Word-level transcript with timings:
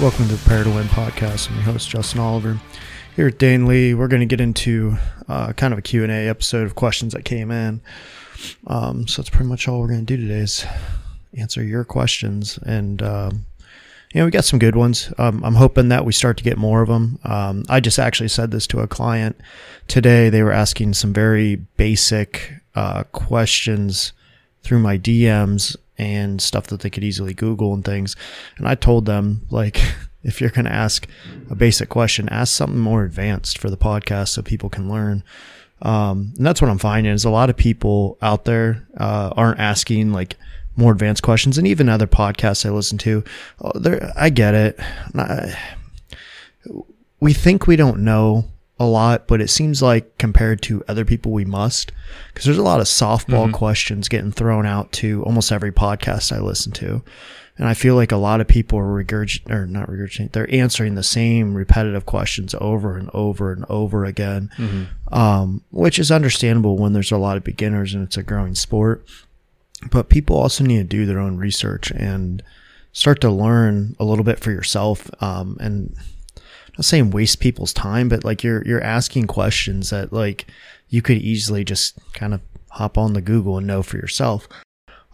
Welcome 0.00 0.28
to 0.28 0.32
the 0.32 0.38
Prepare 0.38 0.64
to 0.64 0.70
Win 0.70 0.86
podcast. 0.86 1.50
I'm 1.50 1.56
your 1.56 1.64
host, 1.64 1.90
Justin 1.90 2.20
Oliver. 2.20 2.58
Here 3.16 3.26
at 3.26 3.36
Dane 3.36 3.66
Lee, 3.66 3.92
we're 3.92 4.08
going 4.08 4.20
to 4.20 4.26
get 4.26 4.40
into 4.40 4.96
uh, 5.28 5.52
kind 5.52 5.74
of 5.74 5.78
a 5.78 5.82
Q&A 5.82 6.26
episode 6.26 6.64
of 6.64 6.74
questions 6.74 7.12
that 7.12 7.26
came 7.26 7.50
in. 7.50 7.82
Um, 8.66 9.06
so 9.06 9.20
that's 9.20 9.28
pretty 9.28 9.50
much 9.50 9.68
all 9.68 9.78
we're 9.78 9.88
going 9.88 10.06
to 10.06 10.16
do 10.16 10.16
today 10.16 10.38
is 10.38 10.64
answer 11.36 11.62
your 11.62 11.84
questions. 11.84 12.58
And, 12.62 13.02
um, 13.02 13.44
you 14.14 14.20
know, 14.20 14.24
we 14.24 14.30
got 14.30 14.46
some 14.46 14.58
good 14.58 14.74
ones. 14.74 15.12
Um, 15.18 15.44
I'm 15.44 15.56
hoping 15.56 15.90
that 15.90 16.06
we 16.06 16.14
start 16.14 16.38
to 16.38 16.44
get 16.44 16.56
more 16.56 16.80
of 16.80 16.88
them. 16.88 17.18
Um, 17.24 17.66
I 17.68 17.80
just 17.80 17.98
actually 17.98 18.28
said 18.28 18.52
this 18.52 18.66
to 18.68 18.80
a 18.80 18.88
client 18.88 19.38
today. 19.86 20.30
They 20.30 20.42
were 20.42 20.50
asking 20.50 20.94
some 20.94 21.12
very 21.12 21.56
basic 21.56 22.54
uh, 22.74 23.04
questions 23.12 24.14
through 24.62 24.78
my 24.78 24.96
DMs 24.96 25.76
and 26.00 26.40
stuff 26.40 26.66
that 26.68 26.80
they 26.80 26.88
could 26.88 27.04
easily 27.04 27.34
Google 27.34 27.74
and 27.74 27.84
things. 27.84 28.16
And 28.56 28.66
I 28.66 28.74
told 28.74 29.04
them, 29.04 29.46
like, 29.50 29.78
if 30.22 30.40
you're 30.40 30.50
going 30.50 30.64
to 30.64 30.72
ask 30.72 31.06
a 31.50 31.54
basic 31.54 31.90
question, 31.90 32.28
ask 32.30 32.54
something 32.54 32.78
more 32.78 33.04
advanced 33.04 33.58
for 33.58 33.68
the 33.68 33.76
podcast 33.76 34.28
so 34.28 34.42
people 34.42 34.70
can 34.70 34.88
learn. 34.88 35.22
Um, 35.82 36.32
and 36.38 36.46
that's 36.46 36.62
what 36.62 36.70
I'm 36.70 36.78
finding 36.78 37.12
is 37.12 37.26
a 37.26 37.30
lot 37.30 37.50
of 37.50 37.56
people 37.56 38.16
out 38.22 38.46
there 38.46 38.86
uh, 38.96 39.32
aren't 39.36 39.60
asking 39.60 40.12
like 40.12 40.36
more 40.74 40.92
advanced 40.92 41.22
questions, 41.22 41.58
and 41.58 41.66
even 41.66 41.90
other 41.90 42.06
podcasts 42.06 42.64
I 42.64 42.70
listen 42.70 42.96
to, 42.98 43.22
oh, 43.60 43.72
I 44.16 44.30
get 44.30 44.54
it. 44.54 44.80
I, 45.14 45.58
we 47.18 47.34
think 47.34 47.66
we 47.66 47.76
don't 47.76 48.00
know 48.00 48.46
a 48.80 48.86
lot, 48.86 49.28
but 49.28 49.42
it 49.42 49.48
seems 49.48 49.82
like 49.82 50.16
compared 50.16 50.62
to 50.62 50.82
other 50.88 51.04
people, 51.04 51.32
we 51.32 51.44
must. 51.44 51.92
Because 52.28 52.46
there's 52.46 52.58
a 52.58 52.62
lot 52.62 52.80
of 52.80 52.86
softball 52.86 53.44
mm-hmm. 53.44 53.52
questions 53.52 54.08
getting 54.08 54.32
thrown 54.32 54.64
out 54.64 54.90
to 54.92 55.22
almost 55.24 55.52
every 55.52 55.70
podcast 55.70 56.34
I 56.34 56.40
listen 56.40 56.72
to. 56.72 57.04
And 57.58 57.68
I 57.68 57.74
feel 57.74 57.94
like 57.94 58.10
a 58.10 58.16
lot 58.16 58.40
of 58.40 58.48
people 58.48 58.78
are 58.78 59.04
regurgitating, 59.04 59.50
or 59.50 59.66
not 59.66 59.88
regurgitating, 59.88 60.32
they're 60.32 60.52
answering 60.52 60.94
the 60.94 61.02
same 61.02 61.52
repetitive 61.52 62.06
questions 62.06 62.54
over 62.58 62.96
and 62.96 63.10
over 63.12 63.52
and 63.52 63.66
over 63.68 64.06
again, 64.06 64.50
mm-hmm. 64.56 65.14
um, 65.14 65.62
which 65.70 65.98
is 65.98 66.10
understandable 66.10 66.78
when 66.78 66.94
there's 66.94 67.12
a 67.12 67.18
lot 67.18 67.36
of 67.36 67.44
beginners 67.44 67.92
and 67.92 68.02
it's 68.02 68.16
a 68.16 68.22
growing 68.22 68.54
sport. 68.54 69.06
But 69.90 70.08
people 70.08 70.38
also 70.38 70.64
need 70.64 70.78
to 70.78 70.84
do 70.84 71.04
their 71.04 71.18
own 71.18 71.36
research 71.36 71.90
and 71.90 72.42
start 72.92 73.20
to 73.20 73.30
learn 73.30 73.94
a 74.00 74.04
little 74.04 74.24
bit 74.24 74.40
for 74.40 74.50
yourself. 74.50 75.10
Um, 75.22 75.58
and 75.60 75.94
not 76.76 76.84
saying 76.84 77.10
waste 77.10 77.40
people's 77.40 77.72
time, 77.72 78.08
but 78.08 78.24
like 78.24 78.42
you're 78.42 78.62
you're 78.66 78.82
asking 78.82 79.26
questions 79.26 79.90
that 79.90 80.12
like 80.12 80.46
you 80.88 81.02
could 81.02 81.18
easily 81.18 81.64
just 81.64 81.98
kind 82.12 82.34
of 82.34 82.40
hop 82.70 82.96
on 82.96 83.12
the 83.12 83.20
Google 83.20 83.58
and 83.58 83.66
know 83.66 83.82
for 83.82 83.96
yourself. 83.96 84.48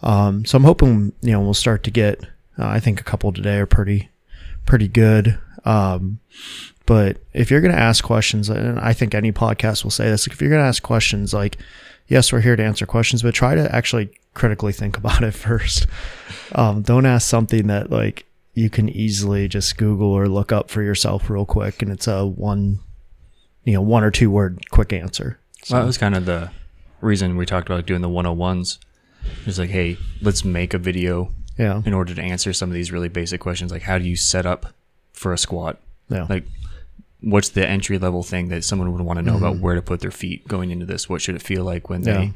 Um, 0.02 0.44
so 0.44 0.56
I'm 0.56 0.64
hoping 0.64 1.12
you 1.22 1.32
know 1.32 1.40
we'll 1.40 1.54
start 1.54 1.82
to 1.84 1.90
get. 1.90 2.20
Uh, 2.58 2.66
I 2.68 2.80
think 2.80 3.00
a 3.00 3.04
couple 3.04 3.32
today 3.32 3.58
are 3.58 3.66
pretty 3.66 4.10
pretty 4.64 4.88
good. 4.88 5.38
Um, 5.64 6.20
but 6.86 7.18
if 7.32 7.50
you're 7.50 7.60
going 7.60 7.74
to 7.74 7.80
ask 7.80 8.04
questions, 8.04 8.48
and 8.48 8.78
I 8.78 8.92
think 8.92 9.14
any 9.14 9.32
podcast 9.32 9.82
will 9.82 9.90
say 9.90 10.08
this, 10.08 10.26
if 10.26 10.40
you're 10.40 10.50
going 10.50 10.62
to 10.62 10.68
ask 10.68 10.82
questions, 10.82 11.34
like, 11.34 11.58
yes, 12.06 12.32
we're 12.32 12.40
here 12.40 12.54
to 12.54 12.64
answer 12.64 12.86
questions, 12.86 13.22
but 13.22 13.34
try 13.34 13.56
to 13.56 13.74
actually 13.74 14.10
critically 14.34 14.72
think 14.72 14.96
about 14.98 15.24
it 15.24 15.32
first. 15.32 15.86
Um, 16.54 16.82
don't 16.82 17.06
ask 17.06 17.28
something 17.28 17.66
that 17.66 17.90
like 17.90 18.26
you 18.56 18.70
can 18.70 18.88
easily 18.88 19.48
just 19.48 19.76
Google 19.76 20.08
or 20.08 20.26
look 20.28 20.50
up 20.50 20.70
for 20.70 20.82
yourself 20.82 21.28
real 21.28 21.44
quick, 21.44 21.82
and 21.82 21.92
it's 21.92 22.08
a 22.08 22.24
one, 22.24 22.80
you 23.64 23.74
know, 23.74 23.82
one 23.82 24.02
or 24.02 24.10
two 24.10 24.30
word 24.30 24.70
quick 24.70 24.94
answer. 24.94 25.38
So 25.62 25.74
well, 25.74 25.82
that 25.82 25.86
was 25.86 25.98
kind 25.98 26.16
of 26.16 26.24
the 26.24 26.50
reason 27.02 27.36
we 27.36 27.44
talked 27.44 27.68
about 27.68 27.84
doing 27.84 28.00
the 28.00 28.08
101s. 28.08 28.78
It's 29.44 29.58
like, 29.58 29.68
hey, 29.68 29.98
let's 30.22 30.42
make 30.42 30.72
a 30.72 30.78
video 30.78 31.32
yeah. 31.58 31.82
in 31.84 31.92
order 31.92 32.14
to 32.14 32.22
answer 32.22 32.54
some 32.54 32.70
of 32.70 32.74
these 32.74 32.90
really 32.90 33.10
basic 33.10 33.42
questions, 33.42 33.70
like 33.70 33.82
how 33.82 33.98
do 33.98 34.08
you 34.08 34.16
set 34.16 34.46
up 34.46 34.72
for 35.12 35.34
a 35.34 35.38
squat? 35.38 35.78
Yeah. 36.08 36.26
Like, 36.26 36.44
what's 37.20 37.50
the 37.50 37.68
entry 37.68 37.98
level 37.98 38.22
thing 38.22 38.48
that 38.48 38.64
someone 38.64 38.90
would 38.90 39.02
want 39.02 39.18
to 39.18 39.22
know 39.22 39.34
mm-hmm. 39.34 39.44
about 39.44 39.58
where 39.58 39.74
to 39.74 39.82
put 39.82 40.00
their 40.00 40.10
feet 40.10 40.48
going 40.48 40.70
into 40.70 40.86
this? 40.86 41.10
What 41.10 41.20
should 41.20 41.34
it 41.34 41.42
feel 41.42 41.62
like 41.62 41.90
when 41.90 42.04
yeah. 42.04 42.14
they 42.14 42.32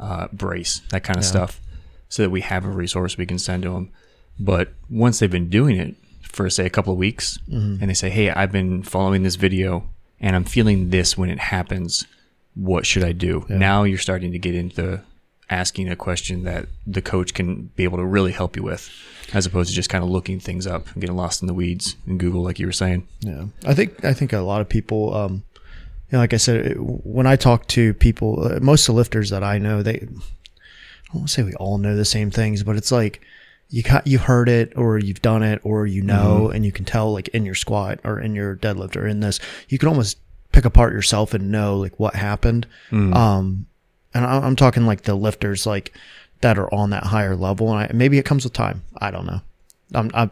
uh, 0.00 0.28
brace? 0.32 0.80
That 0.92 1.04
kind 1.04 1.18
of 1.18 1.24
yeah. 1.24 1.30
stuff, 1.30 1.60
so 2.08 2.22
that 2.22 2.30
we 2.30 2.40
have 2.40 2.64
a 2.64 2.70
resource 2.70 3.18
we 3.18 3.26
can 3.26 3.38
send 3.38 3.64
to 3.64 3.70
them. 3.70 3.90
But 4.38 4.72
once 4.88 5.18
they've 5.18 5.30
been 5.30 5.48
doing 5.48 5.76
it 5.76 5.94
for 6.22 6.48
say 6.48 6.66
a 6.66 6.70
couple 6.70 6.92
of 6.92 6.98
weeks 6.98 7.38
mm-hmm. 7.48 7.80
and 7.80 7.90
they 7.90 7.94
say, 7.94 8.10
Hey, 8.10 8.30
I've 8.30 8.52
been 8.52 8.82
following 8.82 9.22
this 9.22 9.36
video 9.36 9.88
and 10.20 10.36
I'm 10.36 10.44
feeling 10.44 10.90
this 10.90 11.18
when 11.18 11.30
it 11.30 11.38
happens. 11.38 12.06
What 12.54 12.86
should 12.86 13.04
I 13.04 13.12
do? 13.12 13.46
Yeah. 13.48 13.58
Now 13.58 13.82
you're 13.84 13.98
starting 13.98 14.32
to 14.32 14.38
get 14.38 14.54
into 14.54 15.02
asking 15.50 15.88
a 15.88 15.96
question 15.96 16.44
that 16.44 16.66
the 16.86 17.02
coach 17.02 17.34
can 17.34 17.70
be 17.76 17.84
able 17.84 17.98
to 17.98 18.04
really 18.04 18.32
help 18.32 18.56
you 18.56 18.62
with 18.62 18.90
as 19.32 19.46
opposed 19.46 19.70
to 19.70 19.74
just 19.74 19.90
kind 19.90 20.04
of 20.04 20.10
looking 20.10 20.40
things 20.40 20.66
up 20.66 20.86
and 20.92 21.00
getting 21.00 21.16
lost 21.16 21.42
in 21.42 21.48
the 21.48 21.54
weeds 21.54 21.96
in 22.06 22.18
Google, 22.18 22.42
like 22.42 22.58
you 22.58 22.66
were 22.66 22.72
saying. 22.72 23.06
Yeah. 23.20 23.46
I 23.66 23.74
think, 23.74 24.04
I 24.04 24.12
think 24.12 24.32
a 24.32 24.40
lot 24.40 24.60
of 24.60 24.68
people, 24.68 25.14
um, 25.14 25.44
you 26.10 26.12
know, 26.12 26.18
like 26.18 26.32
I 26.32 26.38
said, 26.38 26.76
when 26.78 27.26
I 27.26 27.36
talk 27.36 27.66
to 27.68 27.92
people, 27.94 28.46
uh, 28.46 28.60
most 28.60 28.88
of 28.88 28.94
the 28.94 28.98
lifters 28.98 29.30
that 29.30 29.44
I 29.44 29.58
know, 29.58 29.82
they, 29.82 29.94
I 29.94 29.98
don't 29.98 31.14
want 31.14 31.28
to 31.28 31.34
say 31.34 31.42
we 31.42 31.54
all 31.54 31.78
know 31.78 31.94
the 31.94 32.04
same 32.04 32.30
things, 32.30 32.62
but 32.62 32.76
it's 32.76 32.92
like, 32.92 33.20
you 33.70 33.82
got 33.82 34.06
you 34.06 34.18
heard 34.18 34.48
it 34.48 34.72
or 34.76 34.98
you've 34.98 35.22
done 35.22 35.42
it 35.42 35.60
or 35.62 35.86
you 35.86 36.02
know 36.02 36.44
mm-hmm. 36.44 36.56
and 36.56 36.64
you 36.64 36.72
can 36.72 36.84
tell 36.84 37.12
like 37.12 37.28
in 37.28 37.44
your 37.44 37.54
squat 37.54 38.00
or 38.04 38.18
in 38.18 38.34
your 38.34 38.56
deadlift 38.56 38.96
or 38.96 39.06
in 39.06 39.20
this 39.20 39.40
you 39.68 39.78
can 39.78 39.88
almost 39.88 40.18
pick 40.52 40.64
apart 40.64 40.92
yourself 40.92 41.34
and 41.34 41.50
know 41.50 41.76
like 41.76 41.98
what 41.98 42.14
happened. 42.14 42.66
Mm. 42.90 43.14
um 43.14 43.66
and 44.14 44.24
i'm 44.24 44.56
talking 44.56 44.86
like 44.86 45.02
the 45.02 45.14
lifters 45.14 45.66
like 45.66 45.92
that 46.40 46.58
are 46.58 46.72
on 46.72 46.90
that 46.90 47.04
higher 47.04 47.36
level. 47.36 47.70
And 47.72 47.90
I, 47.90 47.92
maybe 47.92 48.16
it 48.18 48.24
comes 48.24 48.44
with 48.44 48.52
time. 48.52 48.84
I 48.98 49.10
don't 49.10 49.26
know. 49.26 49.40
I'm, 49.92 50.10
I'm 50.14 50.30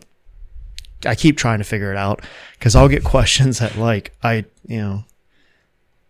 i 1.04 1.14
keep 1.14 1.36
trying 1.36 1.58
to 1.58 1.64
figure 1.64 1.90
it 1.90 1.96
out 1.96 2.22
because 2.58 2.74
i'll 2.74 2.88
get 2.88 3.04
questions 3.14 3.58
that 3.58 3.76
like 3.76 4.16
i 4.22 4.44
you 4.66 4.78
know 4.78 5.04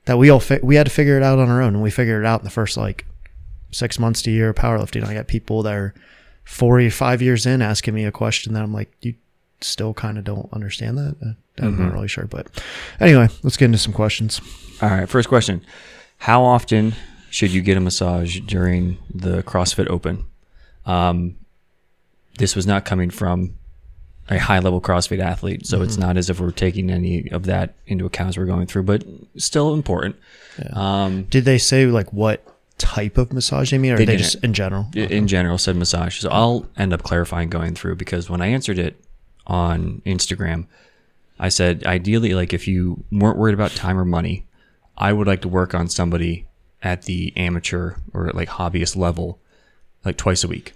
that 0.07 0.17
we 0.17 0.31
all 0.31 0.41
fi- 0.41 0.61
we 0.63 0.77
had 0.77 0.87
to 0.87 0.93
figure 0.93 1.17
it 1.17 1.23
out 1.23 1.39
on 1.39 1.49
our 1.49 1.61
own. 1.61 1.75
And 1.75 1.83
we 1.83 1.91
figured 1.91 2.25
it 2.25 2.27
out 2.27 2.41
in 2.41 2.45
the 2.45 2.51
first 2.51 2.77
like 2.77 3.05
six 3.71 3.99
months 3.99 4.23
to 4.23 4.31
a 4.31 4.35
year 4.35 4.49
of 4.49 4.57
powerlifting. 4.57 5.07
I 5.07 5.15
got 5.15 5.27
people 5.27 5.63
that 5.65 5.75
are 5.75 5.95
four 6.47 6.81
or 6.81 6.91
five 6.91 7.21
years 7.21 7.45
in 7.45 7.61
asking 7.61 7.93
me 7.93 8.05
a 8.05 8.13
question 8.13 8.55
that 8.55 8.63
I'm 8.63 8.73
like, 8.73 8.91
you 9.03 9.15
still 9.61 9.93
kind 9.93 10.17
of 10.17 10.25
don't 10.25 10.49
understand 10.53 10.97
that. 10.97 11.17
Uh, 11.21 11.33
I'm 11.59 11.73
mm-hmm. 11.73 11.83
not 11.83 11.93
really 11.93 12.09
sure, 12.09 12.27
but 12.27 12.47
anyway, 13.01 13.29
let's 13.43 13.57
get 13.57 13.67
into 13.67 13.79
some 13.79 13.93
questions. 13.93 14.41
All 14.81 14.89
right, 14.89 15.09
first 15.09 15.29
question: 15.29 15.65
How 16.19 16.45
often 16.45 16.95
should 17.31 17.51
you 17.51 17.61
get 17.61 17.77
a 17.77 17.81
massage 17.81 18.41
during 18.41 18.99
the 19.13 19.43
CrossFit 19.43 19.91
Open? 19.91 20.25
Um, 20.85 21.37
this 22.39 22.55
was 22.55 22.67
not 22.67 22.85
coming 22.85 23.11
from 23.11 23.59
a 24.29 24.39
high 24.39 24.59
level 24.61 24.81
CrossFit 24.81 25.19
athlete, 25.19 25.67
so 25.67 25.77
mm-hmm. 25.77 25.85
it's 25.85 25.97
not 25.97 26.17
as 26.17 26.31
if 26.31 26.39
we're 26.39 26.53
taking 26.53 26.91
any 26.91 27.29
of 27.31 27.45
that 27.47 27.75
into 27.87 28.07
account 28.07 28.31
as 28.31 28.39
we're 28.39 28.47
going 28.47 28.67
through, 28.67 28.85
but 28.85 29.05
still 29.37 29.75
important. 29.75 30.17
Yeah. 30.59 30.69
Um, 30.73 31.25
Did 31.25 31.45
they 31.45 31.59
say 31.59 31.87
like 31.87 32.13
what 32.13 32.47
type 32.79 33.19
of 33.19 33.33
massage 33.33 33.71
they 33.71 33.79
mean, 33.79 33.93
or 33.93 33.97
they, 33.97 34.05
they 34.05 34.17
just 34.17 34.43
in 34.45 34.53
general? 34.53 34.87
In 34.95 35.27
general, 35.27 35.59
said 35.59 35.77
massage. 35.77 36.21
So 36.21 36.29
I'll 36.31 36.67
end 36.77 36.93
up 36.93 37.03
clarifying 37.03 37.49
going 37.49 37.75
through 37.75 37.97
because 37.97 38.29
when 38.29 38.41
I 38.41 38.49
answered 38.49 38.79
it 38.79 39.03
on 39.47 40.03
Instagram, 40.05 40.67
I 41.39 41.49
said 41.49 41.85
ideally, 41.87 42.35
like 42.35 42.53
if 42.53 42.67
you 42.67 43.05
weren't 43.13 43.39
worried 43.39 43.55
about 43.55 43.73
time 43.73 43.99
or 43.99 44.05
money, 44.05 44.47
I 44.97 45.13
would 45.13 45.27
like 45.27 45.43
to 45.43 45.49
work 45.49 45.75
on 45.75 45.89
somebody 45.89 46.47
at 46.83 47.03
the 47.03 47.33
amateur 47.37 47.97
or 48.13 48.31
like 48.33 48.49
hobbyist 48.49 48.97
level, 48.97 49.39
like 50.05 50.17
twice 50.17 50.45
a 50.45 50.49
week. 50.49 50.73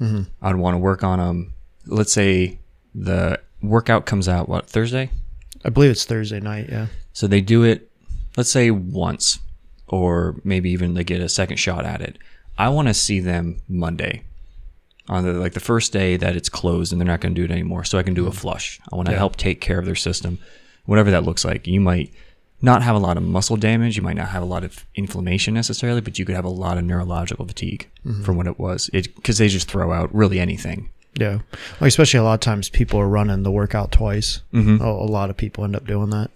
Mm-hmm. 0.00 0.22
I'd 0.42 0.56
want 0.56 0.74
to 0.74 0.78
work 0.78 1.02
on 1.02 1.18
them. 1.18 1.54
Let's 1.86 2.12
say 2.12 2.58
the 2.94 3.40
workout 3.62 4.06
comes 4.06 4.28
out 4.28 4.48
what 4.48 4.68
Thursday. 4.68 5.10
I 5.64 5.70
believe 5.70 5.90
it's 5.90 6.04
Thursday 6.04 6.40
night. 6.40 6.68
Yeah. 6.68 6.86
So 7.12 7.26
they 7.26 7.40
do 7.40 7.62
it. 7.62 7.90
Let's 8.36 8.50
say 8.50 8.70
once 8.70 9.38
or 9.88 10.36
maybe 10.44 10.70
even 10.70 10.94
they 10.94 11.04
get 11.04 11.20
a 11.20 11.28
second 11.28 11.56
shot 11.56 11.84
at 11.84 12.00
it. 12.00 12.18
I 12.56 12.68
want 12.68 12.88
to 12.88 12.94
see 12.94 13.20
them 13.20 13.60
Monday 13.68 14.22
on 15.08 15.24
the 15.24 15.32
like 15.34 15.52
the 15.52 15.60
first 15.60 15.92
day 15.92 16.16
that 16.16 16.36
it's 16.36 16.48
closed 16.48 16.92
and 16.92 17.00
they're 17.00 17.06
not 17.06 17.20
going 17.20 17.34
to 17.34 17.40
do 17.40 17.44
it 17.44 17.50
anymore 17.50 17.84
so 17.84 17.98
I 17.98 18.02
can 18.02 18.14
do 18.14 18.26
a 18.26 18.30
mm. 18.30 18.34
flush. 18.34 18.80
I 18.92 18.96
want 18.96 19.06
to 19.06 19.12
yeah. 19.12 19.18
help 19.18 19.36
take 19.36 19.60
care 19.60 19.78
of 19.78 19.84
their 19.84 19.94
system. 19.94 20.38
Whatever 20.86 21.10
that 21.10 21.24
looks 21.24 21.44
like. 21.44 21.66
You 21.66 21.80
might 21.80 22.12
not 22.60 22.82
have 22.82 22.96
a 22.96 22.98
lot 22.98 23.16
of 23.16 23.22
muscle 23.22 23.56
damage, 23.56 23.96
you 23.96 24.02
might 24.02 24.16
not 24.16 24.28
have 24.28 24.42
a 24.42 24.46
lot 24.46 24.64
of 24.64 24.86
inflammation 24.94 25.52
necessarily, 25.54 26.00
but 26.00 26.18
you 26.18 26.24
could 26.24 26.34
have 26.34 26.44
a 26.44 26.50
lot 26.50 26.78
of 26.78 26.84
neurological 26.84 27.46
fatigue 27.46 27.88
mm-hmm. 28.06 28.22
from 28.22 28.36
what 28.36 28.46
it 28.46 28.58
was. 28.58 28.88
It 28.92 29.22
cuz 29.22 29.38
they 29.38 29.48
just 29.48 29.68
throw 29.68 29.92
out 29.92 30.14
really 30.14 30.40
anything. 30.40 30.90
Yeah. 31.14 31.40
Like 31.80 31.88
especially 31.88 32.18
a 32.18 32.24
lot 32.24 32.34
of 32.34 32.40
times 32.40 32.68
people 32.68 32.98
are 33.00 33.08
running 33.08 33.42
the 33.42 33.50
workout 33.50 33.92
twice. 33.92 34.40
Mm-hmm. 34.52 34.82
A, 34.82 34.88
a 34.88 35.10
lot 35.10 35.30
of 35.30 35.36
people 35.36 35.64
end 35.64 35.76
up 35.76 35.86
doing 35.86 36.10
that. 36.10 36.30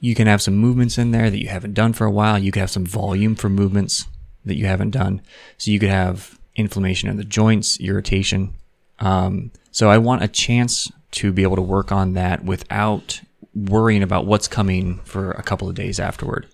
You 0.00 0.14
can 0.14 0.26
have 0.26 0.42
some 0.42 0.56
movements 0.56 0.98
in 0.98 1.10
there 1.10 1.30
that 1.30 1.40
you 1.40 1.48
haven't 1.48 1.74
done 1.74 1.92
for 1.92 2.04
a 2.04 2.10
while. 2.10 2.38
You 2.38 2.52
could 2.52 2.60
have 2.60 2.70
some 2.70 2.86
volume 2.86 3.34
for 3.34 3.48
movements 3.48 4.06
that 4.44 4.56
you 4.56 4.66
haven't 4.66 4.90
done. 4.90 5.22
So 5.56 5.70
you 5.70 5.78
could 5.78 5.88
have 5.88 6.38
inflammation 6.54 7.08
in 7.08 7.16
the 7.16 7.24
joints, 7.24 7.78
irritation. 7.80 8.54
Um, 9.00 9.52
so 9.70 9.90
I 9.90 9.98
want 9.98 10.22
a 10.22 10.28
chance 10.28 10.90
to 11.12 11.32
be 11.32 11.42
able 11.42 11.56
to 11.56 11.62
work 11.62 11.90
on 11.92 12.14
that 12.14 12.44
without 12.44 13.20
worrying 13.54 14.02
about 14.02 14.26
what's 14.26 14.48
coming 14.48 14.98
for 15.04 15.32
a 15.32 15.42
couple 15.42 15.68
of 15.68 15.74
days 15.74 15.98
afterward. 15.98 16.46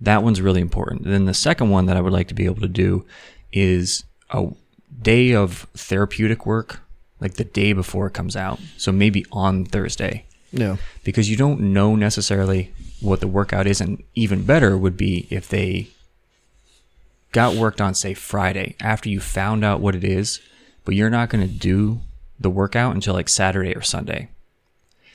That 0.00 0.22
one's 0.22 0.40
really 0.40 0.60
important. 0.60 1.04
then 1.04 1.24
the 1.24 1.34
second 1.34 1.70
one 1.70 1.86
that 1.86 1.96
I 1.96 2.00
would 2.00 2.12
like 2.12 2.28
to 2.28 2.34
be 2.34 2.44
able 2.44 2.60
to 2.60 2.68
do 2.68 3.06
is 3.52 4.04
a 4.30 4.48
day 5.00 5.34
of 5.34 5.66
therapeutic 5.74 6.46
work 6.46 6.80
like 7.20 7.34
the 7.34 7.44
day 7.44 7.72
before 7.72 8.06
it 8.06 8.12
comes 8.12 8.36
out. 8.36 8.60
So 8.76 8.92
maybe 8.92 9.24
on 9.32 9.64
Thursday 9.64 10.26
Yeah. 10.54 10.76
because 11.02 11.28
you 11.28 11.36
don't 11.36 11.60
know 11.60 11.96
necessarily 11.96 12.72
what 13.00 13.20
the 13.20 13.28
workout 13.28 13.66
is. 13.66 13.80
And 13.80 14.02
even 14.14 14.44
better 14.44 14.76
would 14.76 14.96
be 14.96 15.26
if 15.30 15.48
they 15.48 15.88
got 17.32 17.56
worked 17.56 17.80
on, 17.80 17.94
say, 17.94 18.14
Friday 18.14 18.76
after 18.80 19.08
you 19.08 19.20
found 19.20 19.64
out 19.64 19.80
what 19.80 19.96
it 19.96 20.04
is, 20.04 20.40
but 20.84 20.94
you're 20.94 21.10
not 21.10 21.28
going 21.28 21.46
to 21.46 21.52
do 21.52 22.00
the 22.38 22.50
workout 22.50 22.94
until 22.94 23.14
like 23.14 23.28
Saturday 23.28 23.74
or 23.74 23.82
Sunday. 23.82 24.28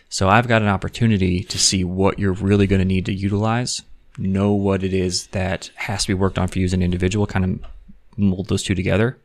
So 0.10 0.28
I've 0.28 0.48
got 0.48 0.62
an 0.62 0.68
opportunity 0.68 1.44
to 1.44 1.58
see 1.58 1.84
what 1.84 2.20
you're 2.20 2.34
really 2.34 2.68
going 2.68 2.80
to 2.80 2.86
need 2.86 3.06
to 3.06 3.14
utilize, 3.14 3.84
know 4.18 4.52
what 4.52 4.84
it 4.84 4.94
is 4.94 5.28
that 5.28 5.72
has 5.76 6.04
to 6.04 6.10
be 6.10 6.14
worked 6.16 6.40
on 6.40 6.48
for 6.48 6.60
you 6.60 6.66
as 6.66 6.74
an 6.74 6.82
individual, 6.82 7.28
kind 7.28 7.46
of 7.46 7.60
mold 8.18 8.50
those 8.50 8.64
two 8.64 8.76
together, 8.76 9.18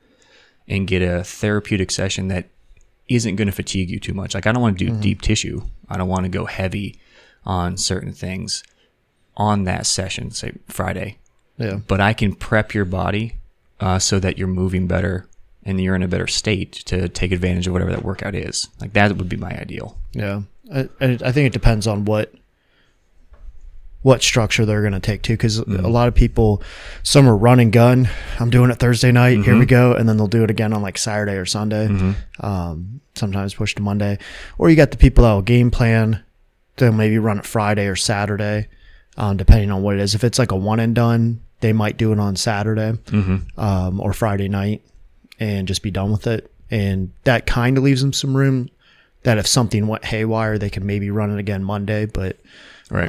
and 0.69 0.87
get 0.87 1.03
a 1.03 1.25
therapeutic 1.25 1.91
session 1.91 2.29
that 2.29 2.47
isn't 3.09 3.37
going 3.37 3.47
to 3.47 3.53
fatigue 3.53 3.91
you 3.91 4.01
too 4.01 4.15
much. 4.15 4.35
Like 4.35 4.47
I 4.47 4.53
don't 4.53 4.63
want 4.63 4.79
to 4.79 4.87
do 4.87 4.97
deep 4.99 5.23
tissue. 5.23 5.63
I 5.89 5.97
don't 5.97 6.09
want 6.09 6.25
to 6.25 6.31
go 6.31 6.47
heavy 6.47 6.99
on 7.45 7.77
certain 7.77 8.13
things 8.13 8.63
on 9.37 9.65
that 9.65 9.87
session, 9.87 10.31
say 10.31 10.53
Friday. 10.69 11.19
Yeah. 11.59 11.81
But 11.87 12.01
I 12.01 12.13
can 12.13 12.35
prep 12.35 12.75
your 12.75 12.85
body 12.85 13.37
uh, 13.81 13.99
so 13.99 14.19
that 14.21 14.39
you're 14.39 14.49
moving 14.49 14.87
better 14.87 15.29
and 15.63 15.81
you're 15.81 15.95
in 15.95 16.03
a 16.03 16.09
better 16.09 16.27
state 16.27 16.73
to 16.73 17.09
take 17.09 17.33
advantage 17.33 17.67
of 17.67 17.73
whatever 17.73 17.91
that 17.91 18.05
workout 18.05 18.35
is. 18.35 18.69
Like 18.81 18.93
that 18.95 19.17
would 19.17 19.29
be 19.29 19.37
my 19.37 19.51
ideal. 19.59 19.99
Yeah. 20.13 20.43
I, 20.73 20.89
I 21.01 21.19
I 21.25 21.33
think 21.33 21.47
it 21.47 21.53
depends 21.53 21.87
on 21.87 22.05
what 22.05 22.33
what 24.05 24.23
structure 24.23 24.67
they're 24.67 24.83
going 24.83 24.93
to 24.93 25.01
take 25.01 25.23
too 25.23 25.33
because 25.33 25.59
a 25.59 25.89
lot 25.89 26.09
of 26.09 26.15
people 26.15 26.63
some 27.03 27.27
are 27.27 27.35
run 27.37 27.59
and 27.59 27.73
gun. 27.73 28.07
I'm 28.39 28.51
doing 28.51 28.71
it 28.71 28.79
thursday 28.79 29.11
night 29.11 29.43
here 29.45 29.59
we 29.59 29.65
go 29.67 29.93
and 29.95 30.07
then 30.07 30.19
they'll 30.19 30.27
do 30.29 30.45
it 30.45 30.51
again 30.51 30.73
on 30.75 30.83
like 30.83 30.99
saturday 30.99 31.37
or 31.37 31.47
sunday 31.47 31.87
um, 32.41 33.01
sometimes 33.15 33.55
push 33.55 33.75
to 33.77 33.83
monday. 33.83 34.19
Or 34.59 34.69
you 34.69 34.77
got 34.77 34.91
the 34.91 34.97
people 34.99 35.25
that 35.25 35.33
will 35.33 35.43
game 35.43 35.71
plan. 35.71 36.23
They'll 36.77 36.93
maybe 36.93 37.19
run 37.19 37.39
it 37.39 37.47
friday 37.47 37.87
or 37.87 37.97
saturday 37.97 38.69
um, 39.17 39.37
depending 39.39 39.71
on 39.71 39.83
what 39.83 39.95
it 39.95 40.01
is. 40.01 40.15
If 40.15 40.23
it's 40.23 40.39
like 40.39 40.53
a 40.53 40.57
one 40.57 40.81
and 40.81 40.95
done 40.95 41.41
they 41.61 41.73
might 41.73 41.97
do 41.97 42.13
it 42.13 42.19
on 42.21 42.37
saturday 42.37 42.99
um, 43.57 44.01
or 44.01 44.13
friday 44.13 44.49
night 44.49 44.83
and 45.41 45.67
just 45.67 45.83
be 45.83 45.91
done 45.91 46.13
with 46.13 46.27
it. 46.27 46.51
And 46.71 47.13
that 47.25 47.47
kind 47.47 47.79
of 47.79 47.85
leaves 47.85 48.03
them 48.03 48.13
some 48.13 48.37
room 48.37 48.69
that 49.23 49.39
if 49.39 49.47
something 49.47 49.87
went 49.87 50.05
haywire 50.05 50.59
they 50.59 50.69
could 50.69 50.85
maybe 50.85 51.09
run 51.11 51.31
it 51.31 51.39
again 51.39 51.65
monday 51.65 52.05
but 52.05 52.37
Right. 52.91 53.09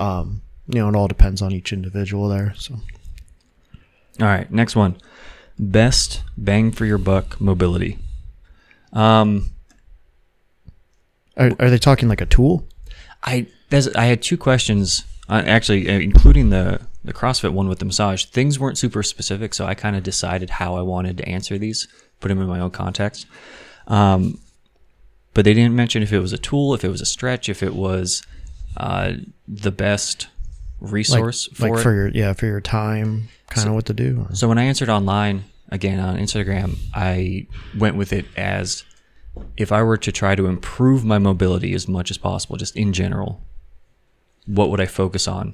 You 0.68 0.80
know, 0.80 0.90
it 0.90 0.96
all 0.96 1.08
depends 1.08 1.42
on 1.42 1.52
each 1.52 1.72
individual 1.72 2.28
there. 2.30 2.54
So 2.56 2.76
All 4.20 4.28
right, 4.28 4.50
next 4.52 4.76
one. 4.76 4.98
Best 5.58 6.24
bang 6.38 6.72
for 6.72 6.86
your 6.86 6.98
buck 6.98 7.40
mobility. 7.40 7.98
Um, 8.94 9.52
are, 11.38 11.52
are 11.60 11.70
they 11.70 11.78
talking 11.78 12.10
like 12.10 12.22
a 12.22 12.26
tool? 12.26 12.68
I 13.24 13.48
there's 13.70 13.88
I 13.96 14.06
had 14.06 14.22
two 14.22 14.38
questions. 14.38 15.04
Uh, 15.28 15.42
actually, 15.46 15.90
uh, 15.90 16.00
including 16.00 16.50
the 16.50 16.82
the 17.04 17.14
CrossFit 17.14 17.54
one 17.54 17.70
with 17.70 17.80
the 17.80 17.86
massage. 17.86 18.26
Things 18.26 18.60
weren't 18.60 18.78
super 18.78 19.04
specific, 19.04 19.54
so 19.54 19.66
I 19.66 19.76
kind 19.76 19.96
of 19.96 20.04
decided 20.04 20.50
how 20.50 20.76
I 20.76 20.82
wanted 20.82 21.18
to 21.18 21.30
answer 21.30 21.58
these, 21.58 21.88
put 22.20 22.30
them 22.30 22.42
in 22.42 22.48
my 22.48 22.60
own 22.60 22.72
context. 22.72 23.28
Um, 23.88 24.40
but 25.34 25.46
they 25.46 25.54
didn't 25.54 25.76
mention 25.76 26.02
if 26.02 26.12
it 26.12 26.20
was 26.20 26.34
a 26.34 26.38
tool, 26.38 26.74
if 26.74 26.84
it 26.84 26.90
was 26.90 27.02
a 27.02 27.06
stretch, 27.06 27.50
if 27.50 27.62
it 27.62 27.76
was 27.76 28.24
uh, 28.78 29.14
the 29.48 29.72
best 29.72 30.28
Like, 30.82 30.92
resource 30.92 31.48
for 31.54 31.70
like 31.70 31.80
it. 31.80 31.84
for 31.84 31.94
your 31.94 32.08
yeah 32.10 32.34
for 32.34 32.46
your 32.46 32.62
time, 32.62 33.30
kind 33.50 33.68
of 33.68 33.74
what 33.74 33.86
to 33.86 33.94
do. 33.94 34.28
So 34.34 34.48
when 34.48 34.58
I 34.58 34.64
answered 34.64 34.90
online 34.90 35.46
again 35.70 36.00
on 36.00 36.18
Instagram, 36.18 36.78
I 36.94 37.48
went 37.78 37.96
with 37.96 38.14
it 38.14 38.26
as 38.38 38.84
if 39.58 39.72
I 39.72 39.84
were 39.84 39.98
to 39.98 40.12
try 40.12 40.36
to 40.36 40.48
improve 40.48 41.04
my 41.04 41.18
mobility 41.18 41.74
as 41.74 41.88
much 41.88 42.12
as 42.12 42.18
possible, 42.18 42.58
just 42.58 42.76
in 42.76 42.94
general, 42.94 43.42
what 44.46 44.70
would 44.70 44.80
I 44.80 44.86
focus 44.86 45.28
on, 45.28 45.54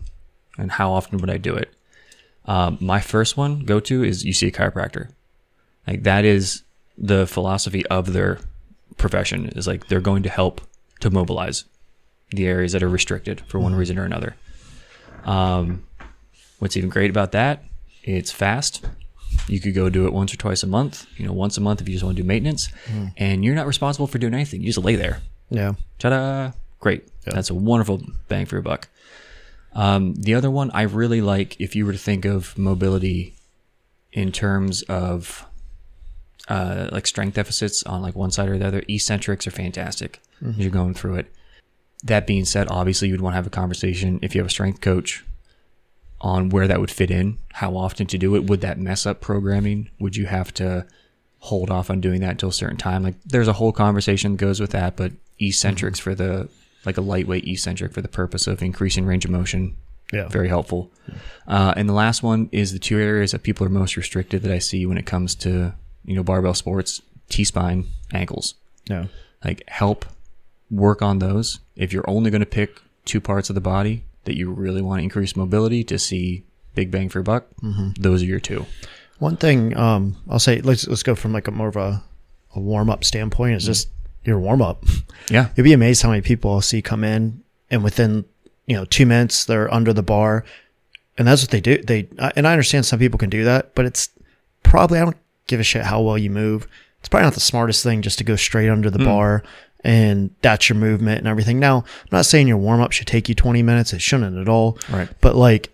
and 0.57 0.71
how 0.73 0.91
often 0.91 1.19
would 1.19 1.29
I 1.29 1.37
do 1.37 1.55
it? 1.55 1.73
Um, 2.45 2.77
my 2.81 2.99
first 2.99 3.37
one 3.37 3.59
go 3.65 3.79
to 3.81 4.03
is 4.03 4.25
you 4.25 4.33
see 4.33 4.47
a 4.47 4.51
chiropractor. 4.51 5.11
Like 5.87 6.03
that 6.03 6.25
is 6.25 6.63
the 6.97 7.25
philosophy 7.27 7.85
of 7.87 8.13
their 8.13 8.39
profession 8.97 9.49
is 9.49 9.67
like 9.67 9.87
they're 9.87 9.99
going 9.99 10.23
to 10.23 10.29
help 10.29 10.61
to 10.99 11.09
mobilize 11.09 11.65
the 12.31 12.47
areas 12.47 12.71
that 12.71 12.83
are 12.83 12.89
restricted 12.89 13.41
for 13.41 13.59
one 13.59 13.75
reason 13.75 13.97
or 13.97 14.05
another. 14.05 14.35
Um, 15.25 15.83
what's 16.59 16.77
even 16.77 16.89
great 16.89 17.09
about 17.09 17.31
that? 17.33 17.63
It's 18.03 18.31
fast. 18.31 18.85
You 19.47 19.59
could 19.59 19.73
go 19.75 19.89
do 19.89 20.05
it 20.07 20.13
once 20.13 20.33
or 20.33 20.37
twice 20.37 20.63
a 20.63 20.67
month. 20.67 21.05
You 21.17 21.25
know, 21.25 21.33
once 21.33 21.57
a 21.57 21.61
month 21.61 21.81
if 21.81 21.87
you 21.87 21.93
just 21.95 22.03
want 22.03 22.17
to 22.17 22.23
do 22.23 22.27
maintenance, 22.27 22.69
and 23.17 23.43
you're 23.45 23.55
not 23.55 23.67
responsible 23.67 24.07
for 24.07 24.17
doing 24.17 24.33
anything. 24.33 24.61
You 24.61 24.67
just 24.67 24.83
lay 24.83 24.95
there. 24.95 25.21
Yeah, 25.49 25.73
Ta-da! 25.99 26.51
Great. 26.79 27.07
That's 27.25 27.49
a 27.49 27.53
wonderful 27.53 28.01
bang 28.27 28.45
for 28.45 28.55
your 28.55 28.61
buck. 28.63 28.87
Um, 29.73 30.15
the 30.15 30.33
other 30.35 30.49
one 30.51 30.71
I 30.71 30.81
really 30.83 31.21
like, 31.21 31.59
if 31.61 31.75
you 31.75 31.85
were 31.85 31.91
to 31.93 31.97
think 31.97 32.25
of 32.25 32.57
mobility 32.57 33.35
in 34.11 34.31
terms 34.31 34.81
of 34.83 35.45
uh, 36.49 36.89
like 36.91 37.07
strength 37.07 37.35
deficits 37.35 37.83
on 37.83 38.01
like 38.01 38.15
one 38.15 38.31
side 38.31 38.49
or 38.49 38.57
the 38.57 38.65
other, 38.67 38.83
eccentrics 38.89 39.45
are 39.47 39.51
fantastic. 39.51 40.19
as 40.45 40.57
You're 40.57 40.71
going 40.71 40.93
through 40.93 41.15
it. 41.15 41.31
That 42.03 42.27
being 42.27 42.45
said, 42.45 42.67
obviously 42.69 43.09
you'd 43.09 43.21
want 43.21 43.33
to 43.33 43.35
have 43.35 43.47
a 43.47 43.51
conversation 43.51 44.19
if 44.21 44.33
you 44.33 44.41
have 44.41 44.47
a 44.47 44.51
strength 44.51 44.81
coach 44.81 45.23
on 46.19 46.49
where 46.49 46.67
that 46.67 46.79
would 46.79 46.91
fit 46.91 47.11
in, 47.11 47.39
how 47.53 47.75
often 47.75 48.05
to 48.07 48.17
do 48.17 48.35
it. 48.35 48.45
Would 48.45 48.61
that 48.61 48.79
mess 48.79 49.05
up 49.05 49.21
programming? 49.21 49.89
Would 49.99 50.15
you 50.15 50.25
have 50.25 50.53
to 50.55 50.85
hold 51.39 51.71
off 51.71 51.89
on 51.89 52.01
doing 52.01 52.21
that 52.21 52.31
until 52.31 52.49
a 52.49 52.53
certain 52.53 52.77
time? 52.77 53.03
Like 53.03 53.15
there's 53.25 53.47
a 53.47 53.53
whole 53.53 53.71
conversation 53.71 54.33
that 54.33 54.37
goes 54.37 54.59
with 54.59 54.71
that, 54.71 54.95
but 54.95 55.11
eccentrics 55.39 55.99
for 55.99 56.13
the 56.15 56.49
like 56.85 56.97
a 56.97 57.01
lightweight 57.01 57.47
eccentric 57.47 57.93
for 57.93 58.01
the 58.01 58.07
purpose 58.07 58.47
of 58.47 58.61
increasing 58.61 59.05
range 59.05 59.25
of 59.25 59.31
motion. 59.31 59.75
Yeah. 60.11 60.27
Very 60.27 60.49
helpful. 60.49 60.91
Uh, 61.47 61.73
and 61.77 61.87
the 61.87 61.93
last 61.93 62.21
one 62.21 62.49
is 62.51 62.73
the 62.73 62.79
two 62.79 62.99
areas 62.99 63.31
that 63.31 63.43
people 63.43 63.65
are 63.65 63.69
most 63.69 63.95
restricted 63.95 64.41
that 64.41 64.51
I 64.51 64.59
see 64.59 64.85
when 64.85 64.97
it 64.97 65.05
comes 65.05 65.35
to, 65.35 65.73
you 66.03 66.15
know, 66.15 66.23
barbell 66.23 66.53
sports, 66.53 67.01
T 67.29 67.43
spine, 67.45 67.85
ankles 68.13 68.55
yeah, 68.89 69.05
like 69.43 69.63
help 69.67 70.05
work 70.71 71.01
on 71.01 71.19
those 71.19 71.59
if 71.75 71.93
you're 71.93 72.09
only 72.09 72.31
going 72.31 72.39
to 72.39 72.45
pick 72.45 72.81
two 73.05 73.21
parts 73.21 73.49
of 73.49 73.55
the 73.55 73.61
body 73.61 74.05
that 74.23 74.35
you 74.37 74.49
really 74.49 74.81
want 74.81 74.99
to 74.99 75.03
increase 75.03 75.35
mobility 75.35 75.83
to 75.83 75.99
see 75.99 76.43
big 76.73 76.89
bang 76.89 77.09
for 77.09 77.19
your 77.19 77.23
buck 77.23 77.45
mm-hmm. 77.61 77.89
those 78.01 78.23
are 78.23 78.25
your 78.25 78.39
two 78.39 78.65
One 79.21 79.37
thing 79.37 79.77
um, 79.77 80.17
I'll 80.27 80.39
say, 80.39 80.61
let's 80.61 80.87
let's 80.87 81.03
go 81.03 81.13
from 81.13 81.31
like 81.31 81.47
a 81.47 81.51
more 81.51 81.67
of 81.67 81.75
a, 81.75 82.01
a 82.55 82.59
warm 82.59 82.89
up 82.89 83.03
standpoint. 83.03 83.55
Is 83.55 83.63
mm-hmm. 83.63 83.69
just 83.69 83.89
your 84.23 84.39
warm 84.39 84.63
up. 84.63 84.83
yeah 85.29 85.49
You'd 85.55 85.63
be 85.63 85.73
amazed 85.73 86.01
how 86.01 86.09
many 86.09 86.23
people 86.23 86.51
I'll 86.51 86.61
see 86.61 86.81
come 86.81 87.03
in 87.03 87.43
and 87.69 87.83
within 87.83 88.25
you 88.65 88.75
know 88.75 88.85
two 88.85 89.05
minutes 89.05 89.45
they're 89.45 89.71
under 89.71 89.93
the 89.93 90.01
bar, 90.01 90.43
and 91.19 91.27
that's 91.27 91.43
what 91.43 91.51
they 91.51 91.61
do. 91.61 91.77
They 91.83 92.07
and 92.35 92.47
I 92.47 92.51
understand 92.51 92.87
some 92.87 92.97
people 92.97 93.19
can 93.19 93.29
do 93.29 93.43
that, 93.43 93.75
but 93.75 93.85
it's 93.85 94.09
probably 94.63 94.97
I 94.97 95.03
don't 95.03 95.17
give 95.45 95.59
a 95.59 95.63
shit 95.63 95.83
how 95.83 96.01
well 96.01 96.17
you 96.17 96.31
move. 96.31 96.67
It's 96.97 97.07
probably 97.07 97.25
not 97.25 97.35
the 97.35 97.41
smartest 97.41 97.83
thing 97.83 98.01
just 98.01 98.17
to 98.17 98.23
go 98.23 98.35
straight 98.35 98.69
under 98.69 98.89
the 98.89 98.97
mm. 98.97 99.05
bar 99.05 99.43
and 99.83 100.29
that's 100.41 100.69
your 100.69 100.77
movement 100.77 101.19
and 101.19 101.27
everything. 101.27 101.59
Now 101.59 101.77
I'm 101.79 102.09
not 102.11 102.25
saying 102.25 102.47
your 102.47 102.57
warm 102.57 102.81
up 102.81 102.91
should 102.91 103.07
take 103.07 103.27
you 103.29 103.35
20 103.35 103.63
minutes. 103.63 103.93
It 103.93 104.01
shouldn't 104.01 104.37
at 104.37 104.47
all. 104.49 104.77
Right. 104.91 105.09
But 105.21 105.35
like 105.35 105.73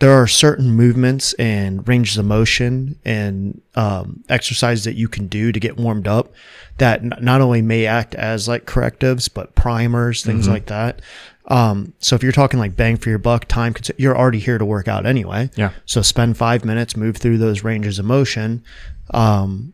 there 0.00 0.12
are 0.12 0.28
certain 0.28 0.70
movements 0.70 1.32
and 1.34 1.86
ranges 1.88 2.16
of 2.18 2.24
motion 2.24 2.96
and 3.04 3.60
um, 3.74 4.22
exercises 4.28 4.84
that 4.84 4.94
you 4.94 5.08
can 5.08 5.26
do 5.26 5.50
to 5.50 5.58
get 5.58 5.76
warmed 5.76 6.06
up 6.06 6.32
that 6.76 7.00
n- 7.00 7.12
not 7.20 7.40
only 7.40 7.62
may 7.62 7.84
act 7.84 8.14
as 8.14 8.46
like 8.46 8.64
correctives 8.64 9.26
but 9.28 9.56
primers 9.56 10.22
things 10.22 10.46
like 10.46 10.66
that 10.66 11.02
um, 11.48 11.94
so 11.98 12.14
if 12.14 12.22
you're 12.22 12.30
talking 12.30 12.60
like 12.60 12.76
bang 12.76 12.96
for 12.96 13.08
your 13.08 13.18
buck 13.18 13.46
time 13.46 13.74
cons- 13.74 13.90
you're 13.98 14.16
already 14.16 14.38
here 14.38 14.56
to 14.58 14.64
work 14.64 14.86
out 14.86 15.04
anyway 15.04 15.50
Yeah. 15.56 15.70
so 15.84 16.00
spend 16.00 16.36
five 16.36 16.64
minutes 16.64 16.96
move 16.96 17.16
through 17.16 17.38
those 17.38 17.64
ranges 17.64 17.98
of 17.98 18.04
motion 18.04 18.62
um, 19.10 19.72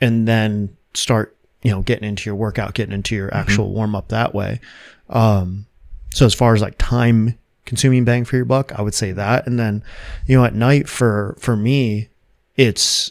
and 0.00 0.26
then 0.26 0.76
start 0.94 1.33
you 1.64 1.72
know 1.72 1.82
getting 1.82 2.08
into 2.08 2.28
your 2.28 2.36
workout 2.36 2.74
getting 2.74 2.94
into 2.94 3.16
your 3.16 3.34
actual 3.34 3.72
warm 3.72 3.96
up 3.96 4.08
that 4.08 4.32
way 4.32 4.60
um, 5.10 5.66
so 6.14 6.24
as 6.24 6.32
far 6.34 6.54
as 6.54 6.62
like 6.62 6.76
time 6.78 7.36
consuming 7.66 8.04
bang 8.04 8.24
for 8.24 8.36
your 8.36 8.44
buck, 8.44 8.72
I 8.78 8.82
would 8.82 8.94
say 8.94 9.12
that. 9.12 9.46
And 9.46 9.58
then, 9.58 9.82
you 10.26 10.36
know, 10.36 10.44
at 10.44 10.54
night 10.54 10.88
for 10.88 11.36
for 11.38 11.56
me, 11.56 12.08
it's 12.56 13.10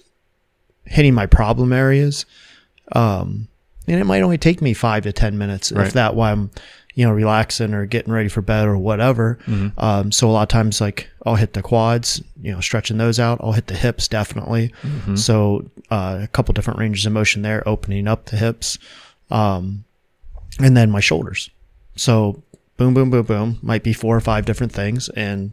hitting 0.86 1.13
my 1.13 1.25
problem 1.25 1.74
areas. 1.74 2.25
Um, 2.93 3.48
and 3.88 4.00
it 4.00 4.05
might 4.05 4.22
only 4.22 4.38
take 4.38 4.62
me 4.62 4.74
five 4.74 5.03
to 5.03 5.12
ten 5.13 5.38
minutes, 5.38 5.72
Right. 5.72 5.88
if 5.88 5.93
that, 5.93 6.15
while 6.15 6.31
I'm, 6.31 6.51
you 6.95 7.05
know, 7.05 7.12
relaxing 7.12 7.73
or 7.73 7.85
getting 7.85 8.13
ready 8.13 8.29
for 8.29 8.41
bed 8.41 8.67
or 8.67 8.77
whatever. 8.77 9.39
Um, 9.77 10.12
so 10.12 10.29
a 10.29 10.31
lot 10.31 10.43
of 10.43 10.47
times, 10.50 10.79
like 10.79 11.09
I'll 11.25 11.35
hit 11.35 11.53
the 11.53 11.62
quads, 11.62 12.21
you 12.41 12.51
know, 12.51 12.59
stretching 12.59 12.97
those 12.97 13.19
out. 13.19 13.39
I'll 13.41 13.53
hit 13.53 13.67
the 13.67 13.75
hips 13.75 14.07
definitely. 14.07 14.71
So 15.15 15.69
uh, 15.89 16.19
a 16.23 16.27
couple 16.27 16.53
different 16.53 16.79
ranges 16.79 17.05
of 17.05 17.13
motion 17.13 17.41
there, 17.41 17.67
opening 17.67 18.07
up 18.07 18.25
the 18.25 18.38
hips, 18.38 18.77
um, 19.31 19.85
and 20.59 20.77
then 20.77 20.91
my 20.91 21.00
shoulders. 21.00 21.50
So 21.95 22.43
boom, 22.77 22.93
boom, 22.93 23.09
boom, 23.09 23.25
boom. 23.25 23.59
Might 23.62 23.83
be 23.83 23.93
four 23.93 24.15
or 24.15 24.21
five 24.21 24.45
different 24.45 24.71
things, 24.71 25.09
and 25.09 25.51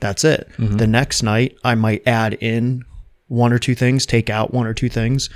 that's 0.00 0.24
it. 0.24 0.48
The 0.58 0.86
next 0.86 1.22
night, 1.22 1.56
I 1.64 1.74
might 1.76 2.06
add 2.06 2.34
in 2.34 2.84
one 3.28 3.52
or 3.54 3.58
two 3.58 3.74
things, 3.74 4.04
take 4.04 4.28
out 4.28 4.52
one 4.52 4.66
or 4.66 4.74
two 4.74 4.88
things. 4.90 5.30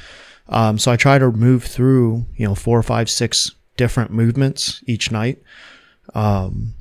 Um, 0.50 0.78
so 0.78 0.90
I 0.92 0.96
try 0.96 1.18
to 1.18 1.30
move 1.30 1.64
through, 1.64 2.26
you 2.36 2.46
know, 2.46 2.54
four, 2.54 2.82
five, 2.82 3.08
six 3.08 3.52
different 3.78 4.10
movements 4.10 4.82
each 4.86 5.10
night. 5.10 5.42
Um, 6.14 6.74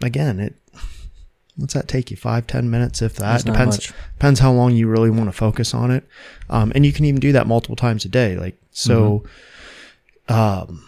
again, 0.00 0.40
it 0.40 0.54
what's 1.56 1.74
that 1.74 1.88
take 1.88 2.10
you? 2.10 2.16
Five, 2.16 2.46
ten 2.46 2.70
minutes, 2.70 3.02
if 3.02 3.16
that 3.16 3.20
That's 3.20 3.44
depends. 3.44 3.92
Depends 4.14 4.40
how 4.40 4.52
long 4.52 4.72
you 4.72 4.88
really 4.88 5.10
want 5.10 5.26
to 5.26 5.32
focus 5.32 5.74
on 5.74 5.90
it. 5.90 6.04
Um, 6.48 6.72
and 6.74 6.86
you 6.86 6.92
can 6.92 7.04
even 7.04 7.20
do 7.20 7.32
that 7.32 7.46
multiple 7.46 7.76
times 7.76 8.06
a 8.06 8.08
day. 8.08 8.36
Like 8.36 8.56
so. 8.70 9.24
Um, 10.28 10.82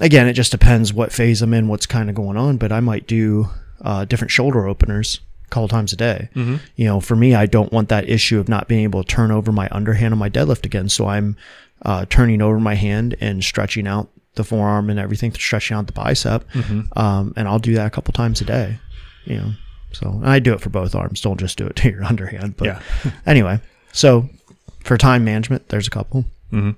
again, 0.00 0.26
it 0.26 0.32
just 0.32 0.50
depends 0.50 0.92
what 0.92 1.12
phase 1.12 1.42
I'm 1.42 1.52
in, 1.52 1.68
what's 1.68 1.86
kind 1.86 2.08
of 2.08 2.14
going 2.14 2.36
on. 2.36 2.56
But 2.56 2.72
I 2.72 2.80
might 2.80 3.06
do 3.06 3.48
uh, 3.82 4.04
different 4.04 4.30
shoulder 4.30 4.66
openers 4.66 5.20
a 5.46 5.48
couple 5.50 5.68
times 5.68 5.92
a 5.92 5.96
day. 5.96 6.28
Mm-hmm. 6.34 6.56
You 6.76 6.84
know, 6.86 7.00
for 7.00 7.16
me, 7.16 7.34
I 7.34 7.46
don't 7.46 7.72
want 7.72 7.88
that 7.90 8.08
issue 8.08 8.38
of 8.40 8.48
not 8.48 8.68
being 8.68 8.82
able 8.84 9.04
to 9.04 9.08
turn 9.08 9.30
over 9.30 9.52
my 9.52 9.68
underhand 9.70 10.14
on 10.14 10.18
my 10.18 10.30
deadlift 10.30 10.64
again. 10.64 10.88
So 10.88 11.06
I'm 11.06 11.36
uh, 11.82 12.06
turning 12.08 12.42
over 12.42 12.58
my 12.58 12.74
hand 12.74 13.16
and 13.20 13.44
stretching 13.44 13.86
out 13.86 14.10
the 14.34 14.44
forearm 14.44 14.90
and 14.90 14.98
everything, 14.98 15.32
stretching 15.32 15.76
out 15.76 15.86
the 15.86 15.92
bicep. 15.92 16.48
Mm-hmm. 16.52 16.98
Um, 16.98 17.32
and 17.36 17.48
I'll 17.48 17.58
do 17.58 17.74
that 17.74 17.86
a 17.86 17.90
couple 17.90 18.12
times 18.12 18.40
a 18.40 18.44
day. 18.44 18.78
You 19.24 19.36
know, 19.36 19.52
so 19.92 20.08
and 20.08 20.28
I 20.28 20.38
do 20.38 20.52
it 20.52 20.60
for 20.60 20.70
both 20.70 20.94
arms. 20.94 21.20
Don't 21.20 21.38
just 21.38 21.58
do 21.58 21.66
it 21.66 21.76
to 21.76 21.90
your 21.90 22.04
underhand. 22.04 22.56
But 22.56 22.66
Yeah. 22.66 22.82
anyway, 23.26 23.60
so 23.92 24.28
for 24.84 24.96
time 24.96 25.24
management, 25.24 25.68
there's 25.68 25.86
a 25.86 25.90
couple. 25.90 26.24
Mm-hmm. 26.52 26.70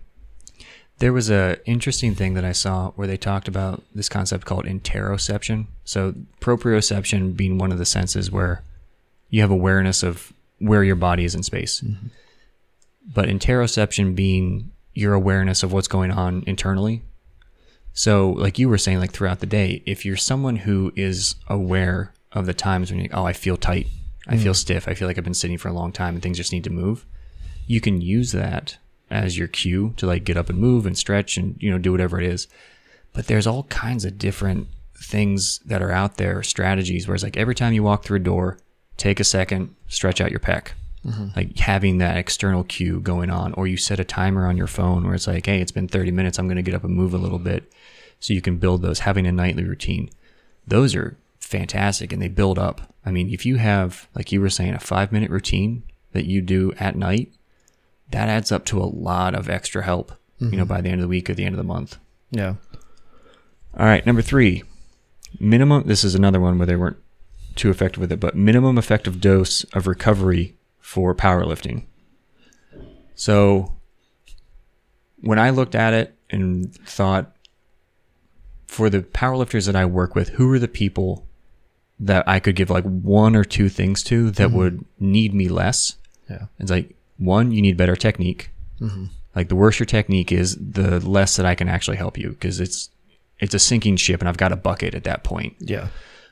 There 0.98 1.12
was 1.12 1.30
a 1.30 1.58
interesting 1.66 2.14
thing 2.14 2.34
that 2.34 2.44
I 2.44 2.52
saw 2.52 2.90
where 2.92 3.08
they 3.08 3.16
talked 3.16 3.48
about 3.48 3.82
this 3.94 4.08
concept 4.08 4.44
called 4.44 4.66
interoception. 4.66 5.66
So 5.84 6.14
proprioception 6.40 7.36
being 7.36 7.58
one 7.58 7.72
of 7.72 7.78
the 7.78 7.84
senses 7.84 8.30
where 8.30 8.62
you 9.28 9.40
have 9.40 9.50
awareness 9.50 10.04
of 10.04 10.32
where 10.58 10.84
your 10.84 10.94
body 10.94 11.24
is 11.24 11.34
in 11.34 11.42
space. 11.42 11.80
Mm-hmm. 11.80 12.08
But 13.12 13.28
interoception 13.28 14.14
being 14.14 14.70
your 14.94 15.14
awareness 15.14 15.64
of 15.64 15.72
what's 15.72 15.88
going 15.88 16.12
on 16.12 16.44
internally. 16.46 17.02
So 17.94 18.30
like 18.30 18.58
you 18.58 18.68
were 18.68 18.78
saying 18.78 19.00
like 19.00 19.12
throughout 19.12 19.40
the 19.40 19.46
day, 19.46 19.82
if 19.86 20.04
you're 20.04 20.16
someone 20.16 20.56
who 20.56 20.92
is 20.96 21.36
aware 21.48 22.12
of 22.32 22.46
the 22.46 22.54
times 22.54 22.90
when 22.90 23.00
you 23.00 23.10
oh 23.12 23.24
I 23.24 23.32
feel 23.32 23.56
tight, 23.56 23.86
I 24.26 24.36
feel 24.36 24.52
mm. 24.52 24.56
stiff, 24.56 24.88
I 24.88 24.94
feel 24.94 25.08
like 25.08 25.18
I've 25.18 25.24
been 25.24 25.34
sitting 25.34 25.58
for 25.58 25.68
a 25.68 25.72
long 25.72 25.92
time 25.92 26.14
and 26.14 26.22
things 26.22 26.36
just 26.36 26.52
need 26.52 26.64
to 26.64 26.70
move, 26.70 27.04
you 27.66 27.80
can 27.80 28.00
use 28.00 28.32
that 28.32 28.78
as 29.10 29.36
your 29.36 29.48
cue 29.48 29.92
to 29.98 30.06
like 30.06 30.24
get 30.24 30.36
up 30.38 30.48
and 30.48 30.58
move 30.58 30.86
and 30.86 30.96
stretch 30.96 31.36
and 31.36 31.56
you 31.60 31.70
know 31.70 31.78
do 31.78 31.92
whatever 31.92 32.20
it 32.20 32.26
is. 32.26 32.48
But 33.12 33.26
there's 33.26 33.46
all 33.46 33.64
kinds 33.64 34.04
of 34.04 34.18
different 34.18 34.68
things 34.96 35.58
that 35.66 35.82
are 35.82 35.92
out 35.92 36.16
there 36.16 36.42
strategies 36.42 37.06
where 37.06 37.14
it's 37.14 37.24
like 37.24 37.36
every 37.36 37.54
time 37.54 37.72
you 37.72 37.82
walk 37.82 38.04
through 38.04 38.18
a 38.18 38.20
door 38.20 38.58
take 38.96 39.20
a 39.20 39.24
second 39.24 39.74
stretch 39.88 40.20
out 40.20 40.30
your 40.30 40.40
pec. 40.40 40.68
Mm-hmm. 41.04 41.28
Like 41.34 41.58
having 41.58 41.98
that 41.98 42.16
external 42.16 42.62
cue 42.62 43.00
going 43.00 43.28
on 43.28 43.52
or 43.54 43.66
you 43.66 43.76
set 43.76 43.98
a 43.98 44.04
timer 44.04 44.46
on 44.46 44.56
your 44.56 44.68
phone 44.68 45.04
where 45.04 45.14
it's 45.14 45.26
like 45.26 45.46
hey 45.46 45.60
it's 45.60 45.72
been 45.72 45.88
30 45.88 46.12
minutes 46.12 46.38
i'm 46.38 46.46
going 46.46 46.56
to 46.56 46.62
get 46.62 46.74
up 46.74 46.84
and 46.84 46.94
move 46.94 47.12
a 47.12 47.18
little 47.18 47.40
bit 47.40 47.72
so 48.22 48.32
you 48.32 48.40
can 48.40 48.56
build 48.56 48.82
those 48.82 49.00
having 49.00 49.26
a 49.26 49.32
nightly 49.32 49.64
routine 49.64 50.08
those 50.66 50.94
are 50.94 51.18
fantastic 51.40 52.12
and 52.12 52.22
they 52.22 52.28
build 52.28 52.58
up 52.58 52.94
i 53.04 53.10
mean 53.10 53.28
if 53.28 53.44
you 53.44 53.56
have 53.56 54.08
like 54.14 54.32
you 54.32 54.40
were 54.40 54.48
saying 54.48 54.74
a 54.74 54.80
five 54.80 55.12
minute 55.12 55.30
routine 55.30 55.82
that 56.12 56.24
you 56.24 56.40
do 56.40 56.72
at 56.78 56.96
night 56.96 57.32
that 58.12 58.28
adds 58.28 58.52
up 58.52 58.64
to 58.66 58.78
a 58.78 58.84
lot 58.84 59.34
of 59.34 59.50
extra 59.50 59.82
help, 59.82 60.12
you 60.38 60.50
know, 60.50 60.58
mm-hmm. 60.58 60.64
by 60.64 60.80
the 60.80 60.88
end 60.88 61.00
of 61.00 61.02
the 61.02 61.08
week 61.08 61.28
or 61.28 61.34
the 61.34 61.44
end 61.44 61.54
of 61.54 61.58
the 61.58 61.64
month. 61.64 61.98
Yeah. 62.30 62.54
All 63.76 63.86
right, 63.86 64.04
number 64.06 64.22
three, 64.22 64.62
minimum. 65.40 65.84
This 65.86 66.04
is 66.04 66.14
another 66.14 66.40
one 66.40 66.58
where 66.58 66.66
they 66.66 66.76
weren't 66.76 66.98
too 67.56 67.70
effective 67.70 68.00
with 68.00 68.12
it, 68.12 68.20
but 68.20 68.36
minimum 68.36 68.78
effective 68.78 69.20
dose 69.20 69.64
of 69.72 69.86
recovery 69.86 70.56
for 70.78 71.14
powerlifting. 71.14 71.84
So 73.14 73.72
when 75.20 75.38
I 75.38 75.50
looked 75.50 75.74
at 75.74 75.94
it 75.94 76.14
and 76.30 76.74
thought, 76.86 77.34
for 78.72 78.88
the 78.88 79.00
powerlifters 79.00 79.66
that 79.66 79.76
I 79.76 79.84
work 79.84 80.14
with, 80.14 80.30
who 80.30 80.50
are 80.50 80.58
the 80.58 80.66
people 80.66 81.26
that 82.00 82.26
I 82.26 82.40
could 82.40 82.56
give 82.56 82.70
like 82.70 82.84
one 82.84 83.36
or 83.36 83.44
two 83.44 83.68
things 83.68 84.02
to 84.04 84.30
that 84.30 84.50
would 84.50 84.82
need 84.98 85.34
me 85.34 85.50
less? 85.50 85.96
Yeah. 86.30 86.46
It's 86.58 86.70
like 86.70 86.96
one, 87.18 87.52
you 87.52 87.60
need 87.60 87.76
better 87.76 87.96
technique. 87.96 88.48
Mm-hmm. 88.80 89.04
Like 89.36 89.50
the 89.50 89.56
worse 89.56 89.78
your 89.78 89.86
technique 89.86 90.32
is, 90.32 90.56
the 90.56 91.00
less 91.00 91.36
that 91.36 91.44
I 91.44 91.54
can 91.54 91.68
actually 91.68 91.98
help 91.98 92.16
you 92.16 92.30
because 92.30 92.60
it's 92.60 92.88
it's 93.38 93.54
a 93.54 93.58
sinking 93.58 93.96
ship, 93.96 94.20
and 94.20 94.28
I've 94.28 94.38
got 94.38 94.52
a 94.52 94.56
bucket 94.56 94.94
at 94.94 95.04
that 95.04 95.22
point. 95.22 95.54
Yeah. 95.58 95.88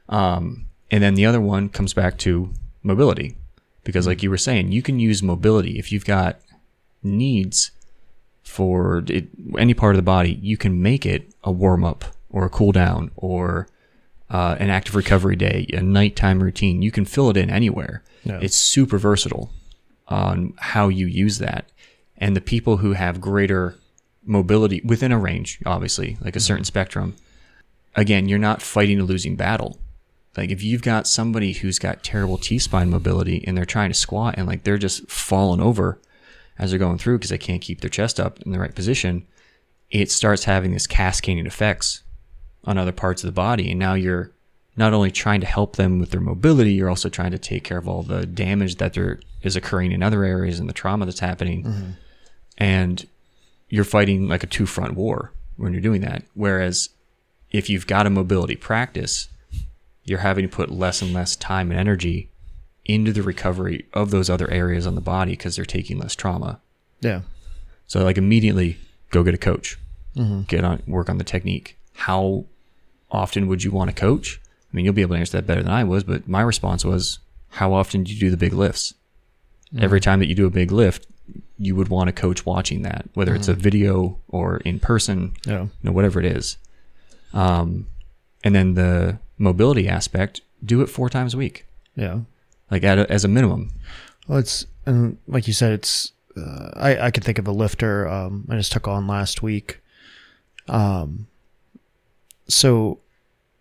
Um, 0.09 0.67
and 0.91 1.03
then 1.03 1.15
the 1.15 1.27
other 1.27 1.41
one 1.41 1.69
comes 1.69 1.93
back 1.93 2.17
to 2.19 2.51
mobility 2.83 3.37
because, 3.85 4.07
like 4.07 4.23
you 4.23 4.31
were 4.31 4.39
saying, 4.39 4.73
you 4.73 4.81
can 4.81 4.99
use 4.99 5.23
mobility 5.23 5.79
if 5.79 5.93
you've 5.93 6.07
got 6.07 6.41
needs 7.03 7.71
for 8.45 9.05
it, 9.09 9.29
any 9.59 9.75
part 9.75 9.95
of 9.95 9.99
the 9.99 10.03
body. 10.03 10.39
You 10.41 10.57
can 10.57 10.81
make 10.81 11.05
it 11.05 11.35
a 11.45 11.53
warm 11.53 11.85
up 11.85 12.05
or 12.31 12.45
a 12.45 12.51
cool 12.51 12.73
down 12.73 13.11
or 13.17 13.69
uh, 14.31 14.57
an 14.59 14.71
active 14.71 14.95
recovery 14.95 15.37
day, 15.37 15.67
a 15.73 15.83
nighttime 15.83 16.43
routine. 16.43 16.83
You 16.83 16.91
can 16.91 17.05
fill 17.05 17.31
it 17.31 17.37
in 17.37 17.51
anywhere. 17.51 18.03
Yeah. 18.25 18.39
It's 18.41 18.57
super 18.57 18.99
versatile 18.99 19.51
on 20.09 20.55
how 20.59 20.89
you 20.89 21.07
use 21.07 21.39
that. 21.39 21.71
And 22.17 22.37
the 22.37 22.41
people 22.41 22.79
who 22.79 22.93
have 22.93 23.21
greater 23.21 23.77
mobility 24.25 24.81
within 24.85 25.13
a 25.13 25.19
range, 25.19 25.59
obviously, 25.65 26.19
like 26.21 26.37
a 26.37 26.41
certain 26.41 26.65
spectrum, 26.65 27.17
again, 27.97 28.29
you're 28.29 28.39
not 28.39 28.63
fighting 28.63 29.01
a 29.01 29.05
losing 29.05 29.37
battle. 29.37 29.79
Like 30.37 30.51
if 30.51 30.63
you've 30.63 30.83
got 30.83 31.09
somebody 31.09 31.53
who's 31.53 31.79
got 31.79 32.05
terrible 32.05 32.39
T 32.39 32.59
spine 32.59 32.91
mobility 32.91 33.43
and 33.47 33.57
they're 33.57 33.65
trying 33.65 33.91
to 33.91 33.99
squat 33.99 34.35
and 34.37 34.47
like 34.47 34.63
they're 34.63 34.79
just 34.79 35.11
falling 35.11 35.61
over 35.61 36.01
as 36.59 36.71
they're 36.71 36.79
going 36.79 36.99
through 36.99 37.19
because 37.19 37.31
they 37.31 37.39
can't 37.39 37.63
keep 37.63 37.81
their 37.81 37.91
chest 37.91 38.21
up 38.21 38.41
in 38.43 38.53
the 38.53 38.61
right 38.61 38.75
position, 38.75 39.27
it 39.91 40.11
starts 40.11 40.45
having 40.45 40.73
this 40.73 40.87
cascading 40.87 41.47
effects 41.47 42.03
on 42.65 42.79
other 42.79 42.93
parts 42.93 43.23
of 43.23 43.29
the 43.29 43.33
body. 43.33 43.71
And 43.71 43.79
now 43.79 43.95
you're 43.95 44.31
not 44.77 44.93
only 44.93 45.11
trying 45.11 45.41
to 45.41 45.47
help 45.47 45.77
them 45.77 45.99
with 45.99 46.11
their 46.11 46.21
mobility, 46.21 46.73
you're 46.73 46.89
also 46.89 47.09
trying 47.09 47.33
to 47.33 47.39
take 47.39 47.65
care 47.65 47.79
of 47.79 47.89
all 47.89 48.03
the 48.03 48.27
damage 48.27 48.77
that 48.77 48.95
there 48.95 49.21
is 49.43 49.57
occurring 49.57 49.93
in 49.93 50.03
other 50.03 50.25
areas 50.25 50.59
and 50.59 50.69
the 50.69 50.75
trauma 50.75 51.05
that's 51.05 51.21
happening. 51.21 51.65
Mm-hmm. 51.65 51.91
And 52.59 53.07
you're 53.69 53.85
fighting 53.85 54.29
like 54.29 54.43
a 54.43 54.47
two 54.47 54.67
front 54.67 54.95
war 54.95 55.33
when 55.57 55.73
you're 55.73 55.83
doing 55.83 56.01
that. 56.03 56.23
Whereas 56.35 56.91
if 57.51 57.69
you've 57.69 57.87
got 57.87 58.07
a 58.07 58.11
mobility 58.11 58.57
practice, 58.57 59.29
you're 60.05 60.21
having 60.21 60.49
to 60.49 60.55
put 60.55 60.71
less 60.71 61.03
and 61.03 61.13
less 61.13 61.37
time 61.37 61.71
and 61.71 61.79
energy 61.79 62.31
into 62.85 63.13
the 63.13 63.23
recovery 63.23 63.87
of 63.93 64.11
those 64.11 64.31
other 64.31 64.51
areas 64.51 64.87
on 64.87 64.95
the 64.95 65.01
body 65.01 65.33
because 65.33 65.57
they're 65.57 65.65
taking 65.65 65.99
less 65.99 66.15
trauma. 66.15 66.61
Yeah. 67.01 67.23
So 67.87 68.03
like 68.05 68.19
immediately 68.19 68.79
go 69.11 69.23
get 69.23 69.35
a 69.35 69.39
coach, 69.39 69.79
mm-hmm. 70.17 70.43
get 70.43 70.65
on 70.65 70.83
work 70.87 71.09
on 71.09 71.19
the 71.19 71.25
technique. 71.25 71.79
How 71.95 72.47
often 73.11 73.47
would 73.49 73.65
you 73.65 73.71
want 73.71 73.91
to 73.91 73.95
coach? 73.97 74.41
I 74.73 74.77
mean, 74.77 74.85
you'll 74.85 74.95
be 74.95 75.03
able 75.03 75.15
to 75.17 75.21
answer 75.21 75.37
that 75.39 75.47
better 75.47 75.63
than 75.63 75.73
I 75.73 75.85
was, 75.85 76.05
but 76.05 76.29
my 76.29 76.43
response 76.43 76.85
was, 76.85 77.19
how 77.51 77.73
often 77.73 78.05
do 78.05 78.13
you 78.13 78.21
do 78.21 78.31
the 78.31 78.37
big 78.37 78.53
lifts? 78.53 78.95
Every 79.79 80.01
time 80.01 80.19
that 80.21 80.27
you 80.27 80.35
do 80.35 80.47
a 80.47 80.51
big 80.51 80.71
lift, 80.73 81.07
you 81.59 81.77
would 81.77 81.89
want 81.89 82.09
a 82.09 82.13
coach 82.13 82.45
watching 82.47 82.83
that, 82.83 83.09
whether 83.15 83.35
it's 83.35 83.49
a 83.49 83.55
video 83.55 84.19
or 84.29 84.57
in 84.59 84.79
person, 84.81 85.33
Yeah. 85.47 85.63
you 85.63 85.71
know, 85.85 85.93
whatever 85.93 86.19
it 86.21 86.27
is. 86.27 86.57
Um, 87.33 87.87
and 88.43 88.55
then 88.55 88.75
the 88.75 89.19
mobility 89.39 89.89
aspect, 89.89 90.41
do 90.65 90.81
it 90.81 90.87
four 90.89 91.09
times 91.09 91.35
a 91.35 91.37
week, 91.37 91.67
Yeah. 91.97 92.21
like 92.71 92.83
at 92.85 92.99
a, 92.99 93.11
as 93.11 93.25
a 93.25 93.29
minimum. 93.29 93.71
Well, 94.27 94.39
it's 94.39 94.67
and 94.87 95.19
like 95.27 95.47
you 95.47 95.53
said, 95.53 95.73
it's. 95.73 96.13
Uh, 96.37 96.71
I 96.77 97.07
I 97.07 97.11
could 97.11 97.25
think 97.25 97.39
of 97.39 97.47
a 97.49 97.53
lifter 97.53 98.09
um, 98.09 98.47
I 98.49 98.57
just 98.57 98.71
took 98.73 98.87
on 98.89 99.07
last 99.07 99.43
week. 99.43 99.81
Um. 100.69 101.27
So, 102.51 102.99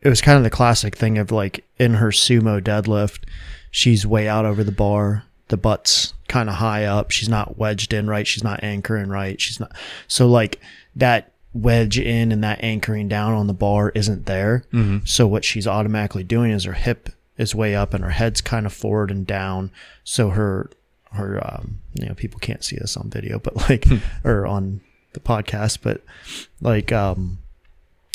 it 0.02 0.10
was 0.10 0.22
kind 0.22 0.38
of 0.38 0.44
the 0.44 0.50
classic 0.50 0.96
thing 0.96 1.18
of 1.18 1.32
like 1.32 1.66
in 1.78 1.96
her 1.96 2.10
sumo 2.10 2.62
deadlift, 2.62 3.24
she's 3.70 4.06
way 4.08 4.28
out 4.28 4.46
over 4.46 4.64
the 4.64 4.72
bar. 4.72 5.24
The 5.50 5.58
butt's 5.58 6.14
kind 6.28 6.48
of 6.48 6.56
high 6.56 6.86
up. 6.86 7.12
She's 7.12 7.28
not 7.28 7.58
wedged 7.58 7.92
in 7.92 8.08
right. 8.08 8.26
She's 8.28 8.44
not 8.44 8.64
anchoring 8.64 9.10
right. 9.10 9.42
She's 9.42 9.60
not. 9.60 9.76
So 10.08 10.28
like 10.28 10.62
that 10.96 11.34
wedge 11.54 11.98
in 12.00 12.32
and 12.32 12.44
that 12.44 12.64
anchoring 12.64 13.08
down 13.08 13.34
on 13.34 13.48
the 13.48 13.54
bar 13.54 13.92
isn't 13.96 14.26
there. 14.28 14.64
So 15.06 15.26
what 15.28 15.44
she's 15.44 15.66
automatically 15.68 16.24
doing 16.24 16.52
is 16.52 16.64
her 16.66 16.74
hip 16.74 17.10
is 17.38 17.56
way 17.56 17.76
up 17.76 17.94
and 17.94 18.04
her 18.04 18.12
head's 18.12 18.42
kind 18.42 18.66
of 18.66 18.74
forward 18.74 19.10
and 19.12 19.26
down. 19.26 19.72
So 20.04 20.30
her 20.30 20.70
her 21.12 21.42
um, 21.44 21.80
you 21.96 22.06
know 22.06 22.14
people 22.14 22.40
can't 22.40 22.64
see 22.64 22.78
this 22.78 22.96
on 22.96 23.10
video, 23.10 23.40
but 23.40 23.56
like 23.70 23.86
or 24.24 24.46
on 24.46 24.82
the 25.14 25.20
podcast, 25.20 25.80
but 25.82 26.04
like 26.62 26.92
um 26.92 27.40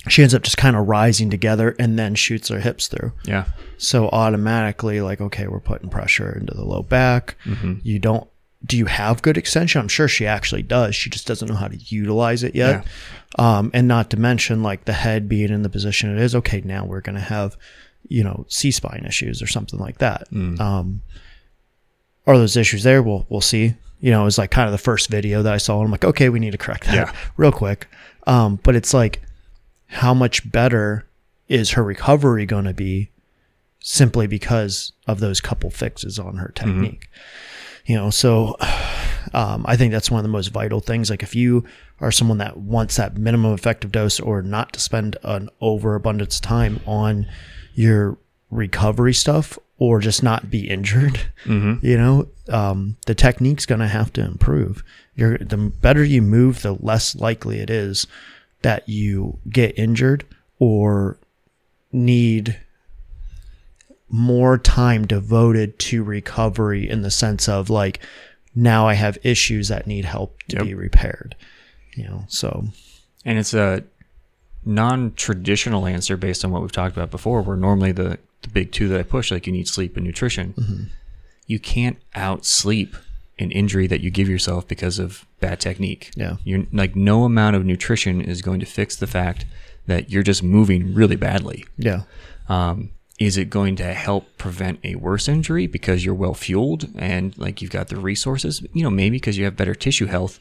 she 0.09 0.23
ends 0.23 0.35
up 0.35 0.43
just 0.43 0.57
kind 0.57 0.77
of 0.77 0.87
rising 0.87 1.31
together 1.31 1.75
and 1.79 1.99
then 1.99 2.15
shoots 2.15 2.49
her 2.49 2.61
hips 2.61 2.87
through. 2.89 3.13
Yeah. 3.25 3.45
So 3.79 4.09
automatically, 4.09 5.01
like, 5.01 5.21
okay, 5.21 5.47
we're 5.47 5.61
putting 5.61 5.89
pressure 5.91 6.37
into 6.39 6.55
the 6.55 6.65
low 6.65 6.83
back. 6.83 7.37
You 7.83 7.99
don't, 7.99 8.29
do 8.65 8.77
you 8.79 8.87
have 8.87 9.21
good 9.23 9.37
extension? 9.37 9.81
I'm 9.81 9.89
sure 9.89 10.09
she 10.09 10.27
actually 10.27 10.63
does. 10.63 10.95
She 10.97 11.11
just 11.11 11.27
doesn't 11.27 11.49
know 11.49 11.55
how 11.57 11.69
to 11.69 11.77
utilize 11.77 12.43
it 12.43 12.55
yet. 12.55 12.87
Um, 13.39 13.71
and 13.75 13.87
not 13.89 14.11
to 14.11 14.17
mention, 14.19 14.63
like, 14.63 14.85
the 14.87 14.93
head 14.93 15.29
being 15.29 15.51
in 15.51 15.63
the 15.63 15.69
position 15.69 16.11
it 16.17 16.23
is. 16.23 16.35
Okay, 16.35 16.63
now 16.65 16.85
we're 16.87 17.01
going 17.03 17.17
to 17.17 17.21
have, 17.21 17.57
you 18.09 18.23
know, 18.25 18.47
C 18.49 18.71
spine 18.71 19.05
issues 19.07 19.43
or 19.43 19.47
something 19.47 19.79
like 19.81 19.99
that. 19.99 20.29
Um, 20.33 21.03
are 22.27 22.39
those 22.39 22.57
issues 22.57 22.85
there? 22.85 23.03
We'll, 23.03 23.27
we'll 23.29 23.41
see. 23.43 23.75
you 24.01 24.11
know, 24.11 24.23
it 24.23 24.25
was 24.25 24.39
like 24.39 24.51
kind 24.51 24.67
of 24.67 24.73
the 24.73 24.79
first 24.79 25.09
video 25.11 25.43
that 25.43 25.53
I 25.53 25.59
saw. 25.59 25.77
And 25.79 25.87
I'm 25.87 25.91
like, 25.91 26.05
okay, 26.05 26.29
we 26.29 26.39
need 26.41 26.53
to 26.53 26.59
correct 26.59 26.85
that 26.85 26.95
Yeah. 26.95 27.13
real 27.37 27.53
quick. 27.53 27.87
Um, 28.27 28.59
but 28.63 28.75
it's 28.77 28.95
like, 28.95 29.21
how 29.87 30.15
much 30.15 30.51
better 30.51 31.07
is 31.49 31.73
her 31.73 31.83
recovery 31.85 32.47
going 32.47 32.65
to 32.65 32.75
be 32.75 33.11
simply 33.81 34.27
because 34.27 34.93
of 35.07 35.21
those 35.21 35.41
couple 35.41 35.71
fixes 35.71 36.19
on 36.19 36.37
her 36.37 36.51
technique? 36.55 37.09
You 37.87 37.97
know, 37.97 38.11
so 38.11 38.57
um, 39.35 39.65
I 39.67 39.77
think 39.77 39.93
that's 39.93 40.11
one 40.11 40.19
of 40.19 40.23
the 40.25 40.29
most 40.29 40.49
vital 40.49 40.81
things. 40.81 41.11
Like, 41.11 41.23
if 41.23 41.35
you 41.35 41.65
are 42.01 42.11
someone 42.11 42.39
that 42.39 42.57
wants 42.57 42.97
that 42.97 43.17
minimum 43.19 43.53
effective 43.53 43.93
dose 43.93 44.19
or 44.21 44.43
not 44.43 44.73
to 44.73 44.81
spend 44.81 45.17
an 45.23 45.49
overabundance 45.61 46.37
of 46.37 46.43
time 46.43 46.81
on 46.87 47.27
your 47.75 48.17
recovery 48.51 49.13
stuff 49.15 49.59
or 49.79 50.01
just 50.01 50.23
not 50.23 50.51
be 50.51 50.69
injured, 50.71 51.21
you 51.83 51.97
know, 51.99 52.29
um, 52.49 52.97
the 53.07 53.15
technique's 53.15 53.67
going 53.67 53.81
to 53.81 53.89
have 53.89 54.13
to 54.15 54.23
improve. 54.25 54.83
You're, 55.15 55.39
the 55.39 55.57
better 55.57 56.03
you 56.05 56.23
move, 56.23 56.63
the 56.63 56.73
less 56.73 57.15
likely 57.15 57.61
it 57.61 57.71
is 57.71 58.07
that 58.65 58.89
you 58.89 59.39
get 59.49 59.79
injured 59.79 60.25
or 60.59 61.17
need 61.93 62.59
more 64.09 64.59
time 64.59 65.07
devoted 65.07 65.79
to 65.79 66.03
recovery 66.03 66.89
in 66.89 67.03
the 67.03 67.11
sense 67.11 67.49
of 67.49 67.69
like 67.71 68.01
now 68.55 68.87
I 68.89 68.95
have 68.95 69.19
issues 69.23 69.69
that 69.69 69.87
need 69.87 70.05
help 70.05 70.39
to 70.49 70.57
Yep. 70.57 70.65
be 70.65 70.75
repaired. 70.75 71.37
You 71.95 72.05
know, 72.05 72.25
so 72.29 72.65
And 73.25 73.39
it's 73.39 73.55
a 73.55 73.85
non-traditional 74.65 75.87
answer 75.87 76.17
based 76.17 76.45
on 76.45 76.51
what 76.51 76.63
we've 76.63 76.73
talked 76.73 76.97
about 76.97 77.11
before, 77.11 77.43
where 77.43 77.57
normally 77.57 77.93
the, 77.93 78.19
the 78.43 78.49
big 78.49 78.73
two 78.73 78.89
that 78.89 78.99
I 79.01 79.03
push, 79.03 79.31
like 79.31 79.47
you 79.47 79.53
need 79.53 79.69
sleep 79.69 79.97
and 79.97 80.05
nutrition. 80.07 80.55
Mm-hmm. 80.57 80.83
You 81.47 81.59
can't 81.59 81.99
out 82.15 82.45
sleep 82.47 82.97
an 83.39 83.51
injury 83.51 83.87
that 83.89 84.01
you 84.01 84.11
give 84.11 84.29
yourself 84.29 84.67
because 84.69 84.99
of 84.99 85.27
bad 85.41 85.61
technique. 85.61 86.11
Yeah. 86.15 86.37
You're 86.45 86.67
like 86.73 86.95
no 86.95 87.25
amount 87.25 87.57
of 87.57 87.65
nutrition 87.65 88.21
is 88.21 88.43
going 88.43 88.61
to 88.61 88.67
fix 88.67 88.97
the 88.97 89.07
fact 89.07 89.45
that 89.87 90.11
you're 90.11 90.23
just 90.23 90.43
moving 90.43 90.95
really 90.95 91.17
badly. 91.17 91.65
yeah, 91.77 92.03
Um, 92.49 92.91
is 93.19 93.37
it 93.37 93.49
going 93.51 93.77
to 93.77 93.93
help 93.95 94.27
prevent 94.39 94.81
a 94.83 94.95
worse 94.97 95.29
injury 95.29 95.67
because 95.67 96.05
you're 96.05 96.15
well 96.15 96.35
fueled 96.35 96.89
and 96.97 97.37
like 97.39 97.61
you've 97.63 97.71
got 97.71 97.89
the 97.89 97.97
resources? 97.97 98.63
You 98.73 98.83
know, 98.83 98.91
maybe 98.91 99.17
because 99.17 99.37
you 99.39 99.45
have 99.45 99.57
better 99.57 99.75
tissue 99.75 100.07
health. 100.07 100.41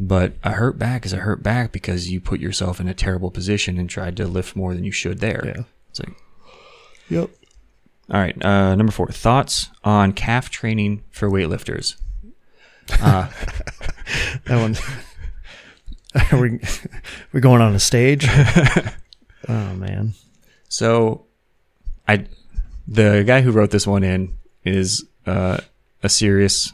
But 0.00 0.32
a 0.42 0.52
hurt 0.52 0.78
back 0.78 1.04
is 1.04 1.12
a 1.12 1.18
hurt 1.18 1.42
back 1.42 1.70
because 1.70 2.10
you 2.10 2.20
put 2.20 2.40
yourself 2.40 2.80
in 2.80 2.88
a 2.88 2.94
terrible 2.94 3.30
position 3.30 3.78
and 3.78 3.88
tried 3.90 4.16
to 4.16 4.26
lift 4.26 4.56
more 4.56 4.74
than 4.74 4.84
you 4.84 4.90
should 4.90 5.20
there. 5.20 5.42
Yeah. 5.44 5.62
It's 5.90 6.00
like, 6.00 6.16
yep. 7.10 7.30
all 8.10 8.20
right. 8.20 8.42
Uh, 8.44 8.74
number 8.74 8.90
four, 8.90 9.08
thoughts 9.08 9.70
on 9.84 10.12
calf 10.12 10.48
training 10.50 11.04
for 11.10 11.28
weightlifters. 11.30 11.96
Uh, 13.00 13.28
That 14.44 14.60
one. 14.60 14.76
Are 16.32 16.40
we 16.40 16.60
we 17.32 17.40
going 17.40 17.62
on 17.62 17.74
a 17.74 17.80
stage? 17.80 18.26
oh 19.48 19.74
man. 19.74 20.14
So, 20.68 21.26
I, 22.08 22.26
the 22.88 23.24
guy 23.26 23.42
who 23.42 23.52
wrote 23.52 23.70
this 23.70 23.86
one 23.86 24.02
in 24.04 24.36
is 24.64 25.06
uh, 25.26 25.58
a 26.02 26.08
serious 26.08 26.72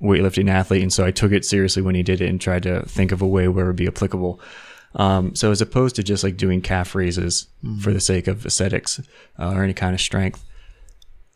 weightlifting 0.00 0.48
athlete, 0.48 0.82
and 0.82 0.92
so 0.92 1.04
I 1.04 1.10
took 1.10 1.32
it 1.32 1.44
seriously 1.44 1.82
when 1.82 1.94
he 1.94 2.02
did 2.02 2.20
it 2.20 2.28
and 2.28 2.40
tried 2.40 2.62
to 2.64 2.82
think 2.82 3.12
of 3.12 3.20
a 3.22 3.26
way 3.26 3.48
where 3.48 3.66
it 3.66 3.68
would 3.68 3.76
be 3.76 3.88
applicable. 3.88 4.40
Um, 4.94 5.34
so, 5.34 5.50
as 5.50 5.60
opposed 5.60 5.96
to 5.96 6.02
just 6.02 6.24
like 6.24 6.36
doing 6.36 6.60
calf 6.60 6.94
raises 6.94 7.48
for 7.80 7.92
the 7.92 8.00
sake 8.00 8.26
of 8.26 8.44
aesthetics 8.46 9.00
uh, 9.38 9.52
or 9.54 9.64
any 9.64 9.74
kind 9.74 9.94
of 9.94 10.00
strength, 10.00 10.44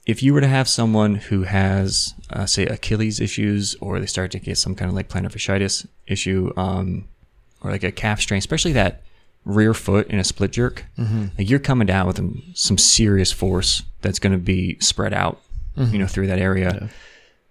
if 0.06 0.22
you 0.22 0.32
were 0.32 0.40
to 0.40 0.46
have 0.48 0.68
someone 0.68 1.16
who 1.16 1.42
has, 1.42 2.14
uh, 2.30 2.46
say, 2.46 2.64
Achilles 2.66 3.20
issues, 3.20 3.74
or 3.80 3.98
they 4.00 4.06
start 4.06 4.30
to 4.32 4.38
get 4.38 4.56
some 4.56 4.74
kind 4.74 4.88
of 4.88 4.94
like 4.94 5.08
plantar 5.08 5.32
fasciitis 5.32 5.86
issue, 6.06 6.52
um, 6.56 7.08
or 7.60 7.70
like 7.72 7.82
a 7.84 7.90
calf 7.92 8.20
strain, 8.20 8.38
especially 8.38 8.72
that 8.72 9.02
rear 9.44 9.74
foot 9.74 10.06
in 10.08 10.18
a 10.18 10.24
split 10.24 10.52
jerk, 10.52 10.84
like 11.38 11.48
you're 11.50 11.58
coming 11.58 11.86
down 11.86 12.06
with 12.06 12.16
some- 12.56 12.78
serious 12.78 13.32
force 13.32 13.82
that's 14.00 14.18
going 14.18 14.32
to 14.32 14.38
be 14.38 14.78
spread 14.80 15.12
out, 15.12 15.40
you 15.76 15.98
know, 15.98 16.06
through 16.06 16.26
that 16.28 16.38
area. 16.38 16.88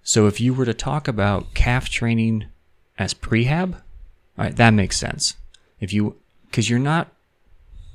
So 0.03 0.27
if 0.27 0.39
you 0.41 0.53
were 0.53 0.65
to 0.65 0.73
talk 0.73 1.07
about 1.07 1.53
calf 1.53 1.89
training 1.89 2.45
as 2.97 3.13
prehab, 3.13 3.73
all 4.37 4.45
right, 4.45 4.55
that 4.55 4.71
makes 4.71 4.97
sense. 4.97 5.35
If 5.79 5.91
you, 5.93 6.15
because 6.45 6.69
you're 6.69 6.79
not 6.79 7.11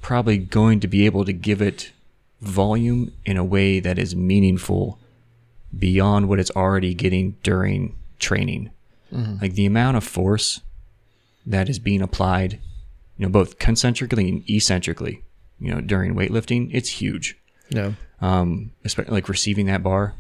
probably 0.02 0.38
going 0.38 0.80
to 0.80 0.88
be 0.88 1.04
able 1.06 1.24
to 1.24 1.32
give 1.32 1.60
it 1.62 1.92
volume 2.40 3.12
in 3.24 3.36
a 3.36 3.44
way 3.44 3.80
that 3.80 3.98
is 3.98 4.16
meaningful 4.16 4.98
beyond 5.78 6.28
what 6.28 6.40
it's 6.40 6.50
already 6.52 6.94
getting 6.94 7.36
during 7.42 7.96
training. 8.18 8.70
Like 9.40 9.54
the 9.54 9.66
amount 9.66 9.96
of 9.96 10.04
force 10.04 10.60
that 11.44 11.68
is 11.68 11.78
being 11.78 12.00
applied, 12.00 12.60
you 13.18 13.26
know, 13.26 13.28
both 13.28 13.58
concentrically 13.58 14.28
and 14.28 14.48
eccentrically, 14.48 15.24
you 15.58 15.74
know, 15.74 15.80
during 15.80 16.14
weightlifting, 16.14 16.70
it's 16.72 16.88
huge. 16.88 17.36
Yeah. 17.70 17.92
Um, 18.20 18.70
especially 18.84 19.12
like 19.12 19.28
receiving 19.28 19.66
that 19.66 19.82
bar 19.82 20.14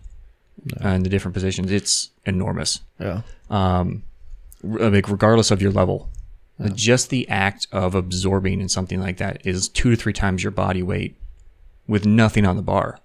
and 0.80 1.06
the 1.06 1.08
different 1.08 1.34
positions, 1.34 1.70
it's 1.70 2.10
enormous. 2.26 2.80
Yeah. 2.98 3.22
Um, 3.48 4.02
like 4.62 5.08
regardless 5.08 5.50
of 5.50 5.62
your 5.62 5.72
level, 5.72 6.08
Like, 6.58 6.74
just 6.74 7.10
the 7.10 7.28
act 7.28 7.66
of 7.72 7.94
absorbing 7.94 8.60
in 8.60 8.68
something 8.68 9.00
like 9.00 9.16
that 9.18 9.46
is 9.46 9.68
two 9.68 9.90
to 9.90 9.96
three 9.96 10.12
times 10.12 10.42
your 10.42 10.50
body 10.50 10.82
weight 10.82 11.16
with 11.90 12.06
nothing 12.06 12.46
on 12.46 12.56
the 12.56 12.62
bar. 12.62 12.98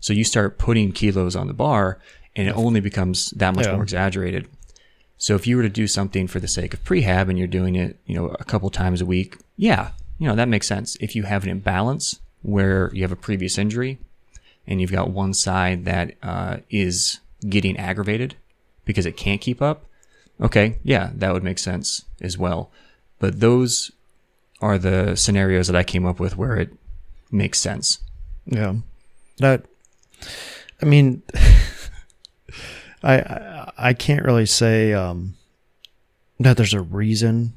So 0.00 0.14
you 0.14 0.24
start 0.24 0.56
putting 0.56 0.92
kilos 0.92 1.36
on 1.36 1.46
the 1.46 1.52
bar, 1.52 1.98
and 2.34 2.48
it 2.48 2.52
only 2.56 2.80
becomes 2.80 3.30
that 3.32 3.54
much 3.54 3.66
Yeah. 3.66 3.74
more 3.74 3.82
exaggerated. 3.82 4.48
So 5.18 5.34
if 5.34 5.46
you 5.46 5.58
were 5.58 5.62
to 5.62 5.68
do 5.68 5.86
something 5.86 6.26
for 6.26 6.40
the 6.40 6.48
sake 6.48 6.72
of 6.72 6.82
prehab 6.84 7.28
and 7.28 7.36
you're 7.38 7.46
doing 7.46 7.74
it, 7.76 7.98
you 8.06 8.14
know, 8.14 8.28
a 8.40 8.44
couple 8.44 8.70
times 8.70 9.02
a 9.02 9.04
week, 9.06 9.36
yeah, 9.58 9.90
you 10.18 10.26
know, 10.26 10.34
that 10.36 10.48
makes 10.48 10.66
sense. 10.66 10.96
If 11.00 11.14
you 11.14 11.24
have 11.24 11.42
an 11.44 11.50
imbalance 11.50 12.18
where 12.40 12.90
you 12.94 13.02
have 13.02 13.12
a 13.12 13.16
previous 13.16 13.58
injury 13.58 13.98
and 14.66 14.80
you've 14.80 14.92
got 14.92 15.10
one 15.10 15.34
side 15.34 15.84
that 15.84 16.14
uh, 16.22 16.58
is 16.70 17.20
getting 17.46 17.76
aggravated 17.76 18.36
because 18.86 19.04
it 19.04 19.18
can't 19.18 19.42
keep 19.42 19.60
up, 19.60 19.84
okay, 20.40 20.78
yeah, 20.82 21.10
that 21.14 21.34
would 21.34 21.44
make 21.44 21.58
sense 21.58 22.06
as 22.22 22.38
well. 22.38 22.70
But 23.18 23.40
those 23.40 23.90
are 24.62 24.78
the 24.78 25.14
scenarios 25.14 25.66
that 25.66 25.76
I 25.76 25.82
came 25.82 26.06
up 26.06 26.18
with 26.18 26.38
where 26.38 26.56
it 26.56 26.70
makes 27.30 27.58
sense. 27.58 27.98
Yeah. 28.46 28.74
That 29.38 29.64
I 30.82 30.86
mean 30.86 31.22
I 33.02 33.18
I, 33.18 33.72
I 33.78 33.92
can't 33.92 34.24
really 34.24 34.46
say 34.46 34.92
um 34.92 35.34
that 36.40 36.56
there's 36.56 36.74
a 36.74 36.80
reason 36.80 37.54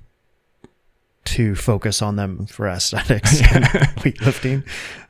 to 1.24 1.56
focus 1.56 2.02
on 2.02 2.16
them 2.16 2.46
for 2.48 2.68
aesthetics 2.68 3.42
and 3.54 3.66
weightlifting. 4.04 4.64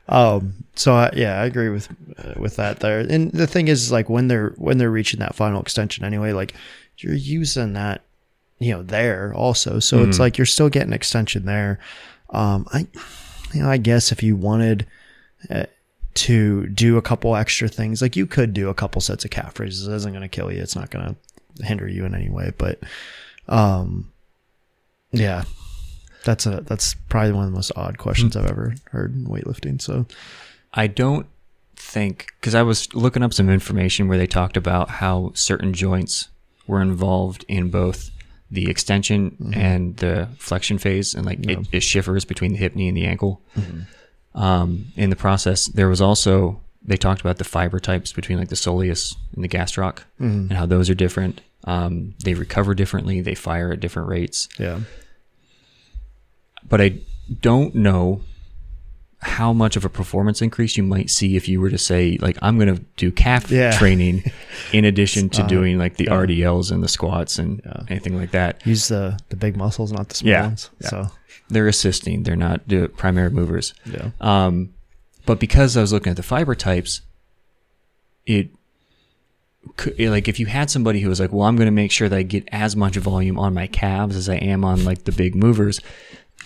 Um 0.08 0.64
so 0.74 0.94
I, 0.94 1.10
yeah, 1.14 1.40
I 1.40 1.44
agree 1.44 1.68
with 1.68 1.88
uh, 2.16 2.34
with 2.36 2.56
that 2.56 2.80
there. 2.80 3.00
And 3.00 3.30
the 3.32 3.46
thing 3.46 3.68
is 3.68 3.92
like 3.92 4.08
when 4.08 4.28
they're 4.28 4.50
when 4.56 4.78
they're 4.78 4.90
reaching 4.90 5.20
that 5.20 5.34
final 5.34 5.60
extension 5.60 6.04
anyway, 6.04 6.32
like 6.32 6.54
you're 6.98 7.14
using 7.14 7.72
that 7.74 8.02
you 8.58 8.72
know 8.72 8.82
there 8.82 9.34
also. 9.34 9.80
So 9.80 10.02
it's 10.04 10.18
like 10.18 10.38
you're 10.38 10.46
still 10.46 10.68
getting 10.68 10.92
extension 10.92 11.44
there. 11.44 11.78
Um 12.30 12.66
I 12.72 12.86
know, 13.60 13.68
I 13.68 13.76
guess 13.76 14.12
if 14.12 14.22
you 14.22 14.36
wanted 14.36 14.86
uh, 15.50 15.64
to 16.14 16.66
do 16.68 16.96
a 16.96 17.02
couple 17.02 17.34
extra 17.36 17.68
things. 17.68 18.02
Like 18.02 18.16
you 18.16 18.26
could 18.26 18.52
do 18.52 18.68
a 18.68 18.74
couple 18.74 19.00
sets 19.00 19.24
of 19.24 19.30
calf 19.30 19.58
raises. 19.58 19.86
It 19.86 19.94
isn't 19.94 20.12
going 20.12 20.22
to 20.22 20.28
kill 20.28 20.52
you. 20.52 20.60
It's 20.60 20.76
not 20.76 20.90
going 20.90 21.16
to 21.56 21.64
hinder 21.64 21.88
you 21.88 22.04
in 22.04 22.14
any 22.14 22.28
way. 22.28 22.52
But, 22.56 22.80
um, 23.48 24.12
yeah, 25.10 25.44
that's 26.24 26.46
a 26.46 26.60
that's 26.60 26.94
probably 26.94 27.32
one 27.32 27.44
of 27.44 27.50
the 27.50 27.56
most 27.56 27.72
odd 27.76 27.98
questions 27.98 28.36
I've 28.36 28.46
ever 28.46 28.74
heard 28.90 29.14
in 29.14 29.26
weightlifting. 29.26 29.80
So 29.80 30.06
I 30.72 30.86
don't 30.86 31.26
think 31.76 32.26
because 32.40 32.54
I 32.54 32.62
was 32.62 32.94
looking 32.94 33.22
up 33.22 33.34
some 33.34 33.50
information 33.50 34.08
where 34.08 34.18
they 34.18 34.26
talked 34.26 34.56
about 34.56 34.88
how 34.88 35.32
certain 35.34 35.72
joints 35.72 36.28
were 36.66 36.80
involved 36.80 37.44
in 37.48 37.70
both 37.70 38.10
the 38.52 38.68
extension 38.70 39.52
and 39.54 39.96
the 39.96 40.28
flexion 40.38 40.78
phase, 40.78 41.14
and 41.14 41.24
like 41.24 41.38
it, 41.48 41.68
it 41.72 41.82
shivers 41.82 42.24
between 42.26 42.52
the 42.52 42.58
hip, 42.58 42.74
knee, 42.76 42.86
and 42.88 42.96
the 42.96 43.06
ankle. 43.06 43.40
Um, 44.34 44.86
in 44.96 45.10
the 45.10 45.16
process, 45.16 45.66
there 45.66 45.88
was 45.88 46.00
also 46.00 46.60
they 46.84 46.96
talked 46.96 47.20
about 47.20 47.38
the 47.38 47.44
fiber 47.44 47.80
types 47.80 48.12
between 48.12 48.38
like 48.38 48.48
the 48.48 48.56
soleus 48.56 49.16
and 49.34 49.42
the 49.42 49.48
gastroc, 49.48 50.00
and 50.50 50.52
how 50.52 50.66
those 50.66 50.90
are 50.90 50.94
different. 50.94 51.40
Um, 51.64 52.14
they 52.24 52.34
recover 52.34 52.74
differently. 52.74 53.20
They 53.22 53.34
fire 53.34 53.72
at 53.72 53.80
different 53.80 54.08
rates 54.08 54.48
yeah, 54.58 54.80
but 56.68 56.80
I 56.80 56.98
don't 57.40 57.74
know 57.74 58.20
how 59.24 59.52
much 59.52 59.76
of 59.76 59.84
a 59.84 59.88
performance 59.88 60.42
increase 60.42 60.76
you 60.76 60.82
might 60.82 61.08
see 61.08 61.36
if 61.36 61.48
you 61.48 61.60
were 61.60 61.70
to 61.70 61.78
say 61.78 62.18
like 62.20 62.36
I'm 62.42 62.58
going 62.58 62.74
to 62.76 62.82
do 62.96 63.10
calf 63.12 63.50
Yeah. 63.50 63.70
training 63.78 64.24
in 64.72 64.84
addition 64.84 65.28
to 65.30 65.42
doing 65.44 65.78
like 65.78 65.96
the 65.96 66.06
RDLs 66.06 66.72
and 66.72 66.82
the 66.82 66.88
squats 66.88 67.38
and 67.38 67.62
anything 67.88 68.16
like 68.16 68.32
that. 68.32 68.66
use 68.66 68.88
the 68.88 69.18
the 69.28 69.36
big 69.36 69.56
muscles, 69.56 69.92
not 69.92 70.08
the 70.08 70.16
small 70.16 70.30
Yeah, 70.32 70.42
ones. 70.46 70.70
yeah. 70.80 70.88
So 70.88 71.06
They're 71.48 71.68
assisting, 71.68 72.24
they're 72.24 72.34
not 72.36 72.62
primary 72.96 73.30
movers. 73.30 73.74
yeah, 73.86 74.10
Um, 74.20 74.74
but 75.24 75.38
because 75.38 75.76
I 75.76 75.80
was 75.82 75.92
looking 75.92 76.10
at 76.10 76.16
the 76.16 76.22
fiber 76.24 76.54
types, 76.56 77.00
it 78.26 78.50
could- 79.76 79.98
like 79.98 80.26
if 80.26 80.40
you 80.40 80.46
had 80.46 80.68
somebody 80.70 81.00
who 81.00 81.08
was 81.08 81.20
like, 81.20 81.32
well, 81.32 81.46
I'm 81.46 81.54
going 81.56 81.66
to 81.66 81.70
make 81.72 81.92
sure 81.92 82.08
that 82.08 82.16
I 82.16 82.22
get 82.22 82.48
as 82.50 82.74
much 82.74 82.96
volume 82.96 83.38
on 83.38 83.54
my 83.54 83.68
calves 83.68 84.16
as 84.16 84.28
I 84.28 84.34
am 84.36 84.64
on 84.64 84.84
like 84.84 85.04
the 85.04 85.12
big 85.12 85.34
movers. 85.36 85.80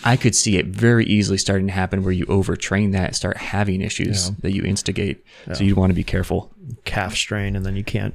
I 0.04 0.16
could 0.16 0.34
see 0.34 0.56
it 0.56 0.66
very 0.66 1.04
easily 1.06 1.38
starting 1.38 1.66
to 1.66 1.72
happen 1.72 2.02
where 2.04 2.12
you 2.12 2.26
overtrain 2.26 2.92
that, 2.92 3.16
start 3.16 3.36
having 3.38 3.80
issues 3.80 4.30
that 4.42 4.52
you 4.52 4.62
instigate. 4.62 5.24
So 5.54 5.64
you'd 5.64 5.76
want 5.76 5.90
to 5.90 5.94
be 5.94 6.04
careful. 6.04 6.50
calf 6.84 7.14
strain, 7.14 7.56
and 7.56 7.64
then 7.66 7.76
you 7.76 7.84
can't, 7.84 8.14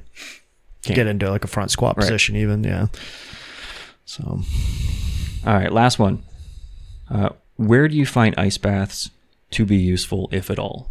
Can't. 0.82 0.94
get 0.96 1.06
into 1.06 1.30
like 1.30 1.44
a 1.44 1.48
front 1.48 1.70
squat 1.70 1.96
Right. 1.96 2.02
position 2.04 2.36
even. 2.36 2.64
Yeah. 2.64 2.86
So 4.04 4.42
All 5.46 5.54
right, 5.54 5.72
last 5.72 5.98
one. 5.98 6.22
Uh, 7.10 7.30
where 7.56 7.88
do 7.88 7.96
you 7.96 8.06
find 8.06 8.34
ice 8.38 8.58
baths 8.58 9.10
to 9.52 9.64
be 9.66 9.76
useful, 9.76 10.28
if 10.32 10.50
at 10.50 10.58
all? 10.58 10.90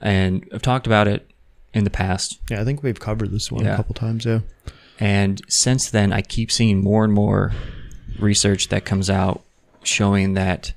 And 0.00 0.46
I've 0.52 0.62
talked 0.62 0.86
about 0.86 1.08
it 1.08 1.28
in 1.74 1.84
the 1.84 1.90
past, 1.90 2.38
yeah, 2.50 2.60
I 2.60 2.64
think 2.64 2.82
we've 2.82 2.98
covered 3.00 3.30
this 3.30 3.50
one 3.52 3.64
Yeah. 3.64 3.74
a 3.74 3.76
couple 3.76 3.94
times. 3.94 4.24
Yeah. 4.24 4.40
and 4.98 5.40
since 5.48 5.88
then, 5.90 6.12
I 6.12 6.20
keep 6.22 6.50
seeing 6.52 6.82
more 6.82 7.04
and 7.04 7.12
more 7.12 7.52
research 8.18 8.68
that 8.68 8.84
comes 8.84 9.08
out 9.08 9.42
showing 9.82 10.34
that 10.34 10.72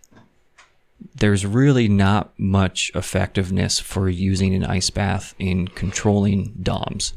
there's 1.16 1.46
really 1.46 1.88
not 1.88 2.32
much 2.38 2.92
effectiveness 2.96 3.80
for 3.80 4.10
using 4.10 4.54
an 4.56 4.64
ice 4.64 4.90
bath 4.90 5.36
in 5.38 5.68
controlling 5.68 6.54
DOMs 6.62 7.14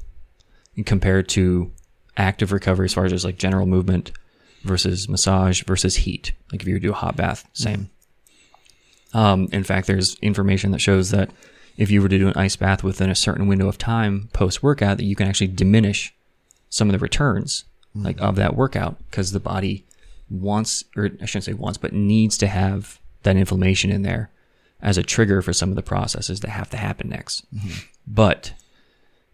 compared 0.85 1.29
to 1.31 1.71
active 2.17 2.53
recovery 2.53 2.87
as 2.87 2.95
far 2.95 3.05
as 3.05 3.13
just 3.13 3.25
like 3.25 3.39
general 3.39 3.67
movement 3.67 4.13
versus 4.63 5.09
massage 5.09 5.63
versus 5.65 5.97
heat. 5.97 6.33
Like 6.53 6.63
if 6.63 6.69
you 6.69 6.79
do 6.79 6.91
a 6.91 6.95
hot 6.95 7.17
bath, 7.17 7.49
same. 7.53 7.91
Um, 9.15 9.49
in 9.53 9.65
fact, 9.65 9.87
there's 9.87 10.17
information 10.17 10.73
that 10.73 10.81
shows 10.81 11.11
that 11.11 11.31
if 11.77 11.91
you 11.91 12.03
were 12.03 12.09
to 12.09 12.19
do 12.19 12.29
an 12.29 12.37
ice 12.37 12.57
bath 12.57 12.83
within 12.83 13.11
a 13.11 13.15
certain 13.15 13.47
window 13.47 13.69
of 13.69 13.79
time 13.79 14.29
post 14.33 14.63
workout, 14.63 14.99
that 14.99 15.05
you 15.05 15.17
can 15.17 15.29
actually 15.29 15.49
diminish 15.49 16.15
some 16.69 16.89
of 16.89 16.93
the 16.93 16.99
returns 16.99 17.65
like 17.95 18.21
of 18.21 18.37
that 18.37 18.57
workout 18.57 18.99
because 19.11 19.33
the 19.33 19.41
body 19.41 19.86
wants, 20.31 20.85
or 20.97 21.11
I 21.21 21.25
shouldn't 21.27 21.45
say 21.45 21.53
wants, 21.53 21.79
but 21.79 21.93
needs 21.93 22.37
to 22.39 22.47
have 22.47 23.01
that 23.23 23.37
inflammation 23.37 23.91
in 23.91 24.03
there 24.03 24.31
as 24.83 24.99
a 24.99 25.03
trigger 25.03 25.41
for 25.43 25.53
some 25.53 25.71
of 25.71 25.77
the 25.77 25.83
processes 25.83 26.41
that 26.41 26.51
have 26.51 26.71
to 26.71 26.77
happen 26.77 27.09
next. 27.09 27.45
But 28.07 28.53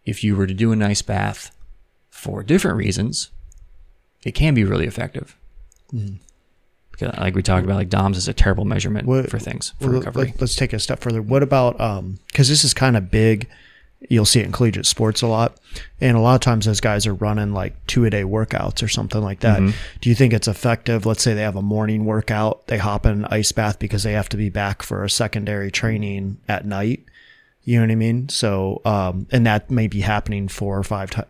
if 0.04 0.22
you 0.24 0.36
were 0.36 0.46
to 0.46 0.54
do 0.54 0.72
an 0.72 0.82
ice 0.82 1.02
bath 1.02 1.50
for 2.10 2.42
different 2.42 2.76
reasons, 2.76 3.30
it 4.24 4.32
can 4.32 4.54
be 4.54 4.64
really 4.64 4.86
effective. 4.86 5.36
Because, 6.90 7.16
like 7.18 7.34
we 7.34 7.42
talked 7.42 7.64
about, 7.64 7.76
like 7.76 7.88
DOMS 7.88 8.16
is 8.16 8.28
a 8.28 8.32
terrible 8.34 8.64
measurement 8.64 9.06
What- 9.06 9.30
for 9.30 9.38
things 9.38 9.74
for 9.80 9.88
Well, 9.90 9.98
recovery. 9.98 10.26
Let, 10.34 10.42
us 10.42 10.54
take 10.56 10.72
a 10.72 10.78
step 10.78 11.00
further. 11.00 11.20
What 11.22 11.42
about 11.42 11.80
um? 11.80 12.18
Because 12.28 12.48
this 12.48 12.64
is 12.64 12.72
kind 12.74 12.96
of 12.96 13.10
big. 13.10 13.48
You'll 14.08 14.24
see 14.24 14.40
it 14.40 14.46
in 14.46 14.52
collegiate 14.52 14.86
sports 14.86 15.22
a 15.22 15.26
lot, 15.26 15.56
and 16.00 16.16
a 16.16 16.20
lot 16.20 16.34
of 16.34 16.40
times 16.40 16.66
those 16.66 16.80
guys 16.80 17.06
are 17.06 17.14
running 17.14 17.52
like 17.52 17.86
two 17.86 18.04
a 18.04 18.10
day 18.10 18.24
workouts 18.24 18.82
or 18.82 18.88
something 18.88 19.22
like 19.22 19.40
that. 19.40 19.60
Mm-hmm. 19.60 19.76
Do 20.00 20.08
you 20.08 20.14
think 20.14 20.32
it's 20.32 20.48
effective? 20.48 21.06
Let's 21.06 21.22
say 21.22 21.34
they 21.34 21.42
have 21.42 21.56
a 21.56 21.62
morning 21.62 22.04
workout, 22.04 22.66
they 22.66 22.78
hop 22.78 23.06
in 23.06 23.12
an 23.12 23.24
ice 23.26 23.52
bath 23.52 23.78
because 23.78 24.02
they 24.02 24.12
have 24.12 24.28
to 24.30 24.36
be 24.36 24.48
back 24.48 24.82
for 24.82 25.04
a 25.04 25.10
secondary 25.10 25.70
training 25.70 26.38
at 26.48 26.66
night. 26.66 27.04
You 27.64 27.76
know 27.78 27.86
what 27.86 27.92
I 27.92 27.96
mean? 27.96 28.28
So, 28.28 28.82
um, 28.84 29.26
and 29.30 29.46
that 29.46 29.70
may 29.70 29.86
be 29.86 30.00
happening 30.00 30.48
four 30.48 30.76
or 30.76 30.82
five 30.82 31.10
ti 31.10 31.22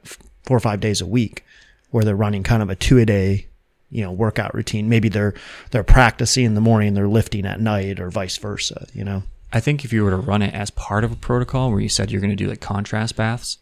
four 0.42 0.56
or 0.56 0.60
five 0.60 0.80
days 0.80 1.00
a 1.00 1.06
week, 1.06 1.44
where 1.90 2.04
they're 2.04 2.16
running 2.16 2.42
kind 2.42 2.62
of 2.62 2.70
a 2.70 2.74
two 2.74 2.98
a 2.98 3.04
day, 3.04 3.48
you 3.90 4.02
know, 4.02 4.10
workout 4.10 4.54
routine. 4.54 4.88
Maybe 4.88 5.10
they're 5.10 5.34
they're 5.72 5.84
practicing 5.84 6.46
in 6.46 6.54
the 6.54 6.60
morning, 6.62 6.94
they're 6.94 7.06
lifting 7.06 7.44
at 7.44 7.60
night, 7.60 8.00
or 8.00 8.10
vice 8.10 8.38
versa. 8.38 8.86
You 8.94 9.04
know? 9.04 9.22
I 9.52 9.60
think 9.60 9.84
if 9.84 9.92
you 9.92 10.04
were 10.04 10.10
to 10.10 10.16
run 10.16 10.42
it 10.42 10.54
as 10.54 10.70
part 10.70 11.04
of 11.04 11.12
a 11.12 11.16
protocol 11.16 11.70
where 11.70 11.80
you 11.80 11.88
said 11.88 12.10
you're 12.10 12.20
going 12.20 12.36
to 12.36 12.44
do 12.44 12.48
like 12.48 12.60
contrast 12.60 13.16
baths, 13.16 13.58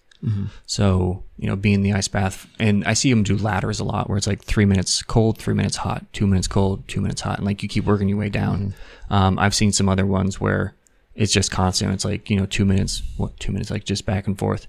so 0.66 1.22
you 1.38 1.46
know, 1.46 1.56
being 1.56 1.82
the 1.82 1.94
ice 1.94 2.06
bath, 2.08 2.46
and 2.58 2.84
I 2.84 2.92
see 2.92 3.08
them 3.10 3.22
do 3.22 3.36
ladders 3.38 3.80
a 3.80 3.84
lot, 3.84 4.08
where 4.08 4.18
it's 4.18 4.26
like 4.26 4.42
three 4.42 4.66
minutes 4.66 5.02
cold, 5.02 5.38
three 5.38 5.54
minutes 5.54 5.76
hot, 5.76 6.04
two 6.12 6.26
minutes 6.26 6.46
cold, 6.46 6.86
two 6.88 7.00
minutes 7.00 7.22
hot, 7.22 7.38
and 7.38 7.46
like 7.46 7.62
you 7.62 7.68
keep 7.70 7.84
working 7.86 8.08
your 8.08 8.18
way 8.18 8.28
down. 8.28 8.74
Um, 9.08 9.38
I've 9.38 9.54
seen 9.54 9.72
some 9.72 9.88
other 9.88 10.04
ones 10.06 10.38
where 10.38 10.74
it's 11.14 11.32
just 11.32 11.50
constant. 11.50 11.92
It's 11.94 12.04
like 12.04 12.28
you 12.28 12.36
know, 12.36 12.46
two 12.46 12.64
minutes, 12.66 13.02
what 13.16 13.38
two 13.40 13.50
minutes, 13.50 13.70
like 13.70 13.84
just 13.84 14.04
back 14.04 14.26
and 14.26 14.38
forth. 14.38 14.66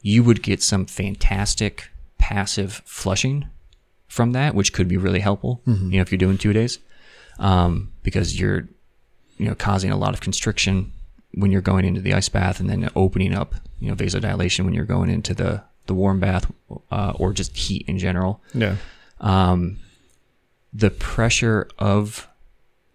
You 0.00 0.24
would 0.24 0.42
get 0.42 0.62
some 0.62 0.86
fantastic 0.86 1.90
passive 2.18 2.82
flushing 2.86 3.46
from 4.08 4.32
that, 4.32 4.54
which 4.54 4.72
could 4.72 4.88
be 4.88 4.96
really 4.96 5.20
helpful. 5.20 5.60
You 5.92 5.98
know, 5.98 6.02
if 6.02 6.10
you're 6.10 6.18
doing 6.18 6.38
two 6.38 6.52
days, 6.54 6.78
um, 7.38 7.92
because 8.02 8.38
you're 8.40 8.68
you 9.36 9.46
know 9.46 9.54
causing 9.54 9.90
a 9.90 9.96
lot 9.96 10.14
of 10.14 10.20
constriction 10.20 10.92
when 11.32 11.50
you're 11.50 11.60
going 11.60 11.84
into 11.84 12.00
the 12.00 12.14
ice 12.14 12.28
bath 12.28 12.60
and 12.60 12.70
then 12.70 12.88
opening 12.94 13.34
up 13.34 13.54
you 13.80 13.88
know 13.88 13.94
vasodilation 13.94 14.64
when 14.64 14.74
you're 14.74 14.84
going 14.84 15.10
into 15.10 15.34
the 15.34 15.62
the 15.86 15.94
warm 15.94 16.18
bath 16.20 16.50
uh, 16.90 17.12
or 17.16 17.32
just 17.32 17.56
heat 17.56 17.84
in 17.86 17.98
general. 17.98 18.40
Yeah. 18.54 18.76
um, 19.20 19.78
the 20.72 20.90
pressure 20.90 21.68
of 21.78 22.26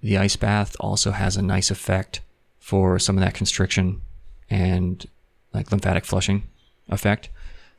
the 0.02 0.18
ice 0.18 0.36
bath 0.36 0.76
also 0.80 1.12
has 1.12 1.38
a 1.38 1.42
nice 1.42 1.72
effect 1.72 2.22
for 2.60 3.00
some 3.00 3.18
of 3.18 3.24
that 3.24 3.34
constriction 3.34 4.02
and 4.50 5.06
like 5.54 5.72
lymphatic 5.72 6.06
flushing 6.06 6.44
effect. 6.90 7.30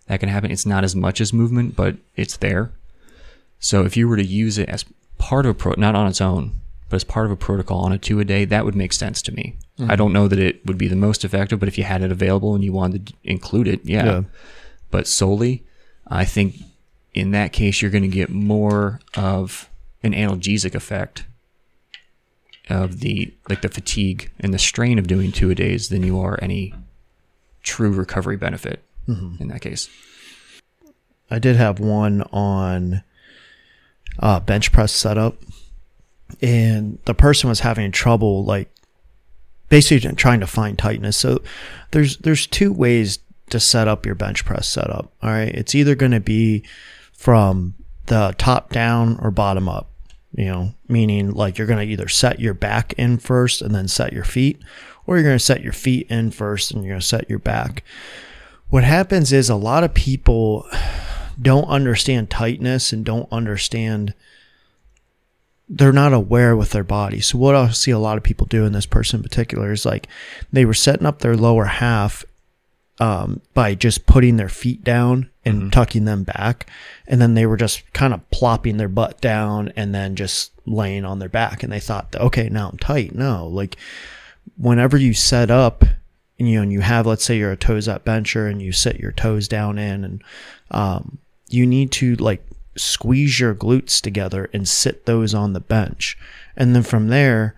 That 0.06 0.20
can 0.20 0.28
happen. 0.28 0.50
It's 0.50 0.66
not 0.66 0.84
as 0.84 0.96
much 0.96 1.20
as 1.20 1.32
movement 1.32 1.76
but 1.76 1.96
it's 2.16 2.36
there. 2.36 2.72
So 3.58 3.84
if 3.84 3.96
you 3.96 4.08
were 4.08 4.16
to 4.16 4.24
use 4.24 4.56
it 4.56 4.68
as 4.68 4.84
part 5.18 5.44
of 5.44 5.50
a 5.50 5.54
pro 5.54 5.74
not 5.76 5.94
on 5.94 6.06
its 6.06 6.20
own 6.20 6.60
but 6.90 6.96
as 6.96 7.04
part 7.04 7.24
of 7.24 7.32
a 7.32 7.36
protocol 7.36 7.78
on 7.80 7.92
a 7.92 7.98
two 7.98 8.20
a 8.20 8.24
day 8.24 8.44
that 8.44 8.64
would 8.66 8.74
make 8.74 8.92
sense 8.92 9.22
to 9.22 9.32
me. 9.32 9.56
I 9.88 9.96
don't 9.96 10.12
know 10.12 10.28
that 10.28 10.38
it 10.38 10.66
would 10.66 10.76
be 10.76 10.88
the 10.88 10.96
most 10.96 11.24
effective 11.24 11.58
but 11.58 11.68
if 11.68 11.78
you 11.78 11.84
had 11.84 12.02
it 12.02 12.12
available 12.12 12.54
and 12.54 12.62
you 12.62 12.72
wanted 12.72 13.06
to 13.06 13.14
include 13.24 13.66
it 13.66 13.80
yeah, 13.84 14.04
Yeah. 14.04 14.22
but 14.90 15.06
solely 15.06 15.64
i 16.06 16.24
think 16.26 16.56
in 17.14 17.30
that 17.30 17.52
case 17.54 17.80
you're 17.80 17.90
going 17.90 18.02
to 18.02 18.08
get 18.08 18.28
more 18.28 19.00
of 19.16 19.70
an 20.02 20.12
analgesic 20.12 20.74
effect 20.74 21.24
of 22.68 23.00
the 23.00 23.32
like 23.48 23.62
the 23.62 23.68
fatigue 23.70 24.30
and 24.38 24.52
the 24.52 24.58
strain 24.58 24.98
of 24.98 25.06
doing 25.06 25.32
two 25.32 25.50
a 25.50 25.54
days 25.54 25.88
than 25.88 26.02
you 26.02 26.20
are 26.20 26.38
any 26.42 26.74
true 27.62 27.90
recovery 27.90 28.36
benefit 28.36 28.82
in 29.40 29.48
that 29.48 29.60
case. 29.60 29.88
I 31.30 31.38
did 31.40 31.56
have 31.56 31.80
one 31.80 32.22
on 32.32 33.02
uh, 34.18 34.38
bench 34.40 34.70
press 34.72 34.92
setup, 34.92 35.36
and 36.40 36.98
the 37.04 37.14
person 37.14 37.48
was 37.48 37.60
having 37.60 37.92
trouble, 37.92 38.44
like 38.44 38.70
basically 39.68 40.14
trying 40.14 40.40
to 40.40 40.46
find 40.46 40.78
tightness. 40.78 41.16
So 41.16 41.42
there's 41.92 42.16
there's 42.18 42.46
two 42.46 42.72
ways 42.72 43.18
to 43.50 43.60
set 43.60 43.88
up 43.88 44.06
your 44.06 44.14
bench 44.14 44.44
press 44.44 44.68
setup. 44.68 45.12
All 45.22 45.30
right, 45.30 45.54
it's 45.54 45.74
either 45.74 45.94
going 45.94 46.12
to 46.12 46.20
be 46.20 46.64
from 47.12 47.74
the 48.06 48.34
top 48.38 48.72
down 48.72 49.18
or 49.20 49.30
bottom 49.30 49.68
up. 49.68 49.88
You 50.32 50.46
know, 50.46 50.74
meaning 50.88 51.32
like 51.32 51.58
you're 51.58 51.66
going 51.66 51.84
to 51.84 51.92
either 51.92 52.08
set 52.08 52.38
your 52.38 52.54
back 52.54 52.92
in 52.94 53.18
first 53.18 53.62
and 53.62 53.74
then 53.74 53.88
set 53.88 54.12
your 54.12 54.24
feet, 54.24 54.60
or 55.06 55.16
you're 55.16 55.24
going 55.24 55.38
to 55.38 55.44
set 55.44 55.62
your 55.62 55.72
feet 55.72 56.06
in 56.08 56.30
first 56.30 56.70
and 56.70 56.84
you're 56.84 56.92
going 56.92 57.00
to 57.00 57.06
set 57.06 57.28
your 57.28 57.40
back. 57.40 57.82
What 58.68 58.84
happens 58.84 59.32
is 59.32 59.50
a 59.50 59.56
lot 59.56 59.82
of 59.82 59.92
people 59.92 60.68
don't 61.42 61.64
understand 61.64 62.30
tightness 62.30 62.92
and 62.92 63.04
don't 63.04 63.28
understand 63.32 64.14
they're 65.72 65.92
not 65.92 66.12
aware 66.12 66.56
with 66.56 66.70
their 66.70 66.84
body. 66.84 67.20
So 67.20 67.38
what 67.38 67.54
I 67.54 67.70
see 67.70 67.92
a 67.92 67.98
lot 67.98 68.18
of 68.18 68.24
people 68.24 68.46
do 68.46 68.64
in 68.64 68.72
this 68.72 68.86
person 68.86 69.20
in 69.20 69.22
particular 69.22 69.70
is 69.70 69.86
like 69.86 70.08
they 70.52 70.64
were 70.64 70.74
setting 70.74 71.06
up 71.06 71.20
their 71.20 71.36
lower 71.36 71.66
half 71.66 72.24
um, 72.98 73.40
by 73.54 73.76
just 73.76 74.04
putting 74.04 74.36
their 74.36 74.48
feet 74.48 74.82
down 74.82 75.30
and 75.44 75.72
tucking 75.72 76.04
them 76.04 76.24
back, 76.24 76.68
and 77.06 77.20
then 77.20 77.32
they 77.34 77.46
were 77.46 77.56
just 77.56 77.90
kind 77.94 78.12
of 78.12 78.28
plopping 78.30 78.76
their 78.76 78.88
butt 78.88 79.20
down 79.20 79.72
and 79.74 79.94
then 79.94 80.16
just 80.16 80.52
laying 80.66 81.04
on 81.04 81.18
their 81.18 81.30
back, 81.30 81.62
and 81.62 81.72
they 81.72 81.80
thought, 81.80 82.14
okay, 82.16 82.50
now 82.50 82.68
I'm 82.68 82.76
tight. 82.76 83.14
No, 83.14 83.46
like 83.46 83.76
whenever 84.58 84.98
you 84.98 85.14
set 85.14 85.50
up 85.50 85.82
and 86.38 86.48
you 86.48 86.56
know, 86.56 86.62
and 86.62 86.72
you 86.72 86.80
have, 86.80 87.06
let's 87.06 87.24
say 87.24 87.38
you're 87.38 87.52
a 87.52 87.56
toes 87.56 87.88
up 87.88 88.04
bencher 88.04 88.46
and 88.48 88.60
you 88.60 88.72
sit 88.72 88.98
your 88.98 89.12
toes 89.12 89.48
down 89.48 89.78
in 89.78 90.04
and, 90.04 90.24
um, 90.72 91.18
you 91.48 91.66
need 91.66 91.92
to 91.92 92.16
like 92.16 92.44
squeeze 92.76 93.40
your 93.40 93.54
glutes 93.54 94.00
together 94.00 94.48
and 94.52 94.68
sit 94.68 95.06
those 95.06 95.34
on 95.34 95.52
the 95.52 95.60
bench. 95.60 96.16
And 96.56 96.74
then 96.74 96.82
from 96.82 97.08
there, 97.08 97.54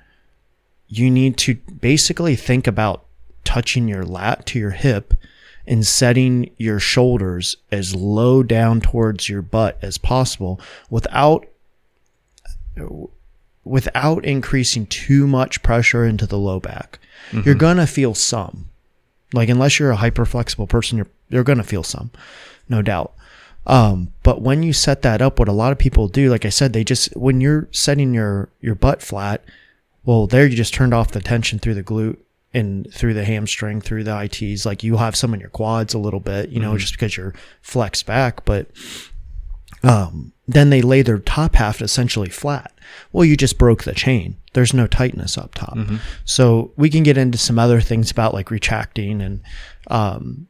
you 0.89 1.11
need 1.11 1.37
to 1.39 1.55
basically 1.55 2.37
think 2.37 2.67
about 2.67 3.05
touching 3.45 3.89
your 3.89 4.05
lat 4.05 4.47
to 4.47 4.59
your 4.59 4.71
hip 4.71 5.15
and 5.67 5.87
setting 5.87 6.51
your 6.59 6.79
shoulders 6.79 7.57
as 7.71 7.95
low 7.95 8.43
down 8.43 8.81
towards 8.81 9.29
your 9.29 9.43
butt 9.43 9.79
as 9.83 9.97
possible 9.99 10.61
without 10.91 11.47
without 13.65 14.25
increasing 14.25 14.87
too 14.87 15.27
much 15.27 15.63
pressure 15.63 16.05
into 16.05 16.27
the 16.27 16.39
low 16.39 16.59
back. 16.59 16.99
Mm-hmm. 17.31 17.43
You're 17.45 17.55
going 17.55 17.77
to 17.77 17.87
feel 17.87 18.15
some. 18.15 18.69
Like 19.33 19.49
unless 19.49 19.79
you're 19.79 19.91
a 19.91 19.97
hyper 19.97 20.25
flexible 20.25 20.67
person, 20.67 20.99
you're 20.99 21.11
you're 21.31 21.45
going 21.45 21.59
to 21.59 21.65
feel 21.65 21.83
some. 21.83 22.11
No 22.69 22.83
doubt. 22.83 23.15
Um, 23.67 24.13
but 24.23 24.43
when 24.43 24.63
you 24.63 24.73
set 24.73 25.03
that 25.03 25.23
up, 25.23 25.39
what 25.39 25.49
a 25.49 25.53
lot 25.53 25.73
of 25.73 25.79
people 25.79 26.09
do, 26.09 26.31
like 26.31 26.45
I 26.45 26.49
said, 26.51 26.73
they 26.73 26.83
just 26.85 27.17
when 27.17 27.41
you're 27.41 27.69
setting 27.71 28.13
your 28.13 28.49
your 28.61 28.75
butt 28.75 29.03
flat, 29.03 29.45
well, 30.05 30.27
there 30.27 30.47
you 30.47 30.57
just 30.57 30.75
turned 30.75 30.93
off 30.95 31.13
the 31.13 31.21
tension 31.21 31.59
through 31.61 31.75
the 31.75 31.83
glute 31.85 32.17
and 32.55 32.93
through 32.93 33.15
the 33.15 33.25
hamstring, 33.25 33.81
through 33.81 34.05
the 34.05 34.23
ITs, 34.25 34.67
like 34.67 34.83
you 34.83 34.97
have 34.97 35.17
some 35.17 35.33
in 35.33 35.41
your 35.41 35.49
quads 35.49 35.95
a 35.95 35.99
little 35.99 36.21
bit, 36.21 36.51
you 36.51 36.61
know, 36.61 36.71
Mm-hmm. 36.71 36.79
just 36.79 36.93
because 36.95 37.17
you're 37.17 37.35
flexed 37.63 38.05
back, 38.05 38.45
but 38.45 38.67
um, 39.83 40.33
then 40.47 40.71
they 40.71 40.83
lay 40.83 41.03
their 41.03 41.19
top 41.19 41.55
half 41.57 41.81
essentially 41.81 42.29
flat. 42.29 42.73
Well, 43.13 43.25
you 43.25 43.37
just 43.37 43.59
broke 43.59 43.85
the 43.85 43.95
chain. 43.95 44.37
There's 44.53 44.75
no 44.75 44.87
tightness 44.87 45.39
up 45.39 45.55
top. 45.55 45.75
Mm-hmm. 45.77 45.97
So 46.25 46.73
we 46.77 46.91
can 46.91 47.03
get 47.03 47.17
into 47.17 47.39
some 47.39 47.59
other 47.59 47.81
things 47.81 48.11
about 48.11 48.35
like 48.35 48.51
retracting 48.51 49.23
and, 49.23 49.41
um, 49.89 50.47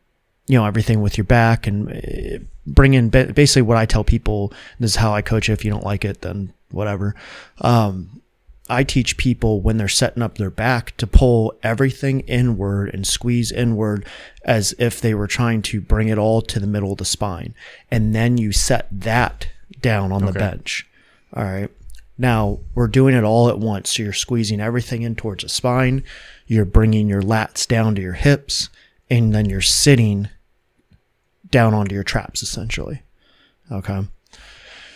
you 0.53 0.59
know, 0.59 0.67
everything 0.67 1.01
with 1.01 1.17
your 1.17 1.25
back 1.25 1.67
and 1.67 1.91
uh, 1.91 2.45
bring 2.67 2.93
in 2.93 3.09
basically 3.09 3.63
what 3.63 3.79
I 3.79 3.87
tell 3.87 4.05
people. 4.05 4.53
This 4.79 4.91
is 4.91 4.97
how 4.97 5.15
I 5.15 5.23
coach 5.23 5.49
it. 5.49 5.55
If 5.55 5.65
you 5.65 5.71
don't 5.71 5.83
like 5.83 6.05
it, 6.05 6.21
then 6.21 6.53
whatever. 6.71 7.15
Um, 7.63 8.21
I 8.69 8.85
teach 8.85 9.17
people 9.17 9.63
when 9.63 9.79
they're 9.79 9.89
setting 9.89 10.23
up 10.23 10.37
their 10.37 10.51
back 10.51 10.95
to 10.99 11.07
pull 11.07 11.55
everything 11.63 12.21
inward 12.21 12.91
and 12.93 13.07
squeeze 13.07 13.51
inward 13.51 14.05
as 14.45 14.75
if 14.79 15.01
they 15.01 15.15
were 15.15 15.27
trying 15.27 15.63
to 15.63 15.81
bring 15.81 16.09
it 16.09 16.19
all 16.19 16.43
to 16.43 16.61
the 16.61 16.67
middle 16.67 16.93
of 16.93 16.99
the 16.99 17.07
spine. 17.07 17.55
And 17.91 18.15
then 18.15 18.37
you 18.37 18.53
set 18.53 18.89
that 18.91 19.49
down 19.81 20.13
on 20.13 20.27
the 20.27 20.33
bench. 20.33 20.87
All 21.33 21.45
right. 21.45 21.71
Now 22.19 22.59
we're 22.75 22.89
doing 22.89 23.15
it 23.15 23.25
all 23.25 23.49
at 23.49 23.59
once. 23.59 23.97
So 23.97 24.03
you're 24.03 24.13
squeezing 24.13 24.61
everything 24.61 25.01
in 25.01 25.17
towards 25.17 25.45
the 25.45 25.49
spine. 25.49 26.05
You're 26.47 26.67
bringing 26.67 27.09
your 27.09 27.23
lats 27.23 27.67
down 27.67 27.95
to 27.95 28.03
your 28.03 28.13
hips 28.13 28.69
and 29.09 29.35
then 29.35 29.49
you're 29.49 29.63
sitting 29.63 30.29
down 31.53 31.73
onto 31.75 31.95
your 31.95 32.03
traps 32.03 32.43
essentially. 32.43 33.03
Okay. 33.71 34.05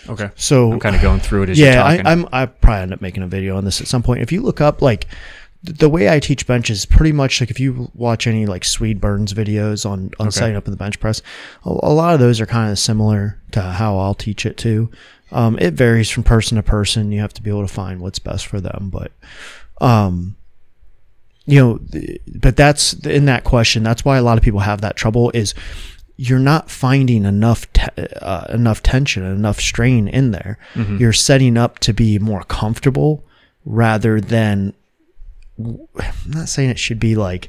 Okay. 0.08 0.30
So 0.34 0.72
I'm 0.72 0.80
kind 0.80 0.96
of 0.96 1.02
going 1.02 1.20
through 1.20 1.44
it 1.44 1.50
as 1.50 1.58
you're 1.58 1.68
yeah, 1.68 1.84
I, 1.84 1.96
talking. 1.96 2.06
I'm 2.06 2.28
I 2.32 2.46
probably 2.46 2.82
end 2.82 2.92
up 2.92 3.00
making 3.00 3.22
a 3.22 3.28
video 3.28 3.56
on 3.56 3.64
this 3.64 3.80
at 3.80 3.86
some 3.86 4.02
point. 4.02 4.20
If 4.22 4.32
you 4.32 4.42
look 4.42 4.60
up 4.60 4.82
like 4.82 5.06
the 5.62 5.88
way 5.88 6.08
I 6.08 6.20
teach 6.20 6.46
bench 6.46 6.70
is 6.70 6.86
pretty 6.86 7.10
much 7.12 7.40
like 7.40 7.50
if 7.50 7.58
you 7.58 7.90
watch 7.94 8.26
any 8.26 8.46
like 8.46 8.64
Swede 8.64 9.00
Burns 9.00 9.32
videos 9.32 9.88
on 9.88 10.10
on 10.20 10.28
Okay. 10.28 10.38
setting 10.38 10.56
up 10.56 10.66
in 10.66 10.70
the 10.70 10.76
bench 10.76 11.00
press, 11.00 11.22
a, 11.64 11.70
a 11.70 11.92
lot 11.92 12.14
of 12.14 12.20
those 12.20 12.40
are 12.40 12.46
kind 12.46 12.70
of 12.70 12.78
similar 12.78 13.40
to 13.52 13.60
how 13.60 13.98
I'll 13.98 14.14
teach 14.14 14.46
it 14.46 14.56
too. 14.56 14.90
Um, 15.32 15.58
it 15.58 15.74
varies 15.74 16.08
from 16.08 16.22
person 16.22 16.56
to 16.56 16.62
person. 16.62 17.10
You 17.10 17.20
have 17.20 17.34
to 17.34 17.42
be 17.42 17.50
able 17.50 17.66
to 17.66 17.72
find 17.72 18.00
what's 18.00 18.20
best 18.20 18.46
for 18.46 18.60
them, 18.60 18.90
but 18.92 19.10
um, 19.80 20.36
you 21.46 21.58
know, 21.60 21.80
but 22.40 22.56
that's 22.56 22.92
in 22.92 23.24
that 23.24 23.42
question. 23.42 23.82
That's 23.82 24.04
why 24.04 24.18
a 24.18 24.22
lot 24.22 24.38
of 24.38 24.44
people 24.44 24.60
have 24.60 24.82
that 24.82 24.96
trouble 24.96 25.32
is 25.34 25.52
you're 26.16 26.38
not 26.38 26.70
finding 26.70 27.24
enough 27.24 27.70
te- 27.72 28.06
uh, 28.22 28.46
enough 28.52 28.82
tension, 28.82 29.22
and 29.22 29.36
enough 29.38 29.60
strain 29.60 30.08
in 30.08 30.30
there. 30.30 30.58
You're 30.98 31.12
setting 31.12 31.56
up 31.58 31.78
to 31.80 31.92
be 31.92 32.18
more 32.18 32.42
comfortable 32.44 33.24
rather 33.64 34.20
than. 34.20 34.72
I'm 35.58 35.78
not 36.26 36.48
saying 36.48 36.70
it 36.70 36.78
should 36.78 37.00
be 37.00 37.14
like 37.16 37.48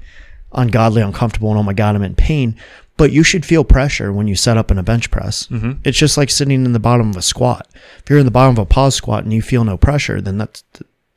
ungodly 0.54 1.02
uncomfortable 1.02 1.50
and 1.50 1.60
oh 1.60 1.64
my 1.64 1.74
god 1.74 1.96
I'm 1.96 2.04
in 2.04 2.16
pain, 2.16 2.56
but 2.96 3.12
you 3.12 3.22
should 3.22 3.46
feel 3.46 3.64
pressure 3.66 4.14
when 4.14 4.28
you 4.28 4.36
set 4.36 4.56
up 4.58 4.72
in 4.72 4.78
a 4.78 4.84
bench 4.84 5.12
press. 5.12 5.48
It's 5.84 5.98
just 5.98 6.18
like 6.18 6.30
sitting 6.30 6.64
in 6.66 6.72
the 6.72 6.80
bottom 6.80 7.10
of 7.10 7.18
a 7.18 7.22
squat. 7.22 7.68
If 8.02 8.10
you're 8.10 8.20
in 8.20 8.26
the 8.26 8.32
bottom 8.32 8.54
of 8.56 8.60
a 8.60 8.66
pause 8.66 8.96
squat 8.96 9.24
and 9.26 9.34
you 9.34 9.42
feel 9.42 9.66
no 9.66 9.76
pressure, 9.78 10.22
then 10.22 10.38
that's 10.38 10.64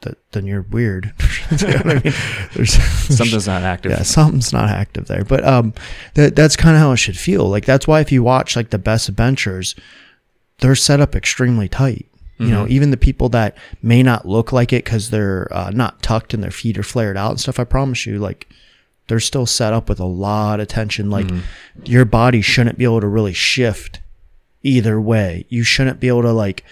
that, 0.02 0.18
then 0.32 0.46
you're 0.46 0.62
weird. 0.62 1.12
You 1.50 1.66
know 1.66 1.80
I 1.84 1.94
mean? 2.04 2.14
There's, 2.54 2.72
Something's 3.16 3.48
not 3.48 3.62
active. 3.62 3.90
yeah, 3.90 4.02
something's 4.02 4.52
not 4.52 4.68
active 4.68 5.06
there. 5.08 5.24
But 5.24 5.44
um, 5.44 5.74
that 6.14 6.36
that's 6.36 6.54
kind 6.54 6.76
of 6.76 6.80
how 6.80 6.92
it 6.92 6.98
should 6.98 7.18
feel. 7.18 7.48
Like 7.48 7.64
that's 7.64 7.88
why 7.88 7.98
if 8.00 8.12
you 8.12 8.22
watch 8.22 8.54
like 8.54 8.70
the 8.70 8.78
best 8.78 9.14
benchers, 9.16 9.74
they're 10.60 10.76
set 10.76 11.00
up 11.00 11.16
extremely 11.16 11.68
tight. 11.68 12.06
You 12.38 12.48
know, 12.48 12.66
even 12.68 12.90
the 12.90 12.96
people 12.96 13.28
that 13.30 13.54
may 13.82 14.02
not 14.02 14.26
look 14.26 14.50
like 14.50 14.72
it 14.72 14.84
because 14.84 15.10
they're 15.10 15.46
uh, 15.52 15.70
not 15.74 16.02
tucked 16.02 16.32
and 16.32 16.42
their 16.42 16.50
feet 16.50 16.78
are 16.78 16.82
flared 16.82 17.18
out 17.18 17.32
and 17.32 17.40
stuff. 17.40 17.58
I 17.60 17.64
promise 17.64 18.06
you, 18.06 18.18
like 18.18 18.48
they're 19.08 19.20
still 19.20 19.44
set 19.44 19.74
up 19.74 19.90
with 19.90 20.00
a 20.00 20.06
lot 20.06 20.58
of 20.60 20.68
tension. 20.68 21.10
Like 21.10 21.28
your 21.84 22.06
body 22.06 22.40
shouldn't 22.40 22.78
be 22.78 22.84
able 22.84 23.02
to 23.02 23.08
really 23.08 23.34
shift 23.34 24.00
either 24.62 24.98
way. 25.00 25.44
You 25.50 25.64
shouldn't 25.64 26.00
be 26.00 26.08
able 26.08 26.22
to 26.22 26.32
like 26.32 26.64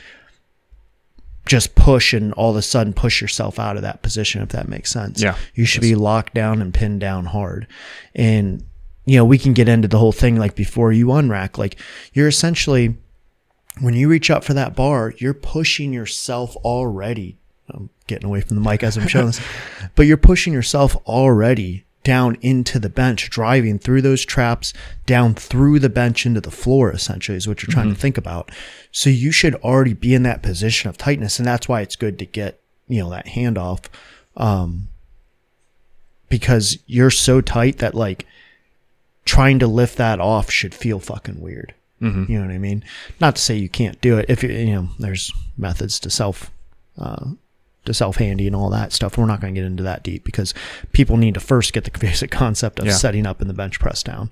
just 1.48 1.74
push 1.74 2.12
and 2.12 2.32
all 2.34 2.50
of 2.50 2.56
a 2.56 2.62
sudden 2.62 2.92
push 2.92 3.20
yourself 3.20 3.58
out 3.58 3.76
of 3.76 3.82
that 3.82 4.02
position 4.02 4.42
if 4.42 4.50
that 4.50 4.68
makes 4.68 4.92
sense. 4.92 5.20
Yeah. 5.20 5.36
You 5.54 5.64
should 5.64 5.80
be 5.80 5.94
locked 5.94 6.34
down 6.34 6.62
and 6.62 6.72
pinned 6.72 7.00
down 7.00 7.24
hard. 7.24 7.66
And 8.14 8.64
you 9.06 9.16
know, 9.16 9.24
we 9.24 9.38
can 9.38 9.54
get 9.54 9.68
into 9.68 9.88
the 9.88 9.98
whole 9.98 10.12
thing 10.12 10.36
like 10.36 10.54
before 10.54 10.92
you 10.92 11.06
unrack, 11.06 11.56
like 11.56 11.76
you're 12.12 12.28
essentially 12.28 12.96
when 13.80 13.94
you 13.94 14.08
reach 14.08 14.30
up 14.30 14.44
for 14.44 14.54
that 14.54 14.76
bar, 14.76 15.14
you're 15.16 15.34
pushing 15.34 15.92
yourself 15.92 16.54
already. 16.56 17.38
I'm 17.70 17.90
getting 18.06 18.26
away 18.26 18.40
from 18.42 18.56
the 18.56 18.62
mic 18.62 18.82
as 18.82 18.96
I'm 18.96 19.08
showing 19.08 19.26
this, 19.26 19.40
but 19.94 20.06
you're 20.06 20.16
pushing 20.16 20.52
yourself 20.52 20.94
already 21.06 21.84
down 22.08 22.38
into 22.40 22.78
the 22.78 22.88
bench, 22.88 23.28
driving 23.28 23.78
through 23.78 24.00
those 24.00 24.24
traps, 24.24 24.72
down 25.04 25.34
through 25.34 25.78
the 25.78 25.90
bench 25.90 26.24
into 26.24 26.40
the 26.40 26.50
floor, 26.50 26.90
essentially, 26.90 27.36
is 27.36 27.46
what 27.46 27.62
you're 27.62 27.70
trying 27.70 27.90
to 27.90 28.00
think 28.00 28.16
about. 28.16 28.50
So 28.90 29.10
you 29.10 29.30
should 29.30 29.54
already 29.56 29.92
be 29.92 30.14
in 30.14 30.22
that 30.22 30.42
position 30.42 30.88
of 30.88 30.96
tightness. 30.96 31.38
And 31.38 31.46
that's 31.46 31.68
why 31.68 31.82
it's 31.82 31.96
good 31.96 32.18
to 32.18 32.24
get, 32.24 32.62
you 32.86 33.02
know, 33.02 33.10
that 33.10 33.26
handoff. 33.26 33.88
Um, 34.38 34.88
because 36.30 36.78
you're 36.86 37.10
so 37.10 37.42
tight 37.42 37.76
that 37.76 37.94
like 37.94 38.24
trying 39.26 39.58
to 39.58 39.66
lift 39.66 39.98
that 39.98 40.18
off 40.18 40.50
should 40.50 40.74
feel 40.74 41.00
fucking 41.00 41.42
weird. 41.42 41.74
Mm-hmm. 42.00 42.32
You 42.32 42.38
know 42.38 42.46
what 42.46 42.54
I 42.54 42.58
mean? 42.58 42.84
Not 43.20 43.36
to 43.36 43.42
say 43.42 43.54
you 43.54 43.68
can't 43.68 44.00
do 44.00 44.16
it. 44.16 44.30
If 44.30 44.42
you, 44.42 44.48
you 44.48 44.72
know, 44.72 44.88
there's 44.98 45.30
methods 45.58 46.00
to 46.00 46.08
self, 46.08 46.50
uh, 46.96 47.32
to 47.84 47.94
self 47.94 48.16
handy 48.16 48.46
and 48.46 48.54
all 48.56 48.70
that 48.70 48.92
stuff. 48.92 49.16
We're 49.16 49.26
not 49.26 49.40
going 49.40 49.54
to 49.54 49.60
get 49.60 49.66
into 49.66 49.82
that 49.84 50.02
deep 50.02 50.24
because 50.24 50.52
people 50.92 51.16
need 51.16 51.34
to 51.34 51.40
first 51.40 51.72
get 51.72 51.84
the 51.84 51.98
basic 51.98 52.30
concept 52.30 52.78
of 52.78 52.86
Yeah. 52.86 52.92
setting 52.92 53.26
up 53.26 53.40
in 53.40 53.48
the 53.48 53.54
bench 53.54 53.78
press 53.80 54.02
down. 54.02 54.30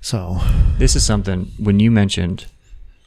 So 0.00 0.38
This 0.78 0.94
is 0.94 1.04
something 1.04 1.52
when 1.58 1.80
you 1.80 1.90
mentioned 1.90 2.46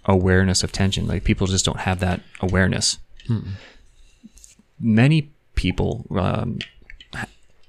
awareness 0.06 0.64
of 0.64 0.72
tension, 0.72 1.08
like 1.08 1.24
people 1.24 1.48
just 1.48 1.64
don't 1.66 1.80
have 1.82 2.00
that 2.00 2.22
awareness. 2.42 2.98
Many 4.80 5.30
people 5.56 6.06
um, 6.12 6.58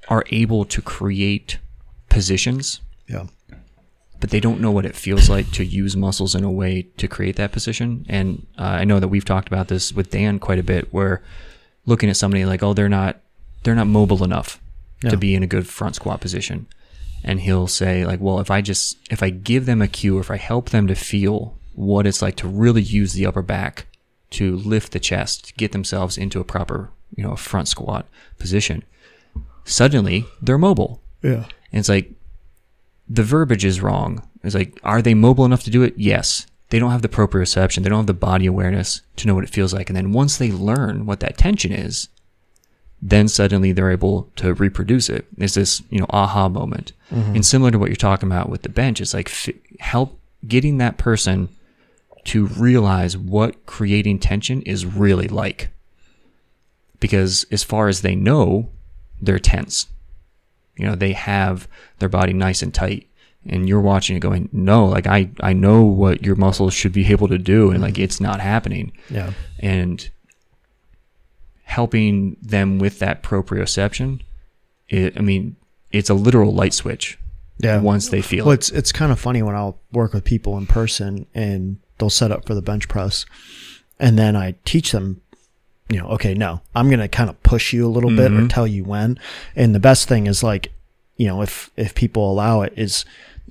are 0.08 0.24
able 0.30 0.64
to 0.64 0.80
create 0.80 1.58
positions, 2.08 2.80
yeah, 3.06 3.26
but 4.18 4.30
they 4.30 4.40
don't 4.40 4.60
know 4.60 4.70
what 4.70 4.86
it 4.86 4.96
feels 4.96 5.28
like 5.28 5.50
to 5.52 5.64
use 5.64 5.94
muscles 5.94 6.34
in 6.34 6.42
a 6.42 6.50
way 6.50 6.82
to 6.96 7.06
create 7.06 7.36
that 7.36 7.52
position. 7.52 8.06
And 8.08 8.46
uh, 8.58 8.62
I 8.62 8.84
know 8.84 8.98
that 8.98 9.08
we've 9.08 9.24
talked 9.26 9.48
about 9.48 9.68
this 9.68 9.92
with 9.92 10.10
Dan 10.10 10.38
quite 10.38 10.58
a 10.58 10.62
bit, 10.62 10.92
where 10.92 11.22
looking 11.86 12.08
at 12.10 12.16
somebody 12.16 12.44
like, 12.44 12.62
oh, 12.62 12.74
they're 12.74 12.88
not 12.88 13.20
they're 13.62 13.74
not 13.74 13.86
mobile 13.86 14.24
enough 14.24 14.60
to 15.10 15.16
be 15.16 15.34
in 15.34 15.42
a 15.42 15.46
good 15.48 15.66
front 15.66 15.94
squat 15.96 16.20
position. 16.20 16.66
And 17.24 17.40
he'll 17.40 17.68
say 17.68 18.04
like, 18.06 18.20
well, 18.20 18.40
if 18.40 18.50
I 18.50 18.60
just 18.60 18.98
if 19.10 19.22
I 19.22 19.30
give 19.30 19.66
them 19.66 19.82
a 19.82 19.88
cue, 19.88 20.18
if 20.18 20.30
I 20.30 20.36
help 20.36 20.70
them 20.70 20.86
to 20.88 20.94
feel 20.94 21.56
what 21.74 22.06
it's 22.06 22.20
like 22.22 22.36
to 22.36 22.48
really 22.48 22.82
use 22.82 23.12
the 23.14 23.26
upper 23.26 23.42
back 23.42 23.86
to 24.30 24.56
lift 24.56 24.92
the 24.92 25.00
chest, 25.00 25.46
to 25.48 25.54
get 25.54 25.72
themselves 25.72 26.16
into 26.18 26.40
a 26.40 26.44
proper, 26.44 26.90
you 27.16 27.22
know, 27.22 27.36
front 27.36 27.68
squat 27.68 28.06
position, 28.38 28.82
suddenly 29.64 30.24
they're 30.40 30.58
mobile. 30.58 31.00
yeah, 31.22 31.44
And 31.72 31.80
it's 31.80 31.88
like 31.88 32.12
the 33.08 33.22
verbiage 33.22 33.64
is 33.64 33.80
wrong. 33.80 34.26
It's 34.42 34.54
like, 34.54 34.78
are 34.82 35.02
they 35.02 35.14
mobile 35.14 35.44
enough 35.44 35.62
to 35.64 35.70
do 35.70 35.82
it? 35.82 35.94
Yes. 35.96 36.46
They 36.72 36.78
don't 36.78 36.90
have 36.90 37.02
the 37.02 37.08
proprioception. 37.10 37.82
They 37.82 37.90
don't 37.90 37.98
have 37.98 38.06
the 38.06 38.14
body 38.14 38.46
awareness 38.46 39.02
to 39.16 39.26
know 39.26 39.34
what 39.34 39.44
it 39.44 39.50
feels 39.50 39.74
like. 39.74 39.90
And 39.90 39.96
then 39.96 40.12
once 40.12 40.38
they 40.38 40.50
learn 40.50 41.04
what 41.04 41.20
that 41.20 41.36
tension 41.36 41.70
is, 41.70 42.08
then 43.02 43.28
suddenly 43.28 43.72
they're 43.72 43.90
able 43.90 44.30
to 44.36 44.54
reproduce 44.54 45.10
it. 45.10 45.26
It's 45.36 45.52
this, 45.52 45.82
you 45.90 45.98
know, 45.98 46.06
aha 46.08 46.48
moment. 46.48 46.94
Mm-hmm. 47.10 47.34
And 47.34 47.44
similar 47.44 47.72
to 47.72 47.78
what 47.78 47.90
you're 47.90 47.96
talking 47.96 48.26
about 48.26 48.48
with 48.48 48.62
the 48.62 48.70
bench, 48.70 49.02
it's 49.02 49.12
like 49.12 49.28
fi- 49.28 49.60
help 49.80 50.18
getting 50.48 50.78
that 50.78 50.96
person 50.96 51.50
to 52.24 52.46
realize 52.46 53.18
what 53.18 53.66
creating 53.66 54.18
tension 54.18 54.62
is 54.62 54.86
really 54.86 55.28
like. 55.28 55.68
Because 57.00 57.44
as 57.50 57.62
far 57.62 57.88
as 57.88 58.00
they 58.00 58.14
know, 58.14 58.70
they're 59.20 59.38
tense. 59.38 59.88
You 60.78 60.86
know, 60.86 60.94
they 60.94 61.12
have 61.12 61.68
their 61.98 62.08
body 62.08 62.32
nice 62.32 62.62
and 62.62 62.72
tight. 62.72 63.10
And 63.44 63.68
you're 63.68 63.80
watching 63.80 64.16
it 64.16 64.20
going, 64.20 64.48
no, 64.52 64.86
like 64.86 65.06
I, 65.06 65.30
I 65.40 65.52
know 65.52 65.84
what 65.84 66.22
your 66.22 66.36
muscles 66.36 66.74
should 66.74 66.92
be 66.92 67.10
able 67.10 67.26
to 67.28 67.38
do, 67.38 67.70
and 67.70 67.82
like 67.82 67.94
mm-hmm. 67.94 68.02
it's 68.04 68.20
not 68.20 68.40
happening. 68.40 68.92
yeah, 69.10 69.32
And 69.58 70.08
helping 71.64 72.36
them 72.40 72.78
with 72.78 72.98
that 73.00 73.22
proprioception, 73.22 74.20
it, 74.88 75.16
I 75.16 75.22
mean, 75.22 75.56
it's 75.90 76.10
a 76.10 76.14
literal 76.14 76.54
light 76.54 76.74
switch 76.74 77.18
yeah. 77.58 77.80
once 77.80 78.08
they 78.08 78.22
feel 78.22 78.44
Well, 78.44 78.52
it. 78.52 78.56
it's 78.56 78.70
it's 78.70 78.92
kind 78.92 79.12
of 79.12 79.18
funny 79.18 79.42
when 79.42 79.54
I'll 79.54 79.78
work 79.92 80.12
with 80.12 80.24
people 80.24 80.58
in 80.58 80.66
person 80.66 81.26
and 81.34 81.78
they'll 81.98 82.10
set 82.10 82.30
up 82.30 82.46
for 82.46 82.54
the 82.54 82.62
bench 82.62 82.88
press, 82.88 83.24
and 83.98 84.18
then 84.18 84.36
I 84.36 84.56
teach 84.64 84.92
them, 84.92 85.20
you 85.88 85.98
know, 85.98 86.08
okay, 86.08 86.34
no, 86.34 86.60
I'm 86.74 86.90
gonna 86.90 87.08
kind 87.08 87.30
of 87.30 87.42
push 87.42 87.72
you 87.72 87.86
a 87.86 87.90
little 87.90 88.10
bit 88.10 88.32
or 88.32 88.36
mm-hmm. 88.36 88.48
tell 88.48 88.66
you 88.66 88.84
when. 88.84 89.18
And 89.56 89.74
the 89.74 89.80
best 89.80 90.08
thing 90.08 90.26
is 90.26 90.42
like, 90.42 90.72
you 91.16 91.26
know, 91.26 91.42
if 91.42 91.70
if 91.76 91.94
people 91.94 92.30
allow 92.30 92.62
it, 92.62 92.72
is 92.76 93.04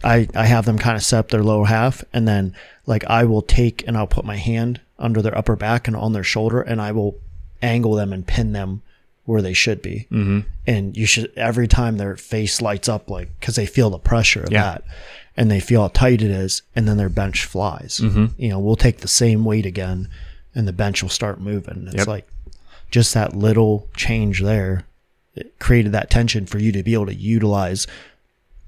I 0.04 0.28
I 0.36 0.46
have 0.46 0.66
them 0.66 0.78
kind 0.78 0.96
of 0.98 1.04
set 1.04 1.20
up 1.20 1.30
their 1.30 1.44
lower 1.44 1.66
half, 1.66 2.04
and 2.14 2.28
then 2.28 2.56
like 2.86 3.04
I 3.06 3.26
will 3.26 3.42
take 3.42 3.84
and 3.88 3.98
I'll 3.98 4.08
put 4.08 4.26
my 4.26 4.38
hand 4.38 4.82
under 4.98 5.22
their 5.22 5.38
upper 5.38 5.56
back 5.56 5.88
and 5.88 5.96
on 5.96 6.14
their 6.14 6.24
shoulder, 6.24 6.62
and 6.62 6.82
I 6.82 6.92
will 6.92 7.16
angle 7.62 7.94
them 7.96 8.12
and 8.14 8.26
pin 8.26 8.54
them 8.54 8.82
where 9.26 9.42
they 9.42 9.54
should 9.54 9.82
be. 9.82 10.08
Mm-hmm. 10.12 10.40
And 10.66 10.98
you 10.98 11.06
should, 11.06 11.32
every 11.38 11.68
time 11.68 11.98
their 11.98 12.16
face 12.18 12.60
lights 12.62 12.90
up, 12.90 13.10
like, 13.10 13.30
cause 13.40 13.56
they 13.56 13.68
feel 13.68 13.90
the 13.92 14.00
pressure 14.00 14.44
of 14.44 14.52
Yeah. 14.52 14.64
that 14.64 14.84
and 15.38 15.50
they 15.50 15.60
feel 15.60 15.84
how 15.84 15.88
tight 15.90 16.22
it 16.24 16.32
is. 16.32 16.64
And 16.76 16.88
then 16.88 16.98
their 16.98 17.08
bench 17.08 17.46
flies. 17.46 18.00
Mm-hmm. 18.02 18.26
You 18.42 18.50
know, 18.50 18.60
we'll 18.60 18.76
take 18.76 18.98
the 18.98 19.08
same 19.08 19.46
weight 19.46 19.66
again 19.68 20.10
and 20.56 20.68
the 20.68 20.74
bench 20.74 21.04
will 21.04 21.10
start 21.10 21.40
moving. 21.40 21.86
It's 21.88 21.98
Yep. 21.98 22.08
like 22.08 22.28
just 22.90 23.14
that 23.14 23.36
little 23.36 23.88
change 23.96 24.42
there 24.42 24.86
it 25.36 25.58
created 25.60 25.94
that 25.94 26.10
tension 26.10 26.46
for 26.46 26.58
you 26.60 26.72
to 26.74 26.84
be 26.84 26.94
able 26.94 27.06
to 27.06 27.16
utilize 27.16 27.88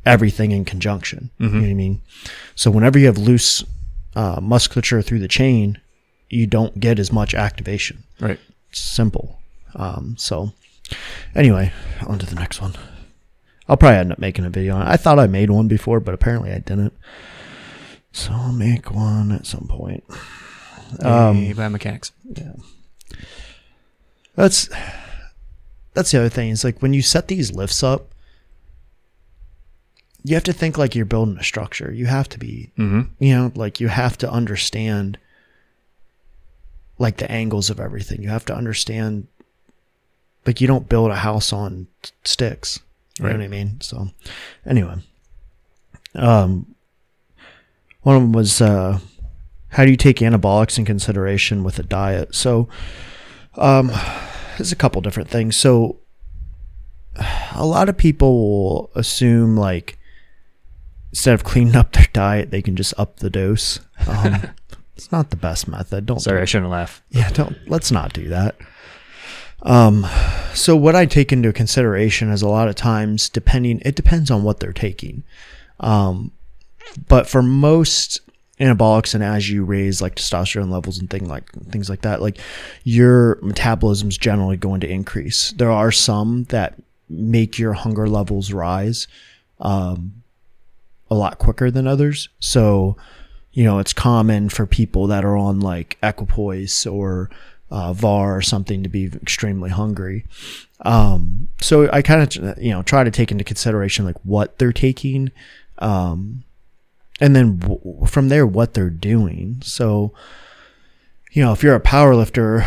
everything 0.06 0.52
in 0.52 0.66
conjunction. 0.66 1.30
You 1.40 1.48
know 1.50 1.60
what 1.62 1.68
I 1.70 1.74
mean? 1.74 2.02
So 2.56 2.70
whenever 2.72 2.98
you 3.00 3.06
have 3.08 3.18
loose 3.18 3.64
uh, 4.16 4.40
musculature 4.42 5.02
through 5.02 5.20
the 5.20 5.28
chain, 5.28 5.80
you 6.30 6.48
don't 6.48 6.80
get 6.80 7.00
as 7.00 7.12
much 7.12 7.34
activation. 7.34 8.04
Right. 8.20 8.40
It's 8.70 8.80
simple. 8.80 9.40
Um, 9.76 10.16
so 10.18 10.52
anyway, 11.36 11.72
on 12.06 12.20
to 12.20 12.26
the 12.26 12.36
next 12.36 12.62
one. 12.62 12.74
I'll 13.68 13.78
probably 13.78 13.98
end 14.00 14.12
up 14.12 14.20
making 14.20 14.46
a 14.46 14.50
video 14.50 14.76
on 14.76 14.82
it. 14.82 14.90
I 14.90 14.98
thought 14.98 15.20
I 15.20 15.28
made 15.28 15.50
one 15.50 15.68
before, 15.68 16.00
but 16.00 16.14
apparently 16.14 16.52
I 16.52 16.60
didn't. 16.60 16.94
So 18.12 18.32
I'll 18.34 18.52
make 18.52 18.92
one 18.92 19.32
at 19.32 19.46
some 19.46 19.68
point. 19.68 20.04
Um, 21.02 21.38
Hey, 21.38 21.54
biomechanics. 21.54 22.12
That's 24.36 24.70
that's 25.94 26.12
the 26.12 26.20
other 26.20 26.30
thing. 26.30 26.50
Is 26.50 26.64
like 26.64 26.82
when 26.82 26.94
you 26.94 27.02
set 27.02 27.28
these 27.28 27.52
lifts 27.54 27.84
up, 27.84 28.13
you 30.24 30.36
have 30.36 30.44
to 30.44 30.54
think 30.54 30.78
like 30.78 30.96
you're 30.96 31.06
building 31.06 31.38
a 31.38 31.44
structure. 31.44 31.92
You 31.92 32.06
have 32.06 32.30
to 32.30 32.40
be, 32.40 32.72
Mm-hmm. 32.78 33.24
you 33.24 33.36
know, 33.36 33.52
like 33.56 33.80
you 33.80 33.90
have 33.90 34.18
to 34.20 34.32
understand 34.32 35.18
like 36.98 37.18
the 37.18 37.30
angles 37.32 37.70
of 37.70 37.80
everything. 37.80 38.22
You 38.24 38.30
have 38.30 38.46
to 38.46 38.56
understand 38.56 39.28
like 40.46 40.62
you 40.62 40.68
don't 40.68 40.88
build 40.90 41.12
a 41.12 41.16
house 41.16 41.52
on 41.54 41.88
sticks. 42.24 42.80
You 43.20 43.26
Right. 43.26 43.32
know 43.34 43.40
what 43.40 43.46
I 43.46 43.48
mean? 43.50 43.82
So 43.82 44.10
anyway. 44.66 44.96
Um 46.16 46.76
one 48.02 48.16
of 48.16 48.22
them 48.22 48.32
was 48.34 48.62
uh 48.62 49.00
how 49.70 49.86
do 49.86 49.92
you 49.92 49.98
take 49.98 50.18
anabolics 50.18 50.78
in 50.78 50.86
consideration 50.86 51.64
with 51.64 51.80
a 51.80 51.84
diet? 51.84 52.36
So 52.36 52.70
um 53.56 53.88
there's 54.58 54.72
a 54.72 54.76
couple 54.78 55.02
different 55.02 55.30
things. 55.30 55.58
So 55.58 55.98
a 57.56 57.66
lot 57.66 57.90
of 57.90 57.98
people 57.98 58.36
will 58.38 58.92
assume 58.96 59.58
like 59.58 59.98
instead 61.14 61.36
of 61.36 61.44
cleaning 61.44 61.76
up 61.76 61.92
their 61.92 62.08
diet, 62.12 62.50
they 62.50 62.64
can 62.64 62.76
just 62.76 62.92
up 62.98 63.18
the 63.18 63.30
dose. 63.30 63.80
Um, 64.08 64.42
it's 64.98 65.12
not 65.12 65.30
the 65.30 65.36
best 65.36 65.68
method. 65.68 66.08
Don't 66.08 66.20
Sorry, 66.20 66.42
I 66.42 66.46
shouldn't 66.46 66.72
laugh. 66.72 67.04
yeah, 67.12 67.30
don't 67.30 67.56
let's 67.68 67.92
not 67.92 68.14
do 68.14 68.30
that. 68.30 68.56
Um, 69.62 70.08
so 70.56 70.76
what 70.76 70.96
I 70.96 71.06
take 71.06 71.32
into 71.32 71.54
consideration 71.54 72.32
is 72.32 72.42
a 72.42 72.50
lot 72.50 72.68
of 72.68 72.76
times, 72.76 73.30
depending, 73.30 73.80
it 73.86 73.96
depends 73.96 74.32
on 74.32 74.44
what 74.44 74.60
they're 74.60 74.74
taking. 74.74 75.24
Um, 75.80 76.32
but 77.08 77.30
for 77.30 77.44
most 77.44 78.20
anabolics, 78.60 79.14
and 79.14 79.24
as 79.24 79.50
you 79.52 79.64
raise 79.64 80.02
like 80.02 80.16
testosterone 80.16 80.72
levels 80.72 80.98
and 80.98 81.10
thing 81.12 81.28
like 81.28 81.52
things 81.70 81.92
like 81.92 82.02
that, 82.02 82.24
like 82.24 82.40
your 82.84 83.38
metabolism's 83.44 84.18
generally 84.18 84.58
going 84.58 84.82
to 84.82 84.90
increase. 84.90 85.52
There 85.52 85.72
are 85.72 85.92
some 85.92 86.46
that 86.46 86.74
make 87.08 87.60
your 87.60 87.74
hunger 87.74 88.10
levels 88.10 88.52
rise, 88.52 89.08
um, 89.60 90.23
a 91.14 91.16
lot 91.16 91.38
quicker 91.38 91.70
than 91.70 91.88
others. 91.88 92.28
So, 92.40 92.98
you 93.52 93.64
know, 93.64 93.78
it's 93.80 93.94
common 93.94 94.50
for 94.50 94.66
people 94.66 95.08
that 95.08 95.24
are 95.24 95.38
on 95.38 95.60
like 95.60 95.98
equipoise 96.02 96.86
or 96.88 97.30
uh, 97.70 97.94
VAR 97.94 98.36
or 98.36 98.42
something 98.42 98.84
to 98.84 98.90
be 98.90 99.06
extremely 99.06 99.70
hungry. 99.70 100.26
Um, 100.82 101.50
so 101.62 101.90
I 101.92 102.02
kind 102.02 102.22
of, 102.22 102.58
you 102.58 102.72
know, 102.72 102.82
try 102.82 103.04
to 103.04 103.12
take 103.12 103.32
into 103.32 103.44
consideration 103.44 104.06
like 104.06 104.18
what 104.24 104.58
they're 104.58 104.74
taking, 104.74 105.32
um, 105.78 106.44
and 107.22 107.36
then 107.36 107.60
w- 107.60 108.06
from 108.06 108.30
there 108.30 108.46
what 108.46 108.74
they're 108.74 108.90
doing. 108.90 109.62
So, 109.64 110.14
you 111.32 111.44
know, 111.44 111.54
if 111.54 111.64
you're 111.64 111.76
a 111.76 111.80
power 111.80 112.16
lifter 112.16 112.66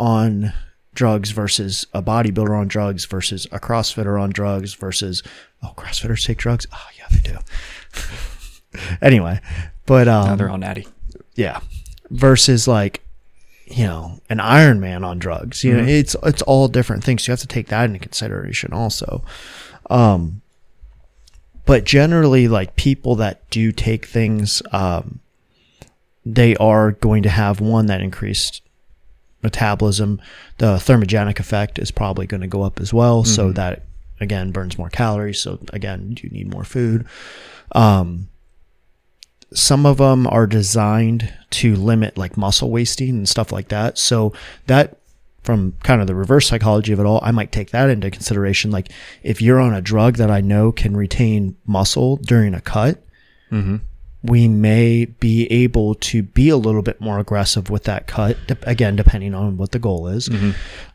on 0.00 0.52
drugs 0.94 1.30
versus 1.30 1.86
a 1.92 2.02
bodybuilder 2.02 2.58
on 2.58 2.68
drugs 2.68 3.04
versus 3.04 3.46
a 3.52 3.60
CrossFitter 3.60 4.20
on 4.20 4.30
drugs 4.30 4.74
versus 4.74 5.22
oh 5.62 5.72
CrossFitters 5.76 6.24
take 6.26 6.38
drugs. 6.38 6.66
Oh 6.72 6.88
yeah, 6.98 7.06
they 7.10 7.30
do. 7.30 7.38
anyway, 9.02 9.40
but 9.86 10.08
um, 10.08 10.26
Now 10.26 10.36
they're 10.36 10.50
all 10.50 10.58
natty. 10.58 10.86
yeah, 11.34 11.60
versus 12.10 12.66
like 12.68 13.02
you 13.66 13.84
know 13.84 14.20
an 14.30 14.40
Iron 14.40 14.80
Man 14.80 15.02
on 15.04 15.18
drugs. 15.18 15.64
You 15.64 15.74
know, 15.76 15.82
it's 15.84 16.14
it's 16.22 16.42
all 16.42 16.68
different 16.68 17.04
things. 17.04 17.26
You 17.26 17.32
have 17.32 17.40
to 17.40 17.46
take 17.46 17.68
that 17.68 17.84
into 17.84 17.98
consideration 17.98 18.72
also. 18.72 19.24
Um, 19.90 20.42
but 21.64 21.84
generally, 21.84 22.46
like 22.48 22.76
people 22.76 23.16
that 23.16 23.48
do 23.50 23.72
take 23.72 24.06
things, 24.06 24.62
um, 24.72 25.18
they 26.24 26.54
are 26.56 26.92
going 26.92 27.22
to 27.24 27.28
have 27.28 27.60
one 27.60 27.86
that 27.86 28.00
increased 28.00 28.62
metabolism. 29.42 30.20
The 30.58 30.76
thermogenic 30.76 31.40
effect 31.40 31.78
is 31.80 31.90
probably 31.90 32.26
going 32.26 32.40
to 32.42 32.46
go 32.46 32.62
up 32.62 32.78
as 32.80 32.92
well. 32.94 33.24
So 33.24 33.50
that 33.52 33.82
again 34.20 34.50
burns 34.52 34.78
more 34.78 34.88
calories. 34.90 35.40
So 35.40 35.58
again, 35.72 36.16
you 36.22 36.30
need 36.30 36.52
more 36.52 36.64
food. 36.64 37.06
Um, 37.72 38.28
some 39.54 39.86
of 39.86 39.98
them 39.98 40.26
are 40.26 40.46
designed 40.46 41.32
to 41.50 41.76
limit 41.76 42.18
like 42.18 42.36
muscle 42.36 42.70
wasting 42.70 43.10
and 43.10 43.28
stuff 43.28 43.52
like 43.52 43.68
that. 43.68 43.96
So 43.98 44.32
that 44.66 44.98
from 45.42 45.74
kind 45.84 46.00
of 46.00 46.08
the 46.08 46.14
reverse 46.14 46.48
psychology 46.48 46.92
of 46.92 46.98
it 46.98 47.06
all, 47.06 47.20
I 47.22 47.30
might 47.30 47.52
take 47.52 47.70
that 47.70 47.88
into 47.88 48.10
consideration. 48.10 48.72
Like 48.72 48.90
if 49.22 49.40
you're 49.40 49.60
on 49.60 49.72
a 49.74 49.80
drug 49.80 50.16
that 50.16 50.30
I 50.30 50.40
know 50.40 50.72
can 50.72 50.96
retain 50.96 51.56
muscle 51.66 52.16
during 52.16 52.54
a 52.54 52.60
cut, 52.60 53.02
Mm-hmm. 53.52 53.76
we 54.24 54.48
may 54.48 55.04
be 55.04 55.46
able 55.52 55.94
to 55.94 56.24
be 56.24 56.48
a 56.48 56.56
little 56.56 56.82
bit 56.82 57.00
more 57.00 57.20
aggressive 57.20 57.70
with 57.70 57.84
that 57.84 58.08
cut. 58.08 58.36
Again, 58.64 58.96
depending 58.96 59.34
on 59.34 59.56
what 59.56 59.70
the 59.70 59.78
goal 59.78 60.08
is, 60.08 60.28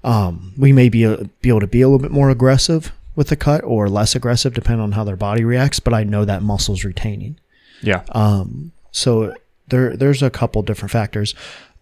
um, 0.04 0.52
we 0.58 0.74
may 0.74 0.90
be 0.90 1.06
be 1.42 1.48
able 1.50 1.62
to 1.62 1.68
be 1.68 1.80
a 1.80 1.88
little 1.88 1.98
bit 2.00 2.12
more 2.12 2.30
aggressive 2.30 2.92
with 3.16 3.28
the 3.28 3.36
cut 3.36 3.64
or 3.64 3.90
less 3.90 4.16
aggressive, 4.16 4.54
depending 4.54 4.84
on 4.84 4.94
how 4.94 5.04
their 5.04 5.16
body 5.16 5.44
reacts. 5.44 5.80
But 5.80 5.94
I 5.94 6.04
know 6.04 6.26
that 6.26 6.42
muscle's 6.44 6.84
retaining. 6.84 7.40
Yeah. 7.82 8.04
Um, 8.10 8.72
so 8.92 9.34
there, 9.68 9.96
there's 9.96 10.22
a 10.22 10.30
couple 10.30 10.62
different 10.62 10.92
factors. 10.92 11.36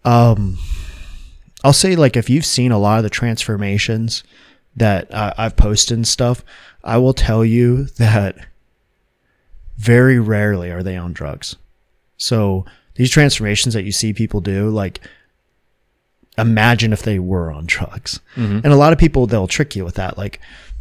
Um, 0.04 0.58
I'll 1.62 1.72
say 1.72 1.94
like 1.96 2.16
if 2.16 2.30
you've 2.30 2.46
seen 2.46 2.72
a 2.72 2.78
lot 2.78 2.98
of 2.98 3.04
the 3.04 3.10
transformations 3.10 4.24
that 4.76 5.14
I 5.14 5.34
I've 5.36 5.56
posted 5.56 5.96
and 5.96 6.08
stuff, 6.08 6.42
I 6.82 6.96
will 6.96 7.12
tell 7.12 7.44
you 7.44 7.84
that 7.98 8.36
very 9.76 10.18
rarely 10.18 10.70
are 10.70 10.82
they 10.82 10.96
on 10.96 11.12
drugs. 11.12 11.56
So 12.16 12.64
these 12.94 13.10
transformations 13.10 13.74
that 13.74 13.84
you 13.84 13.92
see 13.92 14.12
people 14.12 14.40
do, 14.40 14.70
like 14.70 15.00
imagine 16.38 16.92
if 16.92 17.02
they 17.02 17.18
were 17.18 17.50
on 17.50 17.66
drugs. 17.66 18.20
And 18.64 18.66
a 18.66 18.76
lot 18.76 18.92
of 18.92 18.98
people 18.98 19.26
they'll 19.26 19.46
trick 19.46 19.76
you 19.76 19.84
with 19.84 19.96
that. 19.96 20.16
Like 20.16 20.40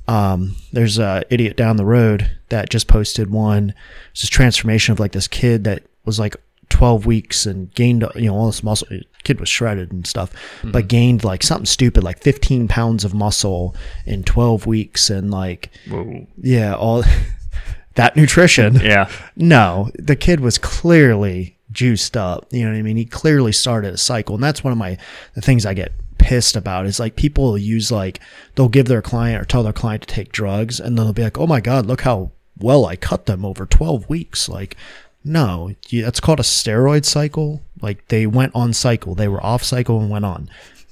um, 0.10 0.56
there's 0.74 0.98
a 0.98 1.24
idiot 1.30 1.56
down 1.56 1.78
the 1.78 1.86
road 1.86 2.32
that 2.50 2.72
just 2.72 2.88
posted 2.88 3.30
one. 3.30 3.76
It's 4.12 4.22
this 4.22 4.30
transformation 4.30 4.92
of 4.92 5.00
like 5.00 5.12
this 5.12 5.28
kid 5.28 5.66
that 5.66 5.84
was 6.04 6.20
like 6.20 6.36
12 6.70 7.06
weeks 7.06 7.46
and 7.46 7.72
gained 7.76 8.04
you 8.16 8.26
know 8.26 8.34
all 8.36 8.48
this 8.48 8.64
muscle. 8.64 8.88
Kid 9.24 9.40
was 9.40 9.50
shredded 9.50 9.92
and 9.92 10.08
stuff, 10.08 10.34
but 10.64 10.88
gained 10.88 11.24
like 11.24 11.44
something 11.44 11.68
stupid 11.68 12.04
like 12.04 12.18
15 12.24 12.68
pounds 12.68 13.06
of 13.06 13.14
muscle 13.14 13.76
in 14.08 14.24
12 14.24 14.66
weeks 14.66 15.12
and 15.12 15.30
like 15.30 15.70
Whoa. 15.88 16.26
yeah 16.38 16.74
all 16.74 17.04
that 17.94 18.16
nutrition. 18.16 18.76
Yeah. 18.78 19.12
No, 19.36 19.92
the 19.94 20.16
kid 20.16 20.40
was 20.40 20.58
clearly 20.58 21.56
juiced 21.72 22.18
up. 22.18 22.48
You 22.50 22.66
know 22.66 22.72
what 22.72 22.80
I 22.80 22.82
mean? 22.82 22.98
He 22.98 23.06
clearly 23.06 23.52
started 23.52 23.94
a 23.94 23.98
cycle. 23.98 24.34
And 24.34 24.44
that's 24.44 24.64
one 24.64 24.72
of 24.72 24.80
my 24.80 24.98
the 25.36 25.42
things 25.42 25.68
I 25.68 25.76
get 25.76 25.92
pissed 26.20 26.56
about 26.56 26.86
is 26.86 27.00
like 27.00 27.16
people 27.16 27.58
use 27.58 27.92
like 27.92 28.20
they'll 28.56 28.70
give 28.70 28.88
their 28.88 29.02
client 29.02 29.42
or 29.42 29.46
tell 29.46 29.64
their 29.64 29.74
client 29.74 30.04
to 30.04 30.14
take 30.14 30.32
drugs 30.32 30.80
and 30.80 30.98
then 30.98 31.06
they'll 31.06 31.14
be 31.14 31.24
like, 31.24 31.40
"Oh 31.40 31.48
my 31.48 31.60
god, 31.60 31.86
look 31.86 32.02
how 32.02 32.32
well 32.58 32.86
I 32.86 32.96
cut 32.96 33.26
them 33.26 33.44
over 33.44 33.66
12 33.66 34.08
weeks." 34.10 34.48
Like 34.48 34.78
no, 35.24 35.74
that's 35.92 36.20
called 36.20 36.40
a 36.40 36.44
steroid 36.44 37.06
cycle. 37.06 37.62
Like 37.82 38.08
they 38.08 38.26
went 38.28 38.54
on 38.56 38.74
cycle. 38.74 39.16
They 39.16 39.28
were 39.28 39.44
off 39.44 39.64
cycle 39.64 40.00
and 40.00 40.10
went 40.10 40.26
on. 40.26 40.50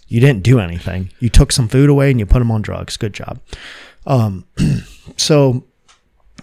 You 0.08 0.20
didn't 0.20 0.44
do 0.44 0.60
anything. 0.60 1.12
You 1.20 1.30
took 1.30 1.52
some 1.52 1.68
food 1.68 1.90
away 1.90 2.10
and 2.12 2.20
you 2.20 2.26
put 2.26 2.40
them 2.40 2.52
on 2.52 2.62
drugs. 2.62 2.98
Good 2.98 3.14
job. 3.14 3.40
Um 4.06 4.46
so 5.18 5.64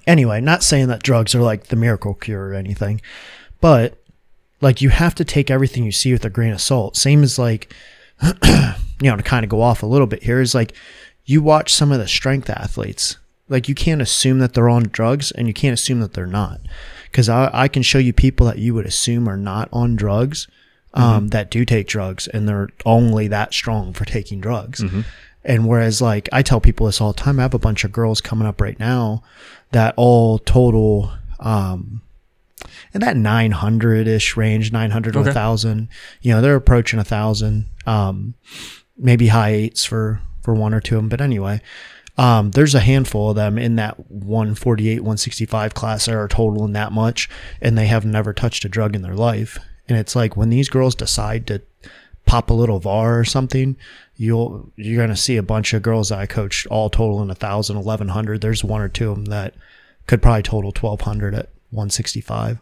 anyway, 0.06 0.40
not 0.40 0.62
saying 0.62 0.88
that 0.88 1.02
drugs 1.02 1.34
are 1.34 1.42
like 1.42 1.64
the 1.64 1.76
miracle 1.76 2.14
cure 2.14 2.48
or 2.48 2.54
anything, 2.54 3.00
but 3.60 3.98
like 4.60 4.80
you 4.80 4.88
have 4.88 5.14
to 5.16 5.24
take 5.24 5.50
everything 5.50 5.84
you 5.84 5.92
see 5.92 6.12
with 6.12 6.24
a 6.24 6.30
grain 6.30 6.52
of 6.52 6.60
salt. 6.60 6.96
Same 6.96 7.22
as 7.22 7.38
like, 7.38 7.72
you 9.00 9.10
know, 9.10 9.16
to 9.16 9.22
kind 9.22 9.44
of 9.44 9.50
go 9.50 9.60
off 9.60 9.82
a 9.82 9.86
little 9.86 10.06
bit 10.06 10.22
here 10.22 10.40
is 10.40 10.54
like 10.54 10.72
you 11.24 11.42
watch 11.42 11.72
some 11.72 11.92
of 11.92 11.98
the 11.98 12.08
strength 12.08 12.48
athletes. 12.50 13.18
Like 13.48 13.68
you 13.68 13.74
can't 13.74 14.00
assume 14.00 14.38
that 14.38 14.54
they're 14.54 14.68
on 14.70 14.84
drugs 14.84 15.30
and 15.30 15.46
you 15.48 15.54
can't 15.54 15.74
assume 15.74 16.00
that 16.00 16.14
they're 16.14 16.26
not. 16.26 16.60
Cause 17.12 17.28
I, 17.28 17.50
I 17.52 17.68
can 17.68 17.82
show 17.82 17.98
you 17.98 18.12
people 18.12 18.46
that 18.46 18.58
you 18.58 18.74
would 18.74 18.86
assume 18.86 19.28
are 19.28 19.36
not 19.36 19.68
on 19.72 19.96
drugs, 19.96 20.48
um, 20.94 21.28
that 21.28 21.50
do 21.50 21.64
take 21.64 21.86
drugs 21.86 22.26
and 22.28 22.48
they're 22.48 22.70
only 22.86 23.28
that 23.28 23.52
strong 23.52 23.92
for 23.92 24.04
taking 24.04 24.40
drugs. 24.40 24.82
And 25.44 25.68
whereas 25.68 26.00
like 26.00 26.28
I 26.32 26.42
tell 26.42 26.60
people 26.60 26.86
this 26.86 27.00
all 27.00 27.12
the 27.12 27.20
time, 27.20 27.38
I 27.38 27.42
have 27.42 27.52
a 27.54 27.58
bunch 27.58 27.84
of 27.84 27.92
girls 27.92 28.20
coming 28.22 28.48
up 28.48 28.60
right 28.60 28.78
now 28.80 29.22
that 29.72 29.92
all 29.96 30.38
total 30.38 31.12
um 31.40 32.00
in 32.94 33.00
that 33.00 33.16
900 33.16 34.06
ish 34.06 34.36
range, 34.36 34.72
900 34.72 35.12
to 35.14 35.18
Okay. 35.20 35.30
a 35.30 35.32
thousand, 35.32 35.88
you 36.22 36.32
know, 36.32 36.40
they're 36.40 36.54
approaching 36.56 36.98
a 37.00 37.04
thousand, 37.04 37.66
um, 37.86 38.34
maybe 38.96 39.28
high 39.28 39.50
eights 39.50 39.84
for, 39.84 40.20
for 40.42 40.54
one 40.54 40.72
or 40.72 40.80
two 40.80 40.96
of 40.96 41.02
them. 41.02 41.08
But 41.08 41.20
anyway, 41.20 41.60
um, 42.16 42.52
there's 42.52 42.74
a 42.74 42.80
handful 42.80 43.30
of 43.30 43.36
them 43.36 43.58
in 43.58 43.74
that 43.76 43.98
148, 44.10 45.00
165 45.00 45.74
class 45.74 46.06
that 46.06 46.14
are 46.14 46.28
totaling 46.28 46.72
that 46.74 46.92
much 46.92 47.28
and 47.60 47.76
they 47.76 47.86
have 47.86 48.04
never 48.04 48.32
touched 48.32 48.64
a 48.64 48.68
drug 48.68 48.94
in 48.94 49.02
their 49.02 49.14
life. 49.16 49.58
And 49.88 49.98
it's 49.98 50.14
like 50.14 50.36
when 50.36 50.50
these 50.50 50.68
girls 50.68 50.94
decide 50.94 51.46
to 51.48 51.60
pop 52.26 52.48
a 52.48 52.54
little 52.54 52.78
VAR 52.78 53.18
or 53.18 53.24
something, 53.24 53.76
you'll, 54.16 54.70
you're 54.76 54.96
going 54.96 55.10
to 55.10 55.16
see 55.16 55.36
a 55.36 55.42
bunch 55.42 55.74
of 55.74 55.82
girls 55.82 56.08
that 56.10 56.20
I 56.20 56.26
coached 56.26 56.66
all 56.68 56.88
totaling 56.88 57.28
a 57.30 57.34
thousand, 57.34 57.76
eleven 57.76 58.08
hundred. 58.08 58.40
There's 58.40 58.62
one 58.64 58.80
or 58.80 58.88
two 58.88 59.10
of 59.10 59.16
them 59.16 59.24
that 59.26 59.54
could 60.06 60.22
probably 60.22 60.42
total 60.42 60.70
1200 60.70 61.34
at 61.34 61.48
165 61.70 62.58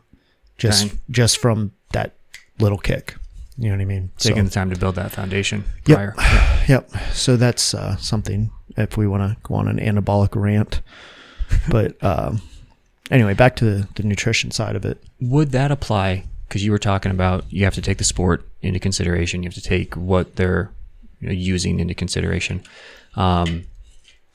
just, 0.58 0.88
Dang. 0.88 1.00
just 1.10 1.38
from 1.38 1.72
that 1.92 2.12
little 2.58 2.78
kick. 2.78 3.16
You 3.58 3.68
know 3.68 3.76
what 3.76 3.82
I 3.82 3.84
mean? 3.86 4.10
Taking 4.18 4.38
So- 4.38 4.44
the 4.44 4.50
time 4.50 4.70
to 4.70 4.78
build 4.78 4.94
that 4.96 5.12
foundation 5.12 5.64
Yep. 5.86 5.96
prior. 5.96 6.14
Yep. 6.68 6.90
So 7.12 7.36
that's 7.36 7.74
uh, 7.74 7.96
something 7.96 8.50
if 8.76 8.96
we 8.96 9.06
want 9.06 9.22
to 9.32 9.36
go 9.42 9.54
on 9.56 9.66
an 9.68 9.78
anabolic 9.78 10.34
rant. 10.40 10.80
But 11.68 12.02
um, 12.04 12.40
anyway, 13.10 13.34
back 13.34 13.56
to 13.56 13.64
the, 13.64 13.88
the 13.96 14.04
nutrition 14.04 14.50
side 14.52 14.76
of 14.76 14.84
it. 14.84 15.02
Would 15.20 15.50
that 15.52 15.70
apply? 15.70 16.24
Because 16.48 16.64
you 16.64 16.70
were 16.70 16.78
talking 16.78 17.10
about 17.10 17.44
you 17.50 17.64
have 17.64 17.74
to 17.74 17.82
take 17.82 17.98
the 17.98 18.04
sport 18.04 18.46
into 18.62 18.78
consideration. 18.78 19.42
You 19.42 19.48
have 19.48 19.54
to 19.54 19.60
take 19.62 19.94
what 19.96 20.36
they're 20.36 20.70
you 21.20 21.28
know, 21.28 21.32
using 21.34 21.80
into 21.80 21.94
consideration. 21.94 22.62
Um, 23.16 23.64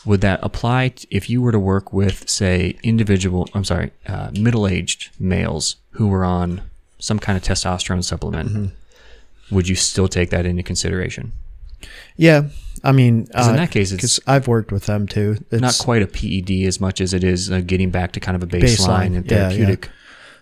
would 0.06 0.22
that 0.22 0.40
apply 0.44 0.90
t- 0.90 1.08
if 1.12 1.30
you 1.30 1.42
were 1.42 1.52
to 1.52 1.60
work 1.60 1.92
with, 1.92 2.30
say, 2.30 2.78
individual? 2.84 3.48
I'm 3.54 3.64
sorry, 3.64 3.92
uh, 4.08 4.30
middle-aged 4.40 5.10
males 5.20 5.78
who 5.92 6.08
were 6.08 6.24
on 6.24 6.62
some 7.00 7.20
kind 7.20 7.38
of 7.38 7.44
testosterone 7.44 8.04
supplement? 8.04 8.72
Would 9.52 9.68
you 9.68 9.76
still 9.76 10.08
take 10.08 10.30
that 10.32 10.46
into 10.46 10.64
consideration? 10.64 11.32
Yeah. 12.16 12.44
I 12.84 12.92
mean, 12.92 13.28
'Cause 13.28 13.48
in 13.48 13.56
that 13.56 13.72
case, 13.72 13.92
because 13.92 14.20
I've 14.28 14.48
worked 14.48 14.72
with 14.72 14.86
them 14.86 15.08
too. 15.08 15.38
It's 15.52 15.62
Not 15.62 15.78
quite 15.80 16.02
a 16.02 16.08
PED 16.08 16.66
as 16.68 16.80
much 16.80 17.02
as 17.02 17.14
it 17.14 17.24
is 17.24 17.52
uh, 17.52 17.62
getting 17.62 17.90
back 17.90 18.12
to 18.14 18.20
kind 18.20 18.36
of 18.36 18.44
a 18.44 18.48
baseline, 18.48 18.62
Baseline, 18.78 19.16
and 19.18 19.26
yeah, 19.32 19.38
yeah. 19.38 19.50
therapeutic. 19.50 19.90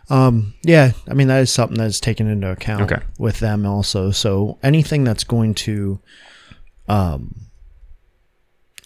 Um, 0.10 0.54
yeah, 0.64 0.92
I 1.10 1.14
mean 1.14 1.28
that 1.30 1.40
is 1.42 1.50
something 1.50 1.78
that's 1.78 2.00
taken 2.00 2.28
into 2.28 2.50
account 2.52 2.84
Okay. 2.92 3.02
with 3.18 3.40
them 3.40 3.66
also. 3.66 4.12
So 4.12 4.58
anything 4.62 5.04
that's 5.04 5.24
going 5.24 5.56
to 5.56 6.00
um 6.88 7.34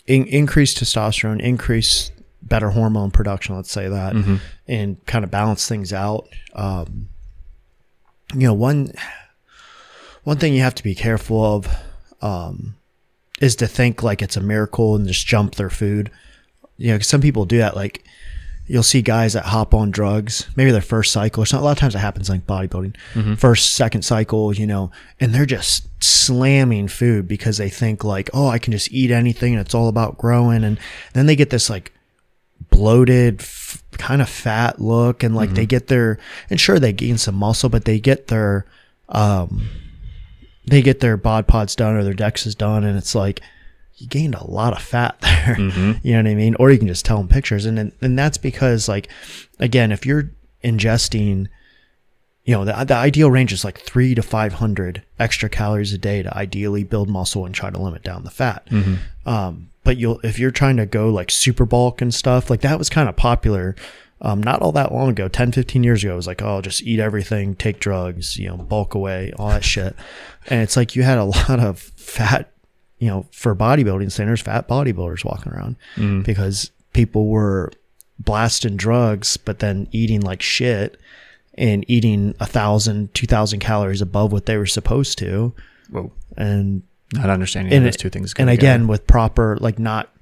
in- 0.09 0.25
increase 0.27 0.73
testosterone, 0.73 1.39
increase 1.39 2.11
better 2.41 2.71
hormone 2.71 3.11
production, 3.11 3.55
let's 3.55 3.71
say 3.71 3.87
that, 3.87 4.13
Mm-hmm. 4.13 4.35
and 4.67 5.05
kind 5.05 5.23
of 5.23 5.31
balance 5.31 5.67
things 5.67 5.93
out. 5.93 6.27
Um, 6.53 7.09
you 8.33 8.47
know, 8.47 8.53
one 8.53 8.91
one 10.23 10.37
thing 10.37 10.53
you 10.53 10.61
have 10.61 10.75
to 10.75 10.83
be 10.83 10.95
careful 10.95 11.43
of 11.43 11.67
um, 12.21 12.75
is 13.41 13.55
to 13.57 13.67
think 13.67 14.03
like 14.03 14.21
it's 14.21 14.37
a 14.37 14.41
miracle 14.41 14.95
and 14.95 15.07
just 15.07 15.25
jump 15.25 15.55
their 15.55 15.69
food. 15.69 16.11
You 16.77 16.91
know, 16.91 16.97
'cause 16.97 17.07
some 17.07 17.21
people 17.21 17.45
do 17.45 17.57
that. 17.59 17.75
Like 17.75 18.03
you'll 18.69 18.83
see 18.83 19.01
guys 19.01 19.33
that 19.33 19.45
hop 19.45 19.73
on 19.73 19.89
drugs, 19.89 20.47
maybe 20.55 20.71
their 20.71 20.79
first 20.79 21.11
cycle 21.11 21.41
or 21.41 21.45
something. 21.47 21.63
A 21.63 21.65
lot 21.65 21.71
of 21.71 21.79
times 21.79 21.95
it 21.95 21.99
happens 21.99 22.29
like 22.29 22.45
bodybuilding, 22.45 22.95
first, 23.37 23.73
second 23.73 24.03
cycle, 24.03 24.53
you 24.53 24.67
know, 24.67 24.91
and 25.19 25.33
they're 25.33 25.47
just 25.47 25.87
slamming 26.03 26.87
food 26.87 27.27
because 27.27 27.57
they 27.57 27.67
think 27.69 28.03
like, 28.03 28.29
oh, 28.33 28.47
I 28.47 28.59
can 28.59 28.71
just 28.71 28.91
eat 28.91 29.09
anything 29.09 29.53
and 29.53 29.59
it's 29.61 29.73
all 29.73 29.87
about 29.89 30.19
growing. 30.19 30.63
And 30.63 30.79
then 31.13 31.25
they 31.25 31.35
get 31.35 31.49
this 31.49 31.67
like 31.69 31.91
bloated, 32.69 33.41
f- 33.41 33.83
kind 33.93 34.21
of 34.21 34.29
fat 34.29 34.79
look 34.79 35.23
and 35.23 35.35
like 35.35 35.49
they 35.55 35.65
get 35.65 35.87
their, 35.87 36.19
and 36.49 36.59
sure 36.59 36.77
they 36.79 36.93
gain 36.93 37.17
some 37.17 37.35
muscle, 37.35 37.69
but 37.69 37.85
they 37.85 37.99
get 37.99 38.27
their, 38.27 38.65
um, 39.09 39.67
they 40.67 40.83
get 40.83 40.99
their 40.99 41.17
bod 41.17 41.47
pods 41.47 41.75
done 41.75 41.95
or 41.95 42.03
their 42.03 42.13
DEXAs 42.13 42.55
done 42.55 42.83
and 42.83 42.97
it's 42.97 43.15
like, 43.15 43.41
you 43.99 44.07
gained 44.07 44.35
a 44.35 44.49
lot 44.49 44.73
of 44.73 44.81
fat 44.81 45.19
there. 45.21 45.55
You 46.03 46.13
know 46.13 46.19
what 46.19 46.27
I 46.31 46.35
mean? 46.35 46.55
Or 46.59 46.71
you 46.71 46.77
can 46.77 46.87
just 46.87 47.05
tell 47.05 47.17
them 47.17 47.27
pictures. 47.27 47.65
And 47.65 47.91
and 48.01 48.17
that's 48.17 48.37
because 48.37 48.87
like, 48.87 49.07
again, 49.59 49.91
if 49.91 50.05
you're 50.05 50.31
ingesting, 50.63 51.47
you 52.43 52.53
know, 52.55 52.65
the, 52.65 52.73
the 52.85 52.95
ideal 52.95 53.29
range 53.29 53.53
is 53.53 53.63
like 53.63 53.79
three 53.79 54.15
to 54.15 54.21
500 54.21 55.03
extra 55.19 55.49
calories 55.49 55.93
a 55.93 55.97
day 55.97 56.23
to 56.23 56.35
ideally 56.35 56.83
build 56.83 57.09
muscle 57.09 57.45
and 57.45 57.53
try 57.53 57.69
to 57.69 57.77
limit 57.81 58.03
down 58.03 58.23
the 58.23 58.31
fat. 58.31 58.67
Um, 59.25 59.69
but 59.83 59.97
you'll, 59.97 60.19
if 60.23 60.39
you're 60.39 60.51
trying 60.51 60.77
to 60.77 60.85
go 60.85 61.09
like 61.09 61.31
super 61.31 61.65
bulk 61.65 62.01
and 62.01 62.13
stuff, 62.13 62.49
like 62.49 62.61
that 62.61 62.77
was 62.77 62.89
kind 62.89 63.07
of 63.09 63.15
popular. 63.15 63.75
Um, 64.21 64.43
not 64.43 64.61
all 64.61 64.73
that 64.73 64.91
long 64.91 65.09
ago, 65.09 65.29
10, 65.29 65.53
15 65.53 65.81
years 65.83 66.03
ago, 66.03 66.11
it 66.13 66.17
was 66.17 66.27
like, 66.27 66.41
oh, 66.41 66.59
just 66.61 66.81
eat 66.83 66.99
everything, 66.99 67.55
take 67.55 67.79
drugs, 67.79 68.37
you 68.37 68.49
know, 68.49 68.57
bulk 68.57 68.93
away, 68.93 69.31
all 69.37 69.47
that 69.49 69.63
shit. 69.63 69.95
And 70.47 70.61
it's 70.61 70.75
like 70.75 70.93
you 70.95 71.03
had 71.03 71.17
a 71.17 71.23
lot 71.47 71.59
of 71.59 71.79
fat, 71.79 72.51
you 72.99 73.07
know, 73.07 73.25
for 73.31 73.55
bodybuilding 73.55 74.11
standards, 74.11 74.41
fat 74.41 74.67
bodybuilders 74.67 75.25
walking 75.25 75.51
around 75.53 75.75
because 76.23 76.69
people 76.93 77.27
were 77.27 77.71
blasting 78.19 78.75
drugs, 78.75 79.37
but 79.37 79.59
then 79.59 79.87
eating 79.91 80.21
like 80.21 80.41
shit 80.41 80.99
and 81.57 81.83
eating 81.89 82.35
a 82.39 82.45
thousand, 82.45 83.13
two 83.13 83.25
thousand 83.27 83.59
calories 83.59 84.01
above 84.01 84.31
what 84.31 84.45
they 84.45 84.57
were 84.57 84.65
supposed 84.65 85.17
to. 85.19 85.53
Whoa. 85.89 86.11
And 86.37 86.83
Not 87.13 87.29
understanding 87.29 87.73
and 87.73 87.85
those 87.85 87.97
two 87.97 88.09
things 88.09 88.33
and 88.37 88.49
again 88.49 88.87
with 88.87 89.07
proper 89.07 89.57
like 89.59 89.79
not 89.79 90.13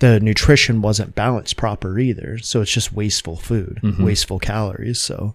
the 0.00 0.20
nutrition 0.20 0.82
wasn't 0.82 1.14
balanced 1.14 1.56
proper 1.56 1.98
either 1.98 2.36
so 2.38 2.60
it's 2.60 2.70
just 2.70 2.92
wasteful 2.92 3.36
food 3.36 3.80
Mm-hmm. 3.82 4.04
wasteful 4.04 4.38
calories 4.38 5.00
so 5.00 5.34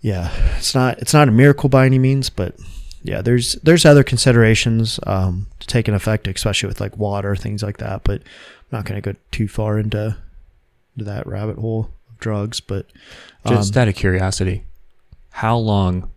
yeah 0.00 0.32
it's 0.56 0.74
not 0.74 0.98
it's 1.00 1.12
not 1.12 1.28
a 1.28 1.30
miracle 1.30 1.68
by 1.68 1.84
any 1.84 1.98
means 1.98 2.30
but 2.30 2.54
yeah 3.02 3.20
there's 3.22 3.54
there's 3.62 3.84
other 3.84 4.02
considerations 4.04 4.98
um 5.06 5.46
to 5.58 5.66
take 5.66 5.88
an 5.88 5.94
effect 5.94 6.26
especially 6.28 6.68
with 6.68 6.80
like 6.80 6.96
water 6.96 7.34
things 7.36 7.62
like 7.62 7.78
that 7.78 8.02
but 8.04 8.20
i'm 8.22 8.68
not 8.70 8.84
going 8.84 9.00
to 9.00 9.12
go 9.12 9.18
too 9.30 9.48
far 9.48 9.78
into, 9.78 10.16
into 10.96 11.04
that 11.04 11.26
rabbit 11.26 11.56
hole 11.58 11.90
of 12.08 12.18
drugs 12.18 12.60
but 12.60 12.86
um, 13.44 13.56
Just 13.56 13.76
out 13.76 13.88
of 13.88 13.96
curiosity, 13.96 14.64
how 15.30 15.56
long 15.56 16.08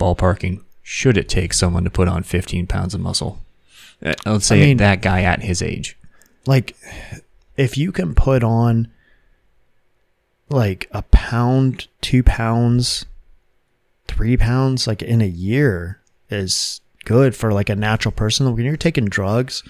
ballparking 0.00 0.62
should 0.82 1.18
it 1.18 1.28
take 1.28 1.52
someone 1.52 1.84
to 1.84 1.90
put 1.90 2.08
on 2.08 2.22
15 2.22 2.66
pounds 2.66 2.94
of 2.94 3.00
muscle? 3.02 3.38
Uh, 4.02 4.14
Let's 4.24 4.46
say 4.46 4.62
I 4.62 4.66
mean- 4.68 4.76
that 4.78 5.02
guy 5.02 5.20
at 5.22 5.42
his 5.42 5.60
age. 5.60 5.96
like 6.46 6.74
if 7.58 7.76
you 7.76 7.92
can 7.92 8.14
put 8.14 8.42
on 8.42 8.88
like 10.48 10.88
a 10.92 11.02
pound, 11.02 11.88
two 12.00 12.22
pounds, 12.22 13.04
three 14.06 14.36
pounds, 14.36 14.86
like 14.86 15.02
in 15.02 15.20
a 15.20 15.26
year 15.26 16.00
is 16.32 16.80
good 17.04 17.36
for 17.36 17.52
like 17.52 17.68
a 17.68 17.76
natural 17.76 18.12
person. 18.12 18.52
When 18.54 18.64
you're 18.64 18.76
taking 18.76 19.06
drugs, 19.06 19.62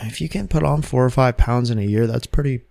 if 0.00 0.20
you 0.20 0.28
can 0.28 0.48
put 0.48 0.62
on 0.62 0.82
four 0.82 1.04
or 1.04 1.10
five 1.10 1.36
pounds 1.36 1.70
in 1.70 1.78
a 1.78 1.82
year, 1.82 2.06
that's 2.06 2.26
pretty, 2.26 2.62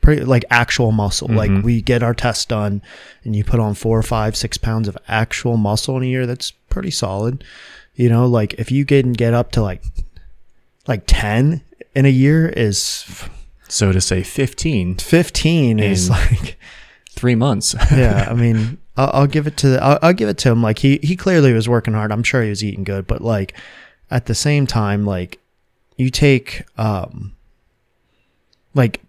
pretty 0.00 0.24
like 0.24 0.44
actual 0.50 0.92
muscle. 0.92 1.28
Mhm. 1.28 1.36
Like 1.36 1.64
we 1.64 1.80
get 1.82 2.02
our 2.02 2.14
test 2.14 2.48
done 2.48 2.82
and 3.24 3.34
you 3.36 3.44
put 3.44 3.60
on 3.60 3.74
four 3.74 3.98
or 3.98 4.02
five, 4.02 4.36
six 4.36 4.56
pounds 4.58 4.88
of 4.88 4.96
actual 5.08 5.56
muscle 5.56 5.96
in 5.96 6.02
a 6.02 6.06
year, 6.06 6.26
that's 6.26 6.50
pretty 6.50 6.90
solid. 6.90 7.44
You 7.94 8.08
know, 8.08 8.26
like 8.26 8.54
if 8.54 8.70
you 8.72 8.84
can 8.84 9.12
get 9.12 9.34
up 9.34 9.52
to 9.52 9.62
like, 9.62 9.82
like 10.86 11.04
10 11.06 11.62
in 11.94 12.06
a 12.06 12.10
year 12.10 12.48
is 12.48 13.04
So 13.68 13.92
to 13.92 14.00
say 14.00 14.22
15, 14.22 14.96
15 14.96 15.78
is 15.78 16.10
like 16.18 16.58
three 17.10 17.34
months. 17.36 17.74
yeah 17.92 18.26
i 18.28 18.34
mean 18.34 18.76
I'll, 18.96 19.10
I'll 19.12 19.26
give 19.26 19.46
it 19.46 19.56
to 19.58 19.82
I'll, 19.82 19.98
I'll 20.02 20.12
give 20.12 20.28
it 20.28 20.38
to 20.38 20.50
him. 20.50 20.62
Like 20.62 20.78
he 20.78 20.98
he 21.02 21.16
clearly 21.16 21.52
was 21.52 21.68
working 21.68 21.94
hard. 21.94 22.12
I'm 22.12 22.22
sure 22.22 22.42
he 22.42 22.50
was 22.50 22.64
eating 22.64 22.84
good 22.84 23.06
but 23.06 23.20
like 23.20 23.54
at 24.10 24.26
the 24.26 24.34
same 24.34 24.66
time 24.66 25.04
like 25.04 25.40
you 25.96 26.10
take 26.10 26.62
um 26.78 27.34
like 28.74 29.00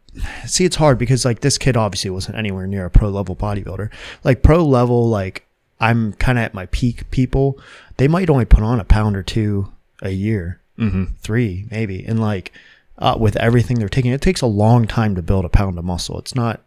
see 0.46 0.66
it's 0.66 0.78
hard 0.78 0.98
because 0.98 1.26
like 1.26 1.42
this 1.42 1.58
kid 1.58 1.76
obviously 1.76 2.10
wasn't 2.10 2.38
anywhere 2.38 2.68
near 2.68 2.86
a 2.86 2.90
pro 2.90 3.10
level 3.10 3.36
bodybuilder. 3.36 3.90
Like 4.24 4.44
pro 4.44 4.66
level 4.66 5.10
like 5.10 5.46
i'm 5.80 6.14
kind 6.14 6.38
of 6.38 6.46
at 6.46 6.54
my 6.54 6.66
peak 6.68 7.10
people. 7.12 7.60
They 7.98 8.08
might 8.08 8.30
only 8.30 8.46
put 8.46 8.64
on 8.64 8.80
a 8.80 8.86
pound 8.86 9.16
or 9.18 9.24
two 9.24 9.72
a 10.02 10.12
year. 10.12 10.62
Hmm 10.78 11.06
three 11.20 11.68
maybe. 11.72 12.04
And 12.06 12.20
like 12.20 12.52
uh, 12.98 13.18
with 13.20 13.36
everything 13.38 13.78
they're 13.78 13.90
taking 13.90 14.12
it 14.12 14.22
takes 14.22 14.42
a 14.42 14.48
long 14.48 14.88
time 14.88 15.16
to 15.16 15.22
build 15.22 15.46
a 15.46 15.50
pound 15.50 15.78
of 15.78 15.86
muscle. 15.86 16.18
It's 16.20 16.36
not 16.36 16.62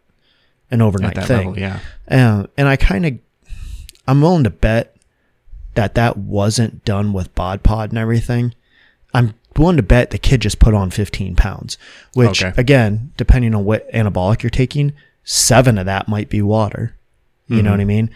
an 0.71 0.81
overnight 0.81 1.15
thing 1.15 1.37
level, 1.47 1.59
yeah. 1.59 1.79
um, 2.09 2.47
and 2.57 2.67
I 2.67 2.75
kind 2.75 3.05
of, 3.05 3.13
I'm 4.07 4.21
willing 4.21 4.43
to 4.43 4.49
bet 4.49 4.95
that 5.75 5.95
that 5.95 6.17
wasn't 6.17 6.83
done 6.85 7.13
with 7.13 7.33
bod 7.35 7.63
pod 7.63 7.89
and 7.89 7.97
everything. 7.97 8.53
I'm 9.13 9.33
willing 9.57 9.77
to 9.77 9.83
bet 9.83 10.11
the 10.11 10.17
kid 10.17 10.41
just 10.41 10.59
put 10.59 10.73
on 10.73 10.91
15 10.91 11.35
pounds, 11.35 11.77
which 12.13 12.43
Okay. 12.43 12.59
again, 12.59 13.11
depending 13.17 13.55
on 13.55 13.65
what 13.65 13.89
anabolic 13.91 14.43
you're 14.43 14.49
taking, 14.49 14.93
seven 15.23 15.77
of 15.77 15.85
that 15.85 16.07
might 16.07 16.29
be 16.29 16.41
water. 16.41 16.95
You 17.47 17.63
know 17.63 17.71
what 17.71 17.79
I 17.79 17.85
mean? 17.85 18.11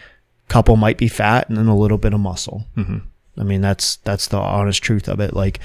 Couple 0.46 0.76
might 0.76 0.96
be 0.96 1.08
fat 1.08 1.48
and 1.48 1.58
then 1.58 1.66
a 1.66 1.76
little 1.76 1.98
bit 1.98 2.14
of 2.14 2.20
muscle. 2.20 2.66
hmm 2.76 2.98
I 3.36 3.42
mean, 3.42 3.60
that's, 3.62 3.96
that's 3.96 4.28
the 4.28 4.36
honest 4.38 4.80
truth 4.80 5.08
of 5.08 5.18
it. 5.18 5.34
Like, 5.34 5.58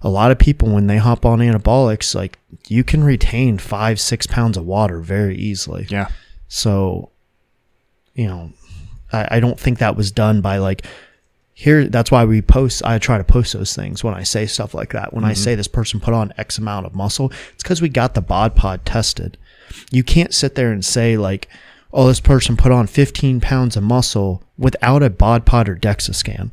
a 0.00 0.08
lot 0.08 0.32
of 0.32 0.38
people 0.40 0.68
when 0.74 0.88
they 0.88 0.96
hop 0.96 1.24
on 1.24 1.38
anabolics, 1.38 2.16
like 2.16 2.40
you 2.66 2.82
can 2.82 3.04
retain 3.04 3.58
five, 3.58 4.00
six 4.00 4.26
pounds 4.26 4.56
of 4.56 4.66
water 4.66 4.98
very 5.00 5.36
easily. 5.36 5.86
Yeah. 5.88 6.08
So, 6.54 7.08
you 8.14 8.26
know, 8.26 8.52
I, 9.10 9.36
I 9.36 9.40
don't 9.40 9.58
think 9.58 9.78
that 9.78 9.96
was 9.96 10.12
done 10.12 10.42
by 10.42 10.58
like 10.58 10.84
here. 11.54 11.88
That's 11.88 12.10
why 12.10 12.26
we 12.26 12.42
post. 12.42 12.84
I 12.84 12.98
try 12.98 13.16
to 13.16 13.24
post 13.24 13.54
those 13.54 13.74
things 13.74 14.04
when 14.04 14.12
I 14.12 14.22
say 14.22 14.44
stuff 14.44 14.74
like 14.74 14.92
that. 14.92 15.14
When 15.14 15.24
I 15.24 15.32
mm-hmm. 15.32 15.42
say 15.42 15.54
this 15.54 15.66
person 15.66 15.98
put 15.98 16.12
on 16.12 16.34
X 16.36 16.58
amount 16.58 16.84
of 16.84 16.94
muscle, 16.94 17.32
it's 17.54 17.62
because 17.62 17.80
we 17.80 17.88
got 17.88 18.12
the 18.12 18.20
bod 18.20 18.54
pod 18.54 18.84
tested. 18.84 19.38
You 19.90 20.04
can't 20.04 20.34
sit 20.34 20.54
there 20.54 20.70
and 20.70 20.84
say 20.84 21.16
like, 21.16 21.48
oh, 21.90 22.08
this 22.08 22.20
person 22.20 22.58
put 22.58 22.70
on 22.70 22.86
15 22.86 23.40
pounds 23.40 23.74
of 23.74 23.82
muscle 23.82 24.42
without 24.58 25.02
a 25.02 25.08
bod 25.08 25.46
pod 25.46 25.70
or 25.70 25.76
DEXA 25.76 26.14
scan 26.14 26.50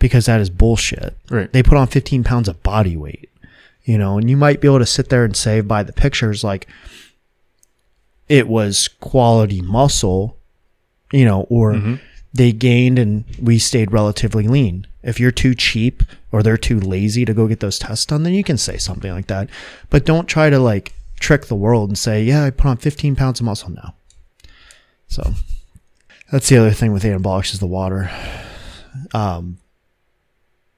because 0.00 0.26
that 0.26 0.40
is 0.40 0.50
bullshit. 0.50 1.16
Right. 1.30 1.52
They 1.52 1.62
put 1.62 1.78
on 1.78 1.86
15 1.86 2.24
pounds 2.24 2.48
of 2.48 2.60
body 2.64 2.96
weight, 2.96 3.30
you 3.84 3.98
know, 3.98 4.18
and 4.18 4.28
you 4.28 4.36
might 4.36 4.60
be 4.60 4.66
able 4.66 4.80
to 4.80 4.86
sit 4.86 5.10
there 5.10 5.24
and 5.24 5.36
say 5.36 5.60
by 5.60 5.84
the 5.84 5.92
pictures, 5.92 6.42
like 6.42 6.66
it 8.28 8.48
was 8.48 8.88
quality 9.00 9.60
muscle, 9.60 10.36
you 11.12 11.24
know, 11.24 11.42
or 11.48 11.72
they 12.32 12.52
gained 12.52 12.98
and 12.98 13.24
we 13.40 13.58
stayed 13.58 13.92
relatively 13.92 14.46
lean. 14.46 14.86
If 15.02 15.18
you're 15.18 15.30
too 15.32 15.54
cheap 15.54 16.02
or 16.30 16.42
they're 16.42 16.58
too 16.58 16.78
lazy 16.78 17.24
to 17.24 17.32
go 17.32 17.48
get 17.48 17.60
those 17.60 17.78
tests 17.78 18.06
done, 18.06 18.22
then 18.22 18.34
you 18.34 18.44
can 18.44 18.58
say 18.58 18.76
something 18.76 19.10
like 19.10 19.28
that. 19.28 19.48
But 19.90 20.04
don't 20.04 20.26
try 20.26 20.50
to 20.50 20.58
like 20.58 20.92
trick 21.18 21.46
the 21.46 21.54
world 21.54 21.88
and 21.88 21.98
say, 21.98 22.22
yeah, 22.22 22.44
I 22.44 22.50
put 22.50 22.66
on 22.66 22.76
15 22.76 23.16
pounds 23.16 23.40
of 23.40 23.46
muscle 23.46 23.70
now. 23.70 23.94
So 25.08 25.34
that's 26.30 26.48
the 26.48 26.58
other 26.58 26.72
thing 26.72 26.92
with 26.92 27.04
anabolics 27.04 27.54
is 27.54 27.60
the 27.60 27.66
water. 27.66 28.10
Um, 29.14 29.58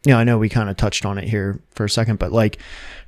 you 0.05 0.13
know, 0.13 0.19
I 0.19 0.25
know 0.25 0.39
we 0.39 0.49
kind 0.49 0.71
of 0.71 0.77
touched 0.77 1.05
on 1.05 1.19
it 1.19 1.29
here 1.29 1.61
for 1.73 1.85
a 1.85 1.91
second, 1.91 2.19
but 2.19 2.33
like, 2.33 2.59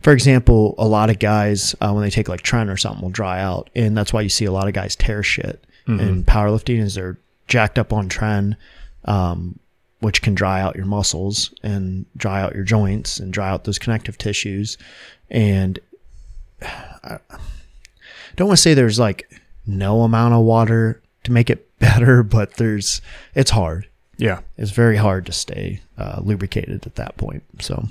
for 0.01 0.13
example, 0.13 0.75
a 0.77 0.87
lot 0.87 1.09
of 1.09 1.19
guys 1.19 1.75
uh, 1.81 1.91
when 1.93 2.03
they 2.03 2.11
take 2.11 2.29
like 2.29 2.43
Tren 2.43 2.71
or 2.71 2.77
something 2.77 3.03
will 3.03 3.11
dry 3.11 3.41
out, 3.41 3.71
and 3.75 3.97
that's 3.97 4.13
why 4.13 4.21
you 4.21 4.29
see 4.29 4.45
a 4.45 4.53
lot 4.53 4.69
of 4.69 4.75
guys 4.75 4.95
tear 4.97 5.23
shit. 5.23 5.65
In 6.01 6.25
powerlifting 6.25 6.79
is 6.81 6.95
they're 6.95 7.19
jacked 7.49 7.79
up 7.79 7.93
on 7.93 8.09
Tren, 8.09 8.57
um, 9.07 9.59
which 10.01 10.23
can 10.23 10.35
dry 10.35 10.61
out 10.61 10.77
your 10.77 10.85
muscles 10.85 11.53
and 11.63 12.05
dry 12.17 12.41
out 12.43 12.55
your 12.55 12.65
joints 12.65 13.19
and 13.19 13.33
dry 13.33 13.49
out 13.49 13.65
those 13.65 13.79
connective 13.79 14.19
tissues, 14.19 14.77
and 15.31 15.79
I 16.63 17.19
don't 18.37 18.49
want 18.49 18.59
to 18.59 18.63
say 18.63 18.75
there's 18.75 18.99
like 18.99 19.29
no 19.67 20.03
amount 20.03 20.35
of 20.35 20.45
water 20.45 21.01
to 21.25 21.33
make 21.33 21.49
it 21.49 21.69
better, 21.79 22.23
but 22.23 22.55
there's 22.55 23.01
it's 23.35 23.51
hard 23.51 23.89
Yeah. 24.23 24.41
it's 24.57 24.71
very 24.71 24.97
hard 24.97 25.27
to 25.27 25.33
stay 25.33 25.81
uh, 25.99 26.21
lubricated 26.23 26.87
at 26.87 26.95
that 26.95 27.17
point. 27.17 27.43
So 27.61 27.89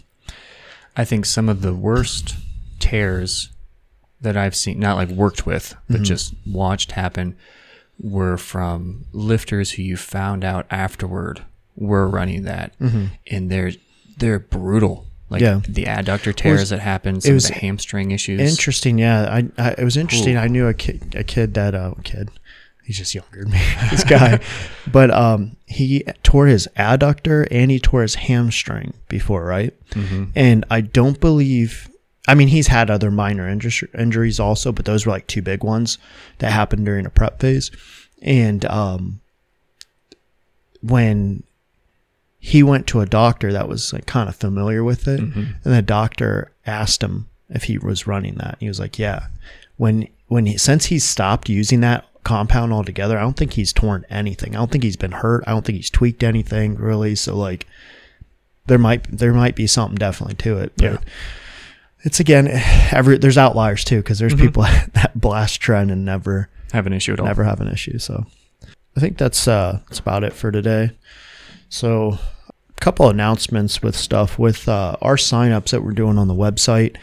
I 0.96 1.06
think 1.06 1.26
some 1.26 1.50
of 1.50 1.62
the 1.62 1.74
worst 1.74 2.36
tears 2.80 3.50
that 4.22 4.38
I've 4.38 4.56
seen, 4.56 4.80
not 4.80 4.98
like 4.98 5.10
worked 5.10 5.46
with, 5.46 5.76
but 5.90 6.02
just 6.04 6.34
watched 6.46 6.92
happen, 6.94 7.36
were 8.00 8.38
from 8.38 9.06
lifters 9.12 9.72
who 9.72 9.82
you 9.84 9.98
found 9.98 10.44
out 10.44 10.66
afterward 10.72 11.44
were 11.76 12.08
running 12.08 12.44
that, 12.44 12.74
and 12.80 13.50
they're 13.52 13.72
they're 14.18 14.40
brutal. 14.40 15.06
Like 15.30 15.42
Yeah. 15.42 15.62
the 15.68 15.86
adductor 15.86 16.36
tears 16.36 16.70
that 16.70 16.80
happen, 16.80 17.22
some 17.22 17.34
was 17.36 17.46
of 17.46 17.54
the 17.54 17.60
hamstring 17.60 18.12
issues. 18.12 18.42
interesting, 18.42 18.98
yeah. 19.00 19.22
I, 19.24 19.50
I 19.58 19.72
it 19.78 19.84
was 19.84 19.96
interesting. 19.98 20.36
I 20.38 20.48
knew 20.48 20.68
a 20.68 20.74
kid, 20.74 21.16
a 21.16 21.24
kid 21.24 21.54
that 21.56 21.74
uh, 21.74 21.94
kid. 22.04 22.30
He's 22.92 22.98
just 22.98 23.16
younger 23.16 23.44
than 23.44 23.52
me, 23.52 23.62
this 23.90 24.04
guy, 24.04 24.42
but 24.92 25.12
um, 25.12 25.56
he 25.66 26.04
tore 26.24 26.48
his 26.48 26.68
adductor 26.76 27.48
and 27.50 27.72
he 27.72 27.80
tore 27.80 28.02
his 28.02 28.16
hamstring 28.16 28.94
before, 29.08 29.46
right? 29.46 29.74
And 30.36 30.66
I 30.70 30.82
don't 30.82 31.18
believe. 31.22 31.90
I 32.28 32.36
mean, 32.36 32.50
he's 32.50 32.68
had 32.68 32.90
other 32.90 33.10
minor 33.10 33.50
injur- 33.50 33.94
injuries 33.98 34.40
also, 34.42 34.72
but 34.74 34.84
those 34.86 35.06
were 35.06 35.14
like 35.14 35.28
two 35.28 35.42
big 35.42 35.64
ones 35.64 35.98
that 36.40 36.52
happened 36.52 36.86
during 36.86 37.06
a 37.06 37.10
prep 37.10 37.40
phase. 37.40 37.72
And 38.22 38.66
um, 38.66 39.22
when 40.82 41.44
he 42.40 42.62
went 42.62 42.88
to 42.88 43.00
a 43.02 43.06
doctor 43.06 43.54
that 43.54 43.70
was 43.70 43.94
like 43.94 44.06
kind 44.06 44.28
of 44.28 44.36
familiar 44.36 44.84
with 44.84 45.08
it, 45.08 45.20
and 45.20 45.56
the 45.64 45.82
doctor 45.82 46.52
asked 46.66 47.02
him 47.02 47.28
if 47.50 47.64
he 47.64 47.78
was 47.78 48.06
running 48.08 48.36
that. 48.36 48.58
He 48.60 48.68
was 48.68 48.80
like, 48.80 49.00
"Yeah." 49.00 49.28
When 49.78 50.08
when 50.28 50.46
he 50.46 50.58
since 50.58 50.86
he's 50.86 51.04
stopped 51.04 51.50
using 51.50 51.82
that 51.82 52.06
compound 52.24 52.72
altogether, 52.74 53.18
I 53.18 53.22
don't 53.22 53.36
think 53.38 53.54
he's 53.54 53.74
torn 53.74 54.06
anything. 54.10 54.56
I 54.56 54.60
don't 54.60 54.72
think 54.72 54.84
he's 54.84 54.98
been 54.98 55.12
hurt. 55.12 55.44
I 55.48 55.52
don't 55.52 55.66
think 55.66 55.78
he's 55.78 55.90
tweaked 55.90 56.24
anything 56.24 56.76
really. 56.76 57.16
So 57.16 57.36
like, 57.36 57.66
there 58.68 58.78
might 58.78 59.04
there 59.12 59.34
might 59.34 59.56
be 59.56 59.68
something 59.68 59.96
definitely 59.98 60.36
to 60.36 60.58
it. 60.60 60.74
But 60.78 60.84
Yeah. 60.84 60.98
it's 62.04 62.20
again 62.20 62.48
every 62.92 63.18
there's 63.18 63.38
outliers 63.38 63.84
too 63.84 63.98
because 63.98 64.20
there's 64.20 64.36
people 64.36 64.64
that 64.94 65.12
blast 65.16 65.62
Tren 65.62 65.92
and 65.92 66.06
never 66.06 66.50
have 66.72 66.88
an 66.88 66.94
issue 66.94 67.14
at 67.14 67.20
all. 67.20 67.26
never 67.26 67.44
have 67.44 67.60
an 67.60 67.68
issue. 67.68 67.98
So 68.00 68.26
I 68.96 69.00
think 69.00 69.18
that's 69.18 69.48
uh 69.48 69.80
that's 69.88 70.00
about 70.00 70.24
it 70.24 70.34
for 70.34 70.52
today. 70.52 70.92
So 71.70 72.18
a 72.70 72.80
couple 72.82 73.10
announcements 73.10 73.82
with 73.82 73.96
stuff 73.96 74.38
with 74.38 74.68
uh, 74.68 74.96
our 75.02 75.16
signups 75.16 75.70
that 75.72 75.84
we're 75.84 75.92
doing 75.94 76.18
on 76.18 76.28
the 76.28 76.36
website. 76.36 76.98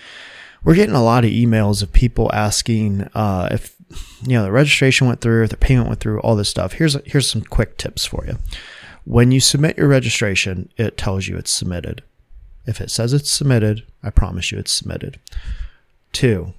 We're 0.64 0.74
getting 0.74 0.94
a 0.94 1.02
lot 1.04 1.24
of 1.24 1.30
emails 1.30 1.82
of 1.82 1.92
people 1.92 2.30
asking 2.34 3.02
uh, 3.14 3.48
if 3.52 3.74
you 4.22 4.36
know 4.36 4.42
the 4.42 4.52
registration 4.52 5.06
went 5.06 5.20
through, 5.20 5.48
the 5.48 5.56
payment 5.56 5.88
went 5.88 6.00
through, 6.00 6.20
all 6.20 6.36
this 6.36 6.48
stuff. 6.48 6.74
Here's 6.74 6.96
here's 7.06 7.30
some 7.30 7.42
quick 7.42 7.76
tips 7.76 8.04
for 8.04 8.24
you. 8.26 8.38
When 9.04 9.30
you 9.30 9.40
submit 9.40 9.78
your 9.78 9.88
registration, 9.88 10.70
it 10.76 10.98
tells 10.98 11.28
you 11.28 11.36
it's 11.36 11.50
submitted. 11.50 12.02
If 12.66 12.80
it 12.80 12.90
says 12.90 13.14
it's 13.14 13.30
submitted, 13.30 13.84
I 14.02 14.10
promise 14.10 14.52
you 14.52 14.58
it's 14.58 14.72
submitted. 14.72 15.18
Two, 16.12 16.52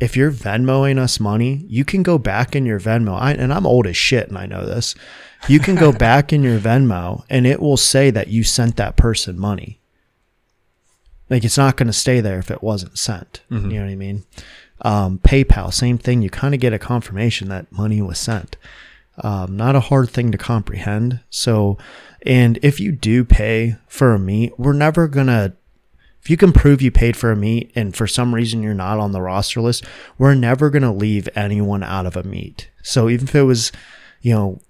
if 0.00 0.16
you're 0.16 0.32
Venmoing 0.32 0.98
us 0.98 1.20
money, 1.20 1.66
you 1.68 1.84
can 1.84 2.02
go 2.02 2.16
back 2.16 2.56
in 2.56 2.64
your 2.64 2.80
Venmo. 2.80 3.20
I, 3.20 3.32
and 3.32 3.52
I'm 3.52 3.66
old 3.66 3.86
as 3.86 3.96
shit, 3.96 4.28
and 4.28 4.38
I 4.38 4.46
know 4.46 4.64
this. 4.64 4.94
You 5.46 5.60
can 5.60 5.74
go 5.74 5.92
back 6.08 6.32
in 6.32 6.42
your 6.42 6.58
Venmo, 6.58 7.24
and 7.28 7.46
it 7.46 7.60
will 7.60 7.76
say 7.76 8.10
that 8.10 8.28
you 8.28 8.42
sent 8.42 8.76
that 8.76 8.96
person 8.96 9.38
money. 9.38 9.78
Like 11.28 11.44
it's 11.44 11.58
not 11.58 11.76
going 11.76 11.86
to 11.86 11.92
stay 11.92 12.20
there 12.20 12.38
if 12.38 12.50
it 12.50 12.62
wasn't 12.62 12.98
sent. 12.98 13.42
You 13.50 13.58
mm-hmm. 13.58 13.68
know 13.68 13.80
what 13.82 13.90
I 13.90 13.94
mean? 13.94 14.24
Um, 14.82 15.18
PayPal, 15.18 15.72
same 15.72 15.98
thing. 15.98 16.22
You 16.22 16.30
kind 16.30 16.54
of 16.54 16.60
get 16.60 16.72
a 16.72 16.78
confirmation 16.78 17.48
that 17.48 17.70
money 17.70 18.00
was 18.00 18.18
sent. 18.18 18.56
Um, 19.22 19.56
not 19.56 19.76
a 19.76 19.80
hard 19.80 20.10
thing 20.10 20.32
to 20.32 20.38
comprehend. 20.38 21.20
So, 21.28 21.76
and 22.24 22.58
if 22.62 22.80
you 22.80 22.92
do 22.92 23.24
pay 23.24 23.76
for 23.86 24.14
a 24.14 24.18
meet, 24.18 24.58
we're 24.58 24.72
never 24.72 25.08
gonna 25.08 25.54
if 26.22 26.28
you 26.28 26.36
can 26.36 26.52
prove 26.52 26.82
you 26.82 26.90
paid 26.90 27.16
for 27.16 27.32
a 27.32 27.36
meet 27.36 27.72
and 27.74 27.96
for 27.96 28.06
some 28.06 28.34
reason 28.34 28.62
you're 28.62 28.74
not 28.74 28.98
on 28.98 29.12
the 29.12 29.22
roster 29.22 29.60
list, 29.60 29.84
we're 30.18 30.34
never 30.34 30.70
to 30.70 30.90
leave 30.90 31.28
anyone 31.34 31.82
out 31.82 32.04
of 32.04 32.16
a 32.16 32.22
meet. 32.22 32.70
So 32.82 33.08
even 33.08 33.26
if 33.26 33.34
it 33.34 33.42
was, 33.42 33.72
you 34.20 34.34
know, 34.34 34.60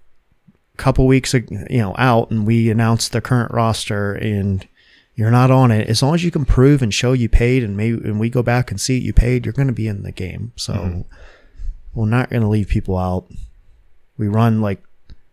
a 0.73 0.77
couple 0.77 1.05
weeks, 1.05 1.33
you 1.33 1.67
know, 1.69 1.93
out 1.97 2.31
and 2.31 2.47
we 2.47 2.69
announced 2.69 3.11
the 3.11 3.19
current 3.19 3.51
roster 3.51 4.13
and 4.13 4.65
you're 5.21 5.31
not 5.31 5.51
on 5.51 5.71
it, 5.71 5.87
as 5.87 6.01
long 6.01 6.15
as 6.15 6.23
you 6.23 6.31
can 6.31 6.45
prove 6.45 6.81
and 6.81 6.93
show 6.93 7.13
you 7.13 7.29
paid 7.29 7.63
and 7.63 7.77
maybe, 7.77 7.97
and 8.03 8.19
we 8.19 8.29
go 8.29 8.41
back 8.43 8.71
and 8.71 8.81
see 8.81 8.97
you 8.99 9.13
paid, 9.13 9.45
you're 9.45 9.53
going 9.53 9.67
to 9.67 9.73
be 9.73 9.87
in 9.87 10.03
the 10.03 10.11
game. 10.11 10.51
So 10.55 11.05
we're 11.93 12.07
not 12.07 12.29
going 12.29 12.41
to 12.41 12.47
leave 12.47 12.67
people 12.67 12.97
out. 12.97 13.27
We 14.17 14.27
run 14.27 14.61
like 14.61 14.83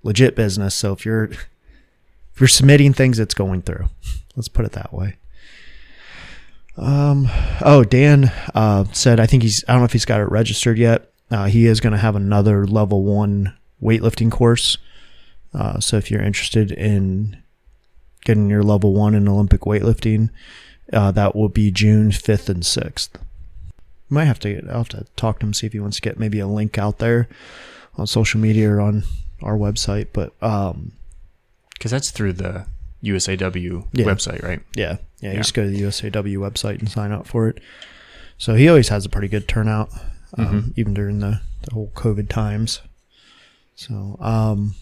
legit 0.03 0.37
business. 0.37 0.75
So 0.75 0.93
if 0.93 1.05
you're, 1.05 1.25
if 1.25 2.39
you're 2.39 2.49
submitting 2.49 2.93
things, 2.93 3.19
it's 3.19 3.35
going 3.35 3.63
through. 3.63 3.89
Let's 4.37 4.49
put 4.49 4.65
it 4.65 4.73
that 4.73 4.93
way. 4.93 5.17
Um. 6.77 7.29
Oh, 7.61 7.83
Dan 7.83 8.31
uh, 8.55 8.85
said 8.93 9.19
I 9.19 9.27
think 9.27 9.43
he's. 9.43 9.65
I 9.67 9.73
don't 9.73 9.81
know 9.81 9.87
if 9.87 9.93
he's 9.93 10.05
got 10.05 10.21
it 10.21 10.31
registered 10.31 10.79
yet. 10.79 11.11
Uh, 11.29 11.47
he 11.47 11.67
is 11.67 11.81
going 11.81 11.93
to 11.93 11.99
have 11.99 12.15
another 12.15 12.67
level 12.67 13.03
one 13.03 13.57
weightlifting 13.83 14.31
course. 14.31 14.79
Uh, 15.53 15.81
so 15.81 15.97
if 15.97 16.09
you're 16.09 16.23
interested 16.23 16.71
in 16.71 17.43
getting 18.25 18.49
your 18.51 18.63
level 18.63 18.93
one 18.95 19.15
in 19.15 19.29
Olympic 19.29 19.63
weightlifting, 19.63 20.31
uh, 20.93 21.11
that 21.13 21.35
will 21.37 21.49
be 21.49 21.71
June 21.71 22.13
fifth 22.13 22.49
and 22.49 22.65
sixth. 22.65 23.17
Might 24.09 24.25
have 24.25 24.39
to. 24.41 24.67
I'll 24.69 24.79
have 24.79 24.89
to 24.91 25.07
talk 25.17 25.41
to 25.41 25.47
him 25.47 25.53
see 25.55 25.67
if 25.67 25.73
he 25.73 25.81
wants 25.81 25.97
to 25.97 26.03
get 26.03 26.19
maybe 26.19 26.39
a 26.41 26.47
link 26.47 26.79
out 26.79 26.99
there 26.99 27.29
on 27.97 28.07
social 28.07 28.41
media 28.41 28.71
or 28.71 28.81
on 28.81 29.03
our 29.43 29.57
website. 29.57 30.09
But 30.13 30.33
um, 30.43 30.93
because 31.75 31.91
that's 31.91 32.11
through 32.11 32.33
the 32.35 32.67
USAW 33.05 33.87
Yeah. 33.93 34.05
website, 34.07 34.43
right? 34.43 34.61
Yeah, 34.75 34.97
yeah. 35.21 35.31
You 35.31 35.35
Yeah. 35.35 35.37
just 35.37 35.55
go 35.55 35.65
to 35.65 35.71
the 35.71 35.83
USAW 35.83 36.39
website 36.39 36.79
and 36.81 36.89
sign 36.91 37.13
up 37.13 37.27
for 37.27 37.49
it. 37.49 37.61
So 38.39 38.55
he 38.55 38.69
always 38.69 38.89
has 38.89 39.05
a 39.05 39.09
pretty 39.09 39.29
good 39.29 39.47
turnout, 39.47 39.91
um, 40.37 40.73
even 40.77 40.95
during 40.95 41.19
the, 41.19 41.41
the 41.63 41.75
whole 41.75 41.91
COVID 41.95 42.29
times. 42.29 42.81
So, 43.75 44.17
um, 44.21 44.75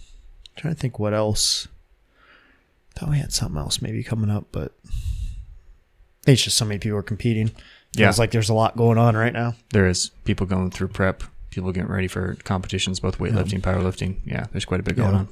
trying 0.56 0.74
to 0.74 0.80
think 0.80 0.98
what 0.98 1.12
else. 1.14 1.66
Thought 2.96 3.10
we 3.10 3.18
had 3.18 3.32
something 3.32 3.58
else 3.58 3.82
maybe 3.82 4.02
coming 4.02 4.30
up, 4.30 4.46
but 4.52 4.72
it's 6.26 6.42
just 6.42 6.56
so 6.56 6.64
many 6.64 6.78
people 6.78 6.98
are 6.98 7.02
competing. 7.02 7.50
Yeah. 7.92 8.06
Feels 8.06 8.18
like 8.18 8.30
there's 8.30 8.48
a 8.48 8.54
lot 8.54 8.76
going 8.76 8.98
on 8.98 9.16
right 9.16 9.32
now. 9.32 9.54
There 9.70 9.86
is 9.86 10.10
people 10.24 10.46
going 10.46 10.70
through 10.70 10.88
prep, 10.88 11.22
people 11.50 11.72
getting 11.72 11.90
ready 11.90 12.08
for 12.08 12.34
competitions, 12.44 13.00
both 13.00 13.18
weightlifting, 13.18 13.60
powerlifting. 13.60 14.18
Yeah, 14.24 14.46
there's 14.52 14.64
quite 14.64 14.80
a 14.80 14.82
bit 14.82 14.96
going 14.96 15.12
Yeah. 15.12 15.18
on. 15.18 15.28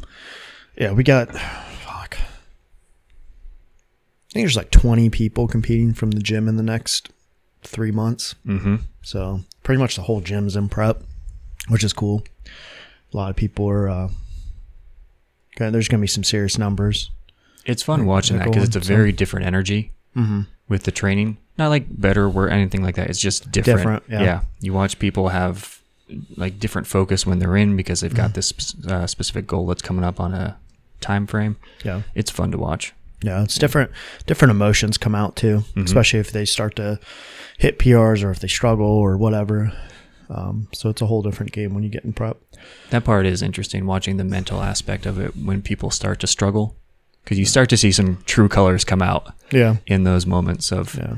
Yeah, 0.77 0.93
we 0.93 1.05
got 1.05 1.29
fuck. 1.33 2.17
I 2.19 4.33
think 4.33 4.45
there's 4.45 4.57
like 4.57 4.71
20 4.71 5.11
people 5.11 5.47
competing 5.49 5.95
from 5.95 6.11
the 6.13 6.21
gym 6.21 6.49
in 6.49 6.57
the 6.57 6.63
next 6.63 7.11
three 7.63 7.91
months. 7.93 8.35
Mm-hmm. 8.47 8.77
So 9.03 9.41
pretty 9.63 9.81
much 9.81 9.97
the 9.97 10.03
whole 10.03 10.21
gym's 10.21 10.57
in 10.57 10.69
prep, 10.69 11.03
which 11.69 11.85
is 11.85 11.93
cool. 11.93 12.25
A 13.13 13.17
lot 13.17 13.31
of 13.31 13.37
people 13.37 13.69
are. 13.69 13.89
Uh, 13.89 14.09
okay, 15.57 15.71
there's 15.71 15.89
going 15.89 16.01
to 16.01 16.03
be 16.03 16.09
some 16.09 16.25
serious 16.25 16.59
numbers. 16.59 17.11
It's 17.65 17.83
fun 17.83 18.07
watching 18.07 18.39
that 18.39 18.47
because 18.47 18.65
it's 18.65 18.77
a 18.77 18.81
very 18.81 19.13
different 19.13 19.47
energy 19.47 19.93
Mm-hmm. 20.17 20.43
with 20.69 20.85
the 20.85 20.93
training. 20.93 21.39
Not 21.59 21.69
like 21.71 21.87
better 21.89 22.29
or 22.29 22.49
anything 22.49 22.85
like 22.85 22.95
that. 22.95 23.11
It's 23.11 23.19
just 23.21 23.51
different. 23.51 23.79
Different, 23.79 24.05
yeah. 24.09 24.43
You 24.61 24.73
watch 24.73 24.99
people 25.01 25.29
have 25.31 25.81
like 26.37 26.61
different 26.61 26.87
focus 26.87 27.27
when 27.27 27.41
they're 27.41 27.57
in 27.57 27.75
because 27.77 28.01
they've 28.01 28.13
Mm-hmm. 28.13 28.17
got 28.23 28.35
this 28.35 28.53
uh, 28.87 29.07
specific 29.09 29.47
goal 29.49 29.67
that's 29.67 29.83
coming 29.83 30.05
up 30.05 30.21
on 30.21 30.33
a 30.33 30.57
time 31.01 31.27
frame. 31.27 31.57
Yeah. 31.85 32.03
It's 32.15 32.31
fun 32.31 32.53
to 32.53 32.59
watch. 32.59 32.93
Yeah, 33.23 33.43
it's 33.43 33.57
different. 33.59 33.91
Different 34.27 34.51
emotions 34.53 34.99
come 34.99 35.15
out 35.17 35.35
too, 35.35 35.65
especially 35.77 36.21
if 36.21 36.31
they 36.31 36.45
start 36.45 36.77
to 36.77 37.01
hit 37.59 37.79
PRs 37.81 38.23
or 38.23 38.31
if 38.31 38.39
they 38.39 38.49
struggle 38.49 38.87
or 38.87 39.17
whatever. 39.17 39.73
Um, 40.31 40.69
so 40.73 40.91
it's 40.91 41.03
a 41.03 41.07
whole 41.07 41.23
different 41.23 41.51
game 41.53 41.75
when 41.75 41.83
you 41.83 41.89
get 41.89 42.05
in 42.05 42.13
prep. 42.13 42.37
That 42.91 43.05
part 43.05 43.27
is 43.27 43.43
interesting 43.43 43.87
watching 43.87 44.17
the 44.19 44.25
mental 44.25 44.61
aspect 44.63 45.07
of 45.07 45.19
it 45.19 45.37
when 45.37 45.61
people 45.63 45.91
start 45.91 46.21
to 46.21 46.27
struggle 46.27 46.77
because 47.25 47.39
you 47.39 47.45
start 47.47 47.69
to 47.71 47.77
see 47.77 47.91
some 47.91 48.19
true 48.27 48.49
colors 48.49 48.85
come 48.85 49.01
out 49.03 49.33
Yeah, 49.51 49.77
in 49.87 50.05
those 50.05 50.27
moments 50.27 50.71
of 50.73 50.95
yeah. 50.97 51.17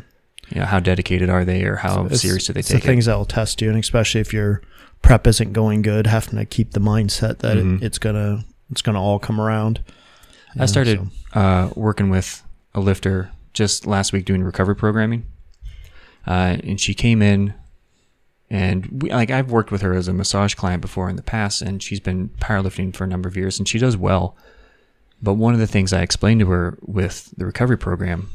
you 0.51 0.61
know 0.61 0.67
how 0.67 0.79
dedicated 0.81 1.29
are 1.29 1.45
they 1.45 1.65
or 1.65 1.77
how 1.77 2.05
It's- 2.07 2.21
serious 2.23 2.47
do 2.47 2.53
they 2.53 2.63
take 2.63 2.83
the 2.83 2.87
things 2.87 3.07
that 3.07 3.17
will 3.17 3.25
test 3.25 3.61
you, 3.61 3.69
and 3.71 3.79
especially 3.79 4.21
if 4.21 4.33
your 4.33 4.63
prep 5.03 5.27
isn't 5.27 5.53
going 5.53 5.83
good, 5.83 6.07
having 6.07 6.39
to 6.39 6.45
keep 6.45 6.73
the 6.73 6.81
mindset 6.81 7.39
that 7.39 7.57
Mhm. 7.57 7.77
it, 7.83 7.85
it's 7.87 7.99
gonna 7.99 8.45
it's 8.71 8.83
gonna 8.83 9.01
all 9.01 9.19
come 9.19 9.41
around. 9.41 9.81
I 10.59 10.67
started 10.67 10.99
so- 11.35 11.39
uh, 11.41 11.71
working 11.77 12.09
with 12.09 12.43
a 12.75 12.81
lifter 12.81 13.31
just 13.53 13.87
last 13.87 14.13
week 14.13 14.25
doing 14.25 14.43
recovery 14.43 14.75
programming, 14.77 15.25
uh, 16.27 16.57
and 16.65 16.81
she 16.81 16.95
came 16.95 17.21
in, 17.23 17.55
and 18.51 19.03
we, 19.03 19.11
like 19.11 19.31
I've 19.31 19.51
worked 19.51 19.71
with 19.71 19.83
her 19.83 19.93
as 19.95 20.09
a 20.09 20.13
massage 20.13 20.55
client 20.55 20.81
before 20.81 21.09
in 21.11 21.17
the 21.17 21.23
past, 21.23 21.63
and 21.63 21.83
she's 21.83 22.01
been 22.01 22.31
powerlifting 22.41 22.95
for 22.95 23.05
a 23.05 23.07
number 23.07 23.29
of 23.29 23.37
years, 23.37 23.59
and 23.59 23.67
she 23.69 23.79
does 23.79 23.97
well. 23.97 24.37
But 25.23 25.35
one 25.35 25.55
of 25.55 25.61
the 25.61 25.67
things 25.67 25.93
I 25.93 26.03
explained 26.03 26.41
to 26.41 26.47
her 26.47 26.79
with 26.83 27.33
the 27.37 27.47
recovery 27.47 27.79
program, 27.79 28.31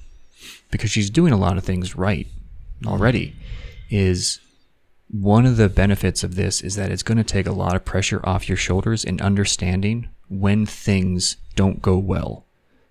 because 0.72 0.90
she's 0.92 1.10
doing 1.10 1.32
a 1.32 1.38
lot 1.38 1.58
of 1.58 1.64
things 1.64 1.96
right 1.96 2.28
already, 2.86 3.36
is 3.90 4.40
one 5.10 5.46
of 5.46 5.58
the 5.58 5.70
benefits 5.70 6.24
of 6.24 6.36
this 6.36 6.62
is 6.62 6.76
that 6.76 6.92
it's 6.92 7.04
going 7.04 7.18
to 7.18 7.24
take 7.24 7.46
a 7.46 7.52
lot 7.52 7.76
of 7.76 7.86
pressure 7.86 8.22
off 8.24 8.48
your 8.48 8.58
shoulders 8.58 9.04
in 9.04 9.22
understanding 9.22 10.10
when 10.30 10.66
things 10.66 11.36
don't 11.56 11.82
go 11.82 11.98
well 11.98 12.46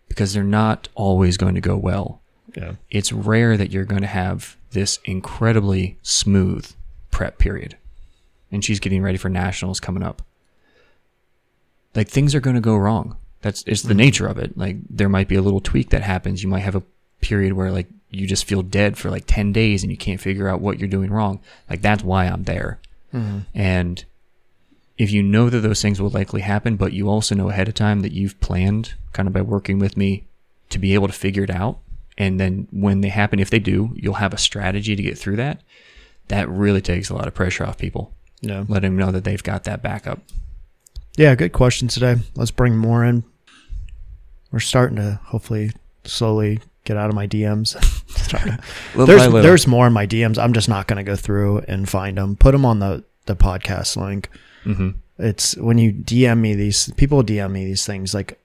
because 0.09 0.35
they're 0.35 0.45
not 0.45 0.89
always 0.95 1.37
going 1.37 1.55
to 1.55 1.61
go 1.61 1.77
well. 1.77 2.21
yeah, 2.55 2.75
It's 2.91 3.13
rare 3.13 3.57
that 3.57 3.71
you're 3.71 3.85
going 3.85 4.03
to 4.03 4.07
have 4.07 4.57
this 4.73 4.99
incredibly 5.05 5.99
smooth 6.03 6.71
prep 7.11 7.39
period. 7.39 7.77
And 8.53 8.65
she's 8.65 8.81
getting 8.81 9.03
ready 9.03 9.17
for 9.17 9.29
nationals 9.29 9.81
coming 9.81 10.03
up. 10.03 10.23
Like 11.95 12.09
things 12.09 12.35
are 12.35 12.41
going 12.41 12.57
to 12.57 12.61
go 12.61 12.77
wrong. 12.77 13.17
That's 13.43 13.63
it's 13.67 13.83
the 13.83 13.91
mm-hmm. 13.91 13.99
nature 13.99 14.27
of 14.27 14.39
it. 14.39 14.57
Like 14.57 14.77
there 14.89 15.09
might 15.09 15.29
be 15.29 15.37
a 15.37 15.43
little 15.43 15.61
tweak 15.61 15.91
that 15.91 16.03
happens. 16.03 16.43
You 16.43 16.49
might 16.49 16.61
have 16.61 16.77
a 16.77 16.83
period 17.21 17.55
where 17.55 17.71
like 17.71 17.89
you 18.11 18.27
just 18.27 18.45
feel 18.45 18.63
dead 18.63 18.99
for 18.99 19.11
like 19.11 19.25
10 19.27 19.53
days 19.53 19.83
and 19.83 19.91
you 19.91 19.97
can't 19.97 20.21
figure 20.21 20.49
out 20.49 20.61
what 20.61 20.79
you're 20.79 20.89
doing 20.89 21.11
wrong. 21.11 21.41
Like 21.69 21.83
that's 21.83 22.03
why 22.03 22.27
I'm 22.27 22.45
there. 22.45 22.81
Mm-hmm. 23.15 23.41
And 23.55 24.05
if 24.99 25.11
you 25.11 25.23
know 25.23 25.49
that 25.49 25.61
those 25.61 25.81
things 25.81 26.01
will 26.01 26.11
likely 26.11 26.43
happen, 26.43 26.77
but 26.77 26.93
you 26.93 27.09
also 27.09 27.35
know 27.35 27.49
ahead 27.49 27.69
of 27.69 27.75
time 27.75 28.01
that 28.01 28.13
you've 28.13 28.39
planned 28.41 28.95
kind 29.13 29.27
of 29.27 29.33
by 29.33 29.43
working 29.43 29.79
with 29.79 29.97
me 29.97 30.25
to 30.71 30.79
be 30.79 30.95
able 30.95 31.07
to 31.07 31.13
figure 31.13 31.45
it 31.45 31.51
out. 31.51 31.79
And 32.19 32.39
then 32.39 32.69
when 32.71 33.01
they 33.01 33.09
happen, 33.09 33.39
if 33.39 33.49
they 33.49 33.59
do, 33.59 33.93
you'll 33.95 34.15
have 34.15 34.35
a 34.35 34.39
strategy 34.39 34.95
to 34.95 35.03
get 35.03 35.17
through 35.17 35.37
that. 35.37 35.63
That 36.29 36.49
really 36.49 36.83
takes 36.83 37.09
a 37.09 37.15
lot 37.15 37.27
of 37.27 37.35
pressure 37.35 37.65
off 37.65 37.79
people. 37.79 38.13
yeah, 38.41 38.65
Let 38.69 38.83
them 38.83 38.97
know 38.97 39.11
that 39.11 39.25
they've 39.25 39.43
got 39.43 39.65
that 39.65 39.83
backup. 39.83 40.21
yeah. 41.17 41.35
Good 41.35 41.53
questions 41.53 41.95
today. 41.95 42.17
Let's 42.37 42.51
bring 42.51 42.77
more 42.77 43.05
in. 43.05 43.25
We're 44.53 44.61
starting 44.61 44.97
to 44.97 45.21
hopefully 45.25 45.73
slowly 46.05 46.61
get 46.85 46.97
out 46.97 47.09
of 47.09 47.15
my 47.15 47.27
DMs. 47.27 47.77
Start 48.11 48.45
to- 48.45 48.59
Little 48.95 49.07
there's 49.07 49.43
there's 49.45 49.67
more 49.67 49.87
in 49.87 49.93
my 49.93 50.07
DMs. 50.07 50.39
I'm 50.39 50.53
just 50.53 50.69
not 50.69 50.87
going 50.87 50.97
to 51.05 51.09
go 51.09 51.17
through 51.17 51.59
and 51.69 51.89
find 51.89 52.19
them. 52.19 52.37
Put 52.37 52.53
them 52.53 52.65
on 52.65 52.79
the 52.81 53.05
the 53.27 53.37
podcast 53.37 53.97
link. 53.97 54.29
hmm 54.65 54.91
It's 55.19 55.57
when 55.57 55.79
you 55.79 55.93
DM 55.93 56.39
me 56.39 56.55
these 56.55 56.91
people 56.97 57.23
DM 57.23 57.53
me 57.53 57.65
these 57.65 57.85
things 57.87 58.13
like 58.15 58.39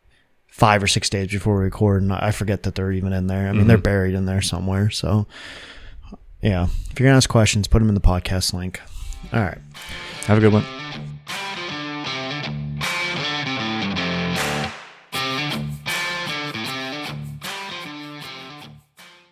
five 0.47 0.81
or 0.83 0.87
six 0.87 1.09
days 1.09 1.29
before 1.31 1.57
we 1.57 1.63
record, 1.63 2.01
and 2.03 2.13
I 2.13 2.31
forget 2.31 2.63
that 2.63 2.75
they're 2.75 2.91
even 2.91 3.11
in 3.13 3.27
there. 3.27 3.49
I 3.49 3.51
mean, 3.51 3.67
they're 3.67 3.77
Mhm. 3.77 3.83
buried 3.83 4.13
in 4.15 4.25
there 4.25 4.41
somewhere. 4.41 4.89
So, 4.89 5.27
yeah, 6.41 6.67
if 6.91 6.99
you're 6.99 7.07
gonna 7.07 7.17
ask 7.17 7.29
questions, 7.29 7.67
put 7.67 7.79
them 7.79 7.89
in 7.89 7.95
the 7.95 8.01
podcast 8.01 8.53
link. 8.53 8.79
All 9.33 9.41
right. 9.41 9.57
Have 10.27 10.37
a 10.37 10.41
good 10.41 10.53
one. 10.53 10.63